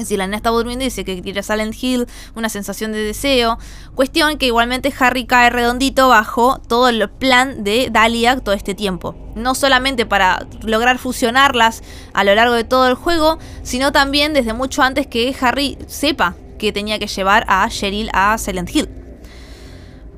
Decir, 0.00 0.18
la 0.18 0.26
nena 0.26 0.36
estaba 0.36 0.56
durmiendo 0.56 0.84
y 0.84 0.88
dice 0.88 1.04
que 1.04 1.20
quiere 1.22 1.42
Silent 1.42 1.74
Hill, 1.80 2.06
una 2.34 2.48
sensación 2.48 2.92
de 2.92 2.98
deseo. 2.98 3.58
Cuestión 3.94 4.38
que 4.38 4.46
igualmente 4.46 4.92
Harry 4.98 5.26
cae 5.26 5.50
redondito 5.50 6.08
bajo 6.08 6.58
todo 6.58 6.88
el 6.88 7.08
plan 7.10 7.64
de 7.64 7.88
Dahlia 7.90 8.38
todo 8.38 8.54
este 8.54 8.74
tiempo. 8.74 9.14
No 9.34 9.54
solamente 9.54 10.06
para 10.06 10.46
lograr 10.62 10.98
fusionarlas 10.98 11.82
a 12.12 12.24
lo 12.24 12.34
largo 12.34 12.54
de 12.54 12.64
todo 12.64 12.88
el 12.88 12.94
juego, 12.94 13.38
sino 13.62 13.92
también 13.92 14.32
desde 14.32 14.52
mucho 14.52 14.82
antes 14.82 15.06
que 15.06 15.34
Harry 15.40 15.78
sepa 15.86 16.34
que 16.58 16.72
tenía 16.72 16.98
que 16.98 17.06
llevar 17.06 17.44
a 17.48 17.68
Cheryl 17.68 18.10
a 18.12 18.36
Silent 18.38 18.74
Hill. 18.74 18.88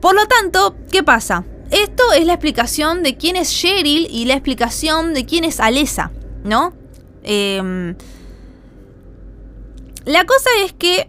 Por 0.01 0.15
lo 0.15 0.27
tanto, 0.27 0.77
¿qué 0.91 1.03
pasa? 1.03 1.45
Esto 1.71 2.13
es 2.13 2.27
la 2.27 2.35
explicación 2.35 3.03
de 3.03 3.17
quién 3.17 3.37
es 3.37 3.51
Cheryl 3.51 4.09
y 4.11 4.27
la 4.27 4.35
explicación 4.35 5.15
de 5.15 5.25
quién 5.25 5.45
es 5.45 5.61
Alessa, 5.61 6.11
¿no? 6.45 6.75
Eh, 7.23 7.95
la 10.05 10.25
cosa 10.25 10.51
es 10.65 10.73
que 10.73 11.09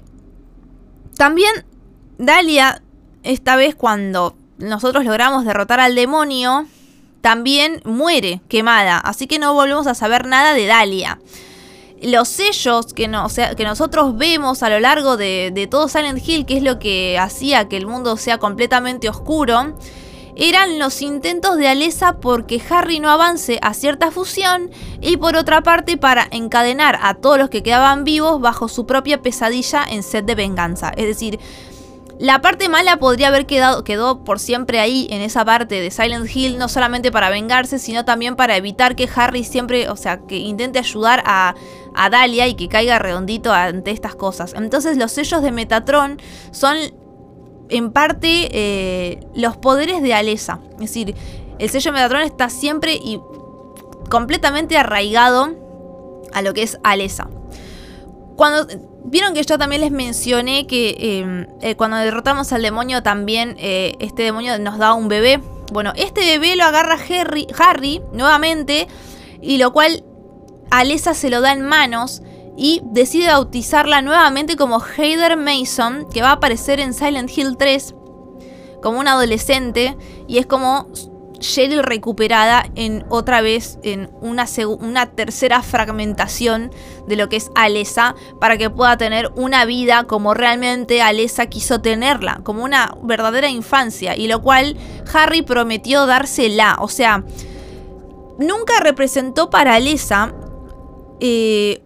también 1.17 1.65
Dalia, 2.17 2.81
esta 3.23 3.55
vez 3.55 3.75
cuando 3.75 4.35
nosotros 4.57 5.05
logramos 5.05 5.45
derrotar 5.45 5.79
al 5.79 5.95
demonio, 5.95 6.65
también 7.21 7.81
muere 7.85 8.41
quemada. 8.49 8.97
Así 8.97 9.27
que 9.27 9.39
no 9.39 9.53
volvemos 9.53 9.87
a 9.87 9.95
saber 9.95 10.27
nada 10.27 10.53
de 10.53 10.65
Dalia. 10.65 11.19
Los 12.01 12.27
sellos 12.27 12.93
que, 12.93 13.09
que 13.55 13.63
nosotros 13.63 14.17
vemos 14.17 14.61
a 14.61 14.69
lo 14.69 14.79
largo 14.79 15.15
de, 15.15 15.51
de 15.53 15.67
todo 15.67 15.87
Silent 15.87 16.27
Hill, 16.27 16.45
que 16.45 16.57
es 16.57 16.63
lo 16.63 16.79
que 16.79 17.17
hacía 17.17 17.69
que 17.69 17.77
el 17.77 17.87
mundo 17.87 18.17
sea 18.17 18.39
completamente 18.39 19.07
oscuro, 19.07 19.77
eran 20.35 20.79
los 20.79 21.01
intentos 21.01 21.57
de 21.57 21.67
Alessa 21.67 22.17
porque 22.17 22.61
Harry 22.69 22.99
no 22.99 23.09
avance 23.09 23.59
a 23.61 23.73
cierta 23.73 24.11
fusión 24.11 24.71
y 25.01 25.17
por 25.17 25.35
otra 25.35 25.61
parte 25.61 25.97
para 25.97 26.27
encadenar 26.31 26.99
a 27.01 27.15
todos 27.15 27.37
los 27.37 27.49
que 27.49 27.63
quedaban 27.63 28.03
vivos 28.03 28.41
bajo 28.41 28.67
su 28.67 28.85
propia 28.85 29.21
pesadilla 29.21 29.83
en 29.87 30.03
sed 30.03 30.23
de 30.23 30.35
venganza. 30.35 30.91
Es 30.95 31.05
decir, 31.05 31.39
la 32.19 32.41
parte 32.41 32.69
mala 32.69 32.97
podría 32.97 33.29
haber 33.29 33.45
quedado 33.45 33.83
quedó 33.83 34.23
por 34.23 34.39
siempre 34.39 34.79
ahí 34.79 35.07
en 35.09 35.21
esa 35.21 35.43
parte 35.43 35.81
de 35.81 35.91
Silent 35.91 36.33
Hill, 36.33 36.57
no 36.57 36.69
solamente 36.69 37.11
para 37.11 37.29
vengarse, 37.29 37.79
sino 37.79 38.05
también 38.05 38.35
para 38.35 38.55
evitar 38.55 38.95
que 38.95 39.09
Harry 39.15 39.43
siempre, 39.43 39.89
o 39.89 39.95
sea, 39.95 40.19
que 40.19 40.37
intente 40.37 40.79
ayudar 40.79 41.23
a, 41.25 41.55
a 41.95 42.09
Dahlia 42.09 42.47
y 42.47 42.53
que 42.53 42.69
caiga 42.69 42.99
redondito 42.99 43.51
ante 43.51 43.91
estas 43.91 44.15
cosas. 44.15 44.53
Entonces 44.55 44.97
los 44.97 45.11
sellos 45.11 45.41
de 45.41 45.51
Metatron 45.51 46.19
son 46.51 46.77
en 47.69 47.91
parte 47.91 48.49
eh, 48.51 49.19
los 49.35 49.57
poderes 49.57 50.01
de 50.01 50.13
Alesa. 50.13 50.59
Es 50.73 50.79
decir, 50.79 51.15
el 51.59 51.69
sello 51.69 51.91
Metatron 51.91 52.21
está 52.21 52.49
siempre 52.49 52.95
y 52.95 53.19
completamente 54.09 54.77
arraigado 54.77 55.55
a 56.33 56.41
lo 56.41 56.53
que 56.53 56.63
es 56.63 56.77
Alesa. 56.83 57.29
Cuando 58.35 58.67
vieron 59.05 59.33
que 59.33 59.43
yo 59.43 59.57
también 59.57 59.81
les 59.81 59.91
mencioné 59.91 60.65
que 60.65 60.95
em, 60.99 61.47
eh, 61.61 61.75
cuando 61.75 61.97
derrotamos 61.97 62.51
al 62.53 62.61
demonio 62.61 63.03
también 63.03 63.55
eh, 63.59 63.95
este 63.99 64.23
demonio 64.23 64.57
nos 64.59 64.77
da 64.77 64.93
un 64.93 65.07
bebé. 65.07 65.41
Bueno, 65.71 65.93
este 65.95 66.21
bebé 66.21 66.55
lo 66.55 66.63
agarra 66.63 66.97
Harry, 67.09 67.47
Harry 67.57 68.01
nuevamente 68.11 68.87
y 69.41 69.57
lo 69.57 69.73
cual 69.73 70.03
Alesa 70.71 71.13
se 71.13 71.29
lo 71.29 71.41
da 71.41 71.53
en 71.53 71.61
manos 71.61 72.21
y 72.55 72.81
decide 72.85 73.27
bautizarla 73.27 74.01
nuevamente 74.01 74.55
como 74.55 74.79
Heather 74.79 75.37
Mason, 75.37 76.07
que 76.11 76.21
va 76.21 76.29
a 76.29 76.33
aparecer 76.33 76.79
en 76.79 76.93
Silent 76.93 77.35
Hill 77.35 77.57
3 77.57 77.95
como 78.81 78.99
una 78.99 79.13
adolescente 79.13 79.97
y 80.27 80.37
es 80.37 80.45
como 80.45 80.87
Cheryl 81.39 81.83
recuperada 81.83 82.65
en 82.75 83.05
otra 83.09 83.41
vez 83.41 83.77
en 83.83 84.09
una, 84.21 84.45
una 84.79 85.11
tercera 85.11 85.61
fragmentación 85.61 86.71
de 87.07 87.15
lo 87.15 87.29
que 87.29 87.35
es 87.35 87.51
Alessa 87.55 88.15
para 88.39 88.57
que 88.57 88.69
pueda 88.69 88.97
tener 88.97 89.31
una 89.35 89.65
vida 89.65 90.05
como 90.05 90.33
realmente 90.33 91.01
Alessa 91.01 91.47
quiso 91.47 91.81
tenerla, 91.81 92.41
como 92.43 92.63
una 92.63 92.95
verdadera 93.03 93.49
infancia 93.49 94.15
y 94.15 94.27
lo 94.27 94.41
cual 94.41 94.77
Harry 95.13 95.41
prometió 95.41 96.05
dársela, 96.05 96.77
o 96.79 96.87
sea, 96.87 97.23
nunca 98.39 98.79
representó 98.79 99.49
para 99.49 99.75
Alessa 99.75 100.33
eh, 101.19 101.82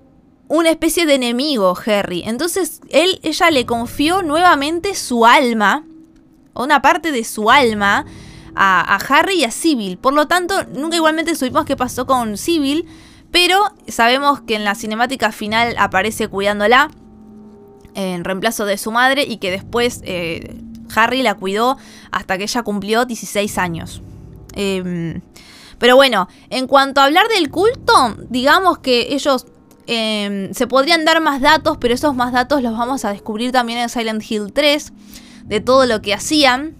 una 0.47 0.69
especie 0.69 1.05
de 1.05 1.15
enemigo, 1.15 1.77
Harry. 1.85 2.23
Entonces, 2.25 2.81
él, 2.89 3.19
ella 3.23 3.51
le 3.51 3.65
confió 3.65 4.21
nuevamente 4.23 4.95
su 4.95 5.25
alma, 5.25 5.83
una 6.53 6.81
parte 6.81 7.11
de 7.11 7.23
su 7.23 7.51
alma, 7.51 8.05
a, 8.55 8.95
Harry 9.09 9.41
y 9.41 9.43
a 9.43 9.51
Sybil. 9.51 9.97
Por 9.97 10.13
lo 10.13 10.27
tanto, 10.27 10.63
nunca 10.73 10.95
igualmente 10.95 11.35
supimos 11.35 11.65
qué 11.65 11.75
pasó 11.75 12.05
con 12.07 12.37
Sybil, 12.37 12.85
pero 13.31 13.59
sabemos 13.87 14.41
que 14.41 14.55
en 14.55 14.63
la 14.63 14.75
cinemática 14.75 15.31
final 15.31 15.75
aparece 15.77 16.27
cuidándola 16.27 16.89
en 17.93 18.23
reemplazo 18.23 18.65
de 18.65 18.77
su 18.77 18.91
madre 18.91 19.23
y 19.23 19.37
que 19.37 19.51
después 19.51 20.01
eh, 20.03 20.55
Harry 20.95 21.21
la 21.21 21.35
cuidó 21.35 21.77
hasta 22.11 22.37
que 22.37 22.43
ella 22.43 22.63
cumplió 22.63 23.05
16 23.05 23.57
años. 23.57 24.01
Em, 24.53 25.21
pero 25.77 25.95
bueno, 25.95 26.27
en 26.49 26.67
cuanto 26.67 27.01
a 27.01 27.05
hablar 27.05 27.27
del 27.27 27.49
culto, 27.51 28.15
digamos 28.29 28.79
que 28.79 29.13
ellos 29.13 29.45
Em, 29.88 30.53
se 30.53 30.67
podrían 30.67 31.05
dar 31.05 31.21
más 31.21 31.39
datos, 31.39 31.77
pero 31.79 31.93
esos 31.93 32.13
más 32.13 32.33
datos 32.33 32.61
los 32.61 32.77
vamos 32.77 33.05
a 33.05 33.11
descubrir 33.11 33.53
también 33.53 33.79
en 33.79 33.88
Silent 33.88 34.21
Hill 34.29 34.51
3, 34.51 34.91
de 35.45 35.61
todo 35.61 35.85
lo 35.85 36.01
que 36.01 36.13
hacían. 36.13 36.75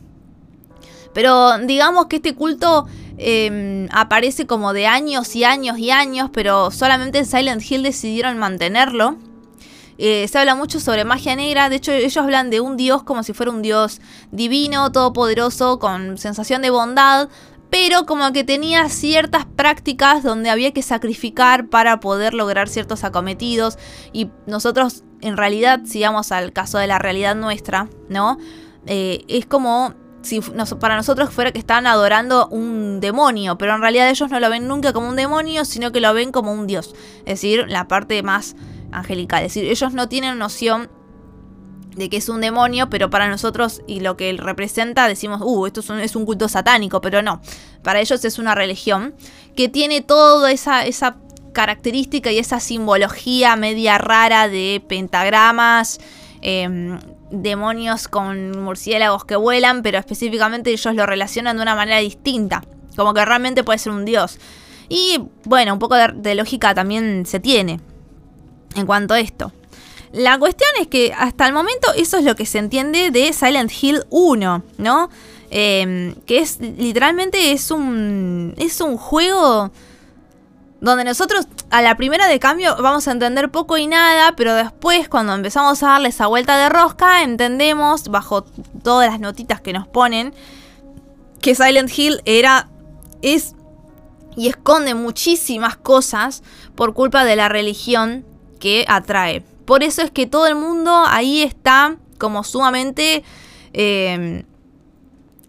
Pero 1.14 1.58
digamos 1.60 2.08
que 2.08 2.18
este 2.18 2.36
culto 2.36 2.86
em, 3.18 3.88
aparece 3.92 4.46
como 4.46 4.74
de 4.74 4.88
años 4.88 5.36
y 5.38 5.46
años 5.46 5.80
y 5.80 5.90
años, 5.90 6.30
pero 6.34 6.70
solamente 6.70 7.20
en 7.20 7.26
Silent 7.26 7.64
Hill 7.72 7.82
decidieron 7.82 8.38
mantenerlo. 8.38 9.18
Eh, 9.98 10.28
se 10.28 10.38
habla 10.38 10.54
mucho 10.54 10.80
sobre 10.80 11.06
magia 11.06 11.36
negra, 11.36 11.70
de 11.70 11.78
hecho 11.78 11.92
ellos 11.92 12.18
hablan 12.18 12.52
de 12.52 12.60
un 12.62 12.78
dios 12.78 13.02
como 13.02 13.24
si 13.24 13.34
fuera 13.34 13.52
un 13.52 13.64
dios 13.64 14.00
divino, 14.32 14.92
todopoderoso, 14.92 15.80
con 15.80 16.20
sensación 16.20 16.62
de 16.62 16.70
bondad, 16.70 17.30
pero 17.70 18.06
como 18.06 18.32
que 18.32 18.44
tenía 18.44 18.88
ciertas 18.90 19.46
prácticas 19.46 20.24
donde 20.24 20.50
había 20.50 20.72
que 20.72 20.82
sacrificar 20.82 21.68
para 21.68 22.00
poder 22.00 22.34
lograr 22.34 22.70
ciertos 22.70 23.04
acometidos 23.04 23.78
y 24.14 24.30
nosotros 24.46 25.04
en 25.22 25.38
realidad, 25.38 25.82
si 25.86 26.02
vamos 26.02 26.32
al 26.32 26.54
caso 26.54 26.78
de 26.78 26.88
la 26.88 27.00
realidad 27.00 27.36
nuestra, 27.36 27.90
¿no? 28.10 28.38
Eh, 28.86 29.26
es 29.28 29.46
como 29.46 29.96
si 30.22 30.42
para 30.80 30.96
nosotros 30.96 31.30
fuera 31.30 31.52
que 31.52 31.60
estaban 31.60 31.88
adorando 31.88 32.48
un 32.48 33.00
demonio, 33.00 33.58
pero 33.58 33.76
en 33.76 33.82
realidad 33.82 34.10
ellos 34.10 34.30
no 34.30 34.40
lo 34.40 34.50
ven 34.50 34.68
nunca 34.68 34.94
como 34.94 35.10
un 35.10 35.16
demonio, 35.16 35.66
sino 35.66 35.92
que 35.92 36.02
lo 36.02 36.14
ven 36.14 36.32
como 36.32 36.52
un 36.52 36.68
dios, 36.68 36.96
es 37.20 37.42
decir, 37.42 37.66
la 37.70 37.88
parte 37.88 38.22
más 38.24 38.56
angelical, 38.92 39.44
es 39.44 39.54
decir, 39.54 39.70
ellos 39.70 39.94
no 39.94 40.10
tienen 40.10 40.38
noción 40.38 40.90
de 41.98 42.10
que 42.10 42.18
es 42.18 42.30
un 42.30 42.42
demonio, 42.42 42.90
pero 42.90 43.10
para 43.10 43.28
nosotros 43.28 43.82
y 43.88 44.00
lo 44.00 44.16
que 44.16 44.30
él 44.30 44.38
representa 44.38 45.08
decimos, 45.08 45.42
uh, 45.44 45.66
esto 45.66 45.82
es 46.00 46.16
un, 46.16 46.26
culto 46.26 46.48
satánico, 46.48 47.02
pero 47.02 47.22
no, 47.22 47.42
para 47.82 48.00
ellos 48.00 48.24
es 48.24 48.38
una 48.38 48.56
religión 48.56 49.16
que 49.56 49.68
tiene 49.68 50.02
toda 50.02 50.52
esa, 50.52 50.86
esa 50.86 51.18
característica 51.54 52.32
y 52.32 52.38
esa 52.38 52.60
simbología 52.60 53.56
media 53.56 53.98
rara 53.98 54.48
de 54.48 54.82
pentagramas, 54.88 56.00
em, 56.42 57.00
demonios 57.32 58.08
con 58.08 58.62
murciélagos 58.62 59.26
que 59.26 59.36
vuelan, 59.36 59.82
pero 59.82 59.98
específicamente 59.98 60.72
ellos 60.72 60.94
lo 60.94 61.06
relacionan 61.06 61.58
de 61.58 61.64
una 61.64 61.76
manera 61.76 61.98
distinta, 61.98 62.64
como 62.96 63.14
que 63.14 63.26
realmente 63.26 63.64
puede 63.64 63.80
ser 63.80 63.92
un 63.92 64.06
dios. 64.06 64.38
Y 64.88 65.24
bueno, 65.44 65.74
un 65.74 65.80
poco 65.80 65.96
de 65.96 66.36
lógica 66.36 66.74
también 66.74 67.26
se 67.26 67.40
tiene 67.40 67.80
en 68.76 68.86
cuanto 68.86 69.16
a 69.16 69.20
esto. 69.20 69.52
La 70.12 70.38
cuestión 70.40 70.70
es 70.80 70.88
que 70.88 71.14
hasta 71.18 71.48
el 71.48 71.54
momento 71.54 71.92
eso 71.96 72.18
es 72.18 72.24
lo 72.24 72.36
que 72.36 72.46
se 72.46 72.60
entiende 72.60 73.12
de 73.12 73.34
Silent 73.34 73.72
Hill 73.82 74.04
1, 74.10 74.64
¿no? 74.78 75.10
Em, 75.50 76.14
que 76.26 76.40
es 76.40 76.60
literalmente 76.60 77.52
es 77.52 77.72
un, 77.72 78.54
es 78.58 78.82
un 78.82 78.98
juego 78.98 79.72
donde 80.82 81.06
nosotros 81.06 81.48
a 81.70 81.82
la 81.82 81.96
primera 81.96 82.28
de 82.28 82.40
cambio 82.40 82.76
vamos 82.82 83.08
a 83.08 83.12
entender 83.12 83.50
poco 83.50 83.78
y 83.78 83.88
nada, 83.88 84.36
pero 84.36 84.54
después 84.56 85.10
cuando 85.10 85.34
empezamos 85.34 85.82
a 85.84 85.88
darle 85.88 86.10
esa 86.10 86.28
vuelta 86.28 86.58
de 86.58 86.70
rosca, 86.70 87.24
entendemos, 87.24 88.10
bajo 88.10 88.44
todas 88.84 89.10
las 89.10 89.20
notitas 89.20 89.62
que 89.62 89.74
nos 89.74 89.88
ponen, 89.88 90.34
que 91.42 91.56
Silent 91.56 91.98
Hill 91.98 92.22
era, 92.26 92.70
es 93.22 93.56
y 94.36 94.50
esconde 94.50 94.94
muchísimas 94.94 95.78
cosas 95.78 96.44
por 96.76 96.94
culpa 96.94 97.26
de 97.26 97.36
la 97.36 97.50
religión 97.50 98.24
que 98.60 98.86
atrae. 98.88 99.44
Por 99.68 99.84
eso 99.84 100.02
es 100.02 100.12
que 100.12 100.28
todo 100.28 100.48
el 100.48 100.56
mundo 100.56 101.04
ahí 101.06 101.44
está 101.44 101.98
como 102.18 102.46
sumamente 102.46 103.26
em, 103.74 104.44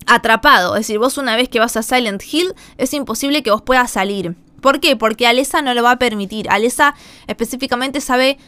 atrapado. 0.07 0.75
Es 0.75 0.81
decir, 0.81 0.99
vos 0.99 1.19
una 1.19 1.37
vez 1.37 1.49
que 1.49 1.61
vas 1.61 1.77
a 1.77 1.85
Silent 1.85 2.21
Hill 2.29 2.53
es 2.79 2.93
imposible 2.95 3.45
que 3.45 3.53
vos 3.53 3.63
puedas 3.63 3.93
salir. 3.93 4.35
¿Por 4.61 4.81
qué? 4.81 4.97
Porque 4.97 5.29
Alesa 5.29 5.63
no 5.63 5.73
lo 5.73 5.85
va 5.85 5.93
a 5.93 5.99
permitir. 6.01 6.51
Alesa 6.51 6.97
específicamente 7.29 8.01
sabe 8.01 8.39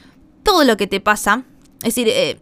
todo 0.43 0.65
lo 0.65 0.77
que 0.77 0.89
te 0.89 0.99
pasa. 0.99 1.45
Es 1.85 1.95
decir, 1.95 2.09
eh, 2.09 2.41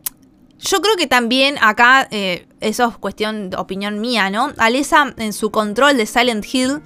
yo 0.58 0.80
creo 0.80 0.96
que 0.96 1.06
también 1.06 1.56
acá, 1.60 2.08
eh, 2.10 2.48
eso 2.60 2.88
es 2.88 2.96
cuestión 2.96 3.50
de 3.50 3.58
opinión 3.58 4.00
mía, 4.00 4.30
¿no? 4.30 4.54
Alesa 4.56 5.14
en 5.18 5.34
su 5.34 5.50
control 5.50 5.98
de 5.98 6.06
Silent 6.06 6.46
Hill 6.50 6.80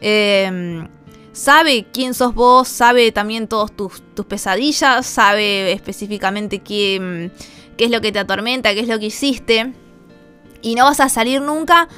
eh, 0.00 0.88
sabe 1.32 1.86
quién 1.92 2.14
sos 2.14 2.34
vos, 2.34 2.68
sabe 2.68 3.12
también 3.12 3.48
todos 3.48 3.72
tus, 3.72 4.02
tus 4.14 4.26
pesadillas, 4.26 5.06
sabe 5.06 5.72
específicamente 5.72 6.60
qué, 6.60 7.30
qué 7.76 7.84
es 7.86 7.90
lo 7.90 8.00
que 8.00 8.12
te 8.12 8.18
atormenta, 8.18 8.74
qué 8.74 8.80
es 8.80 8.88
lo 8.88 8.98
que 8.98 9.06
hiciste. 9.06 9.72
Y 10.60 10.74
no 10.74 10.84
vas 10.84 11.00
a 11.00 11.08
salir 11.08 11.40
nunca 11.40 11.88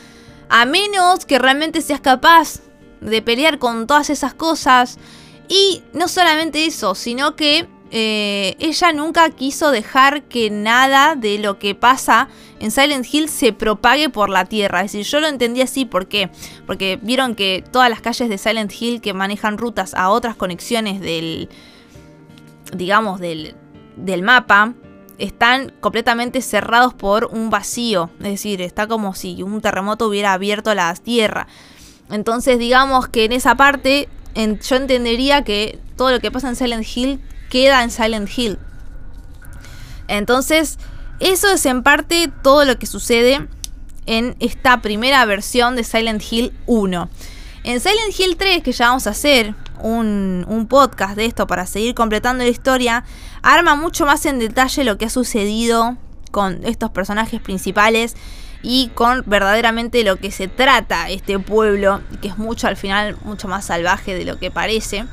a 0.49 0.65
menos 0.65 1.27
que 1.27 1.39
realmente 1.39 1.81
seas 1.83 2.01
capaz 2.01 2.61
de 3.01 3.21
pelear 3.23 3.59
con 3.59 3.87
todas 3.87 4.11
esas 4.11 4.35
cosas. 4.35 4.99
Y 5.49 5.83
no 5.93 6.09
solamente 6.09 6.65
eso, 6.65 6.95
sino 6.95 7.37
que 7.37 7.69
eh, 7.97 8.57
ella 8.59 8.93
nunca 8.93 9.31
quiso 9.31 9.71
dejar 9.71 10.25
que 10.25 10.51
nada 10.51 11.15
de 11.15 11.39
lo 11.39 11.61
que 11.61 11.77
pasa 11.77 12.27
en 12.59 12.73
Silent 12.73 13.07
Hill 13.09 13.29
se 13.29 13.53
propague 13.53 14.11
por 14.11 14.31
la 14.31 14.47
tierra. 14.47 14.81
Es 14.81 14.91
decir, 14.91 15.07
yo 15.07 15.21
lo 15.21 15.29
entendí 15.29 15.61
así, 15.61 15.85
¿por 15.85 16.09
qué? 16.09 16.29
Porque 16.67 16.99
vieron 17.01 17.37
que 17.37 17.63
todas 17.71 17.89
las 17.89 18.01
calles 18.01 18.29
de 18.29 18.37
Silent 18.37 18.73
Hill 18.77 19.01
que 19.01 19.15
manejan 19.15 19.59
rutas 19.59 19.95
a 19.95 20.11
otras 20.11 20.35
conexiones 20.35 21.01
del, 21.01 21.49
digamos, 22.77 23.21
del, 23.21 23.55
del 23.95 24.23
mapa, 24.23 24.75
están 25.19 25.73
completamente 25.79 26.43
cerrados 26.43 26.95
por 26.95 27.27
un 27.27 27.49
vacío. 27.49 28.11
Es 28.19 28.31
decir, 28.31 28.61
está 28.61 28.89
como 28.89 29.15
si 29.15 29.41
un 29.45 29.61
terremoto 29.61 30.09
hubiera 30.09 30.33
abierto 30.33 30.75
la 30.75 30.93
tierra. 30.95 31.47
Entonces, 32.11 32.59
digamos 32.59 33.07
que 33.07 33.27
en 33.27 33.31
esa 33.31 33.55
parte 33.55 34.09
yo 34.35 34.75
entendería 34.75 35.45
que 35.45 35.79
todo 35.95 36.11
lo 36.11 36.19
que 36.19 36.33
pasa 36.33 36.49
en 36.49 36.57
Silent 36.57 36.85
Hill 36.97 37.21
queda 37.55 37.85
en 37.85 37.93
Silent 37.93 38.29
Hill. 38.37 38.59
Entonces, 40.09 40.77
eso 41.21 41.53
es 41.53 41.65
en 41.67 41.85
parte 41.85 42.29
todo 42.43 42.65
lo 42.65 42.81
que 42.81 42.87
sucede 42.87 43.47
en 44.07 44.35
esta 44.41 44.83
primera 44.83 45.25
versión 45.25 45.77
de 45.77 45.85
Silent 45.85 46.21
Hill 46.29 46.53
1. 46.67 47.09
En 47.63 47.79
Silent 47.79 48.19
Hill 48.19 48.37
3, 48.37 48.61
que 48.65 48.73
ya 48.73 48.89
vamos 48.89 49.07
a 49.07 49.11
hacer 49.11 49.55
un, 49.79 50.45
un, 50.49 50.67
podcast 50.67 51.15
de 51.15 51.27
esto 51.27 51.47
para 51.47 51.65
seguir 51.65 51.95
completando 51.95 52.43
la 52.43 52.51
historia, 52.51 53.05
arma 53.41 53.77
mucho 53.77 54.05
más 54.05 54.27
en 54.27 54.41
detalle 54.41 54.83
lo 54.83 54.99
que 54.99 55.05
ha 55.05 55.11
sucedido 55.11 55.97
con 56.33 56.59
estos 56.65 56.91
personajes 56.91 57.41
principales 57.41 58.17
y 58.65 58.89
con 58.97 59.23
verdaderamente 59.27 60.03
lo 60.03 60.17
que 60.17 60.33
se 60.33 60.49
trata 60.49 61.09
este 61.09 61.39
pueblo, 61.39 62.01
que 62.21 62.27
es 62.27 62.37
mucho 62.37 62.67
al 62.67 62.77
final, 62.77 63.17
mucho 63.23 63.47
más 63.47 63.67
salvaje 63.67 64.17
de 64.17 64.25
lo 64.25 64.41
que 64.41 64.51
parece. 64.51 65.05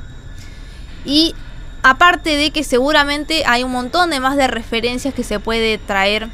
Y 1.04 1.36
aparte 1.82 2.36
de 2.36 2.50
que 2.50 2.64
seguramente 2.64 3.44
hay 3.46 3.64
un 3.64 3.72
montón 3.72 4.10
de 4.10 4.20
más 4.20 4.36
de 4.36 4.46
referencias 4.46 5.14
que 5.14 5.24
se 5.24 5.40
puede 5.40 5.78
traer 5.78 6.28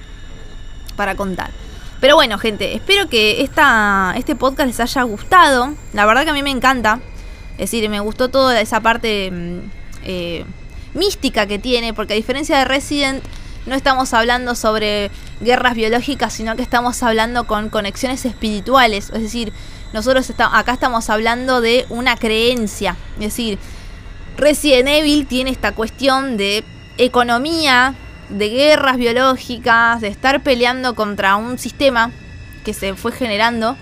para 0.96 1.14
contar. 1.14 1.51
Pero 2.01 2.14
bueno, 2.14 2.38
gente, 2.38 2.74
espero 2.76 3.09
que 3.09 3.42
esta, 3.42 4.14
este 4.16 4.36
podcast 4.36 4.68
les 4.68 4.80
haya 4.80 5.03
gustado. 5.03 5.74
La 5.92 6.07
verdad 6.07 6.24
que 6.24 6.30
a 6.30 6.34
mí 6.34 6.42
me 6.42 6.51
encanta. 6.51 7.01
Es 7.53 7.70
decir, 7.70 7.88
me 7.88 7.99
gustó 8.01 8.28
toda 8.28 8.61
esa 8.61 8.80
parte 8.80 9.30
mm, 9.32 9.59
eh, 10.05 10.44
mística 10.94 11.46
que 11.46 11.59
tiene, 11.59 11.92
porque 11.92 12.12
a 12.12 12.16
diferencia 12.16 12.59
de 12.59 12.64
Resident 12.64 13.24
no 13.66 13.74
estamos 13.74 14.14
hablando 14.14 14.55
sobre 14.55 15.11
guerras 15.40 15.74
biológicas, 15.74 16.32
sino 16.32 16.55
que 16.57 16.62
estamos 16.62 17.03
hablando 17.03 17.46
con 17.46 17.68
conexiones 17.68 18.24
espirituales. 18.24 19.11
Es 19.12 19.22
decir, 19.22 19.53
nosotros 19.92 20.30
acá 20.38 20.72
estamos 20.72 21.11
hablando 21.11 21.61
de 21.61 21.84
una 21.88 22.16
creencia. 22.16 22.96
Es 23.14 23.24
decir, 23.24 23.59
Resident 24.39 24.89
Evil 24.89 25.26
tiene 25.26 25.51
esta 25.51 25.74
cuestión 25.74 26.36
de 26.36 26.62
economía, 26.97 27.97
de 28.28 28.49
guerras 28.49 28.97
biológicas, 28.97 30.01
de 30.01 30.07
estar 30.07 30.45
peleando 30.45 30.95
contra 30.95 31.34
un 31.34 31.59
sistema 31.59 32.12
que 32.64 32.72
se 32.72 32.95
fue 32.95 33.11
generando. 33.11 33.76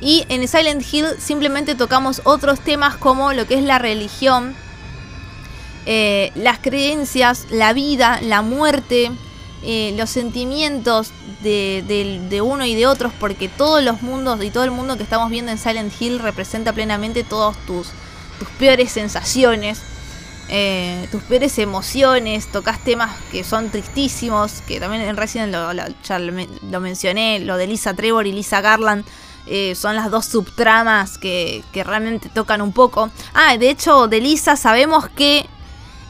Y 0.00 0.26
en 0.28 0.46
Silent 0.48 0.82
Hill 0.92 1.06
simplemente 1.18 1.76
tocamos 1.76 2.20
otros 2.24 2.58
temas 2.58 2.96
como 2.96 3.32
lo 3.32 3.46
que 3.46 3.54
es 3.54 3.62
la 3.62 3.78
religión, 3.78 4.56
eh, 5.86 6.32
las 6.34 6.58
creencias, 6.58 7.46
la 7.50 7.72
vida, 7.72 8.18
la 8.22 8.42
muerte, 8.42 9.12
eh, 9.62 9.94
los 9.96 10.10
sentimientos 10.10 11.12
de, 11.44 12.40
uno 12.42 12.64
y 12.64 12.74
de 12.74 12.88
otros, 12.88 13.12
porque 13.20 13.48
todos 13.48 13.84
los 13.84 14.02
mundos 14.02 14.42
y 14.42 14.50
todo 14.50 14.64
el 14.64 14.72
mundo 14.72 14.96
que 14.96 15.04
estamos 15.04 15.30
viendo 15.30 15.52
en 15.52 15.58
Silent 15.58 15.92
Hill 16.00 16.18
representa 16.18 16.72
plenamente 16.72 17.22
todos 17.22 17.56
tus, 17.66 17.90
tus 18.40 18.48
peores 18.58 18.90
sensaciones, 18.90 19.80
eh, 20.52 21.08
tus 21.10 21.22
peores 21.22 21.58
emociones, 21.58 22.46
tocas 22.52 22.78
temas 22.84 23.10
que 23.32 23.42
son 23.42 23.70
tristísimos, 23.70 24.60
que 24.66 24.78
también 24.78 25.02
en 25.02 25.16
Resident 25.16 25.52
lo, 25.52 26.80
mencioné, 26.80 27.40
lo 27.40 27.56
de 27.56 27.66
Lisa 27.66 27.94
Trevor 27.94 28.26
y 28.26 28.32
Lisa 28.32 28.60
Garland. 28.60 29.04
son 29.74 29.96
las 29.96 30.10
dos 30.10 30.26
subtramas 30.26 31.18
que, 31.18 31.64
que 31.72 31.82
realmente 31.82 32.28
tocan 32.28 32.60
un 32.60 32.72
poco. 32.72 33.10
Ah, 33.34 33.56
de 33.56 33.70
hecho, 33.70 34.06
de 34.06 34.20
Lisa 34.20 34.56
sabemos 34.56 35.08
que 35.08 35.46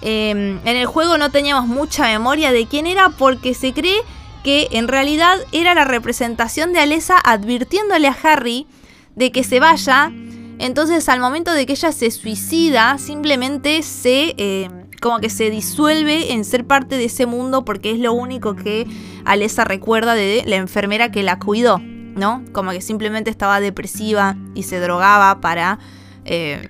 Em, 0.02 0.58
en 0.66 0.76
el 0.76 0.86
juego 0.86 1.16
no 1.16 1.30
teníamos 1.30 1.68
mucha 1.68 2.08
memoria 2.08 2.50
de 2.50 2.66
quién 2.66 2.88
era 2.88 3.10
porque 3.10 3.54
se 3.54 3.72
cree 3.72 4.00
que 4.42 4.66
en 4.72 4.88
realidad 4.88 5.38
era 5.52 5.76
la 5.76 5.84
representación 5.84 6.72
de 6.72 6.80
Alessa 6.80 7.18
advirtiéndole 7.24 8.08
a 8.08 8.16
Harry 8.24 8.66
de 9.14 9.30
que 9.30 9.44
se 9.44 9.60
vaya. 9.60 10.10
Entonces 10.58 11.08
al 11.08 11.20
momento 11.20 11.52
de 11.52 11.66
que 11.66 11.72
ella 11.72 11.92
se 11.92 12.10
suicida, 12.10 12.98
simplemente 12.98 13.82
se... 13.82 14.34
Em, 14.36 14.82
como 15.02 15.18
que 15.18 15.30
se 15.30 15.50
disuelve 15.50 16.32
en 16.32 16.44
ser 16.44 16.64
parte 16.64 16.96
de 16.96 17.06
ese 17.06 17.26
mundo 17.26 17.64
porque 17.64 17.90
es 17.90 17.98
lo 17.98 18.12
único 18.12 18.54
que 18.54 18.86
Alessa 19.24 19.64
recuerda 19.64 20.14
de 20.14 20.44
la 20.46 20.54
enfermera 20.54 21.10
que 21.10 21.24
la 21.24 21.40
cuidó, 21.40 21.78
¿no? 21.80 22.44
Como 22.52 22.70
que 22.70 22.80
simplemente 22.80 23.28
estaba 23.28 23.58
depresiva 23.58 24.36
y 24.54 24.62
se 24.62 24.78
drogaba 24.78 25.40
para 25.40 25.80
eh, 26.24 26.68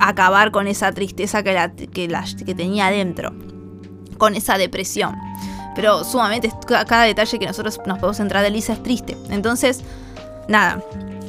acabar 0.00 0.52
con 0.52 0.68
esa 0.68 0.92
tristeza 0.92 1.42
que, 1.42 1.52
la, 1.52 1.72
que 1.74 2.54
tenía 2.54 2.86
adentro, 2.86 3.34
con 4.16 4.36
esa 4.36 4.56
depresión. 4.56 5.16
Pero 5.74 6.04
sumamente, 6.04 6.52
cada 6.68 7.02
detalle 7.02 7.38
que 7.40 7.46
nosotros 7.46 7.80
nos 7.84 7.98
podemos 7.98 8.20
entrar 8.20 8.44
de 8.44 8.50
Lisa 8.50 8.74
es 8.74 8.82
triste. 8.84 9.16
Entonces, 9.30 9.82
nada. 10.48 10.80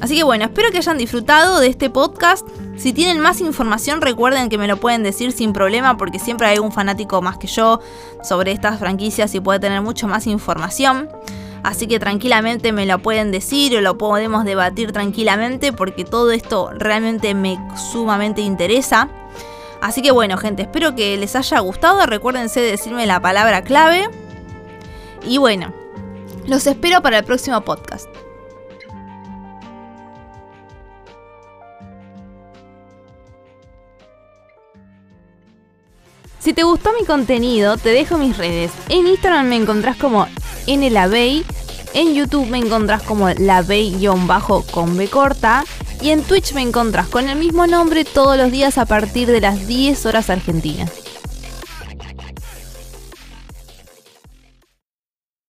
Así 0.02 0.16
que 0.16 0.24
bueno, 0.24 0.46
espero 0.46 0.72
que 0.72 0.78
hayan 0.78 0.98
disfrutado 0.98 1.60
de 1.60 1.68
este 1.68 1.89
podcast. 1.89 2.48
Si 2.78 2.93
tienen 2.93 3.20
más 3.20 3.39
información, 3.39 4.02
recuerden 4.02 4.50
que 4.50 4.58
me 4.58 4.68
lo 4.68 4.78
pueden 4.78 5.04
decir 5.04 5.32
sin 5.32 5.54
problema, 5.54 5.98
porque 5.98 6.20
siempre 6.20 6.48
hay 6.48 6.60
un 6.60 6.72
fanático 6.72 7.22
más 7.22 7.38
que 7.38 7.48
yo 7.48 7.80
sobre 8.24 8.52
estas 8.52 8.80
franquicias 8.80 9.34
y 9.34 9.39
puede 9.39 9.60
tener 9.60 9.82
mucho 9.82 10.08
más 10.08 10.28
información. 10.28 11.10
Así 11.64 11.88
que 11.88 12.00
tranquilamente 12.00 12.72
me 12.72 12.86
lo 12.86 13.00
pueden 13.00 13.32
decir 13.32 13.76
o 13.76 13.82
lo 13.82 13.98
podemos 13.98 14.46
debatir 14.46 14.91
tranquilamente 14.91 15.74
porque 15.74 16.06
todo 16.06 16.32
esto 16.32 16.70
realmente 16.76 17.34
me 17.34 17.58
sumamente 17.91 18.41
interesa. 18.41 19.10
Así 19.82 20.02
que 20.04 20.12
bueno, 20.12 20.38
gente, 20.38 20.64
espero 20.64 20.93
que 20.93 21.18
les 21.18 21.36
haya 21.36 21.60
gustado. 21.60 22.06
Recuérdense 22.06 22.60
de 22.60 22.72
decirme 22.72 23.08
la 23.08 23.20
palabra 23.20 23.64
clave. 23.64 24.08
Y 25.24 25.39
bueno, 25.39 25.74
los 26.46 26.68
espero 26.68 27.02
para 27.02 27.20
el 27.20 27.24
próximo 27.24 27.62
podcast. 27.62 28.10
Si 36.46 36.54
te 36.54 36.62
gustó 36.62 36.93
mi 36.93 37.04
contenido, 37.08 37.76
te 37.76 37.89
dejo 37.89 38.20
mis 38.20 38.38
redes. 38.38 38.72
En 38.89 39.08
Instagram 39.08 39.48
me 39.48 39.56
encontrás 39.56 39.98
como 39.98 40.28
nlavey, 40.68 41.43
en 41.96 42.14
YouTube 42.14 42.46
me 42.46 42.60
encontrás 42.60 43.02
como 43.02 43.28
lavey-bajo 43.30 44.64
con 44.70 44.96
B 44.96 45.08
corta 45.08 45.66
y 46.02 46.12
en 46.12 46.22
Twitch 46.22 46.54
me 46.54 46.62
encontrás 46.62 47.08
con 47.08 47.28
el 47.28 47.39
mismo 47.39 47.66
nombre 47.66 48.06
todos 48.06 48.38
los 48.38 48.52
días 48.52 48.78
a 48.78 48.86
partir 48.86 49.28
de 49.28 49.41
las 49.41 49.66
10 49.66 50.06
horas 50.06 50.30
argentinas. 50.30 51.05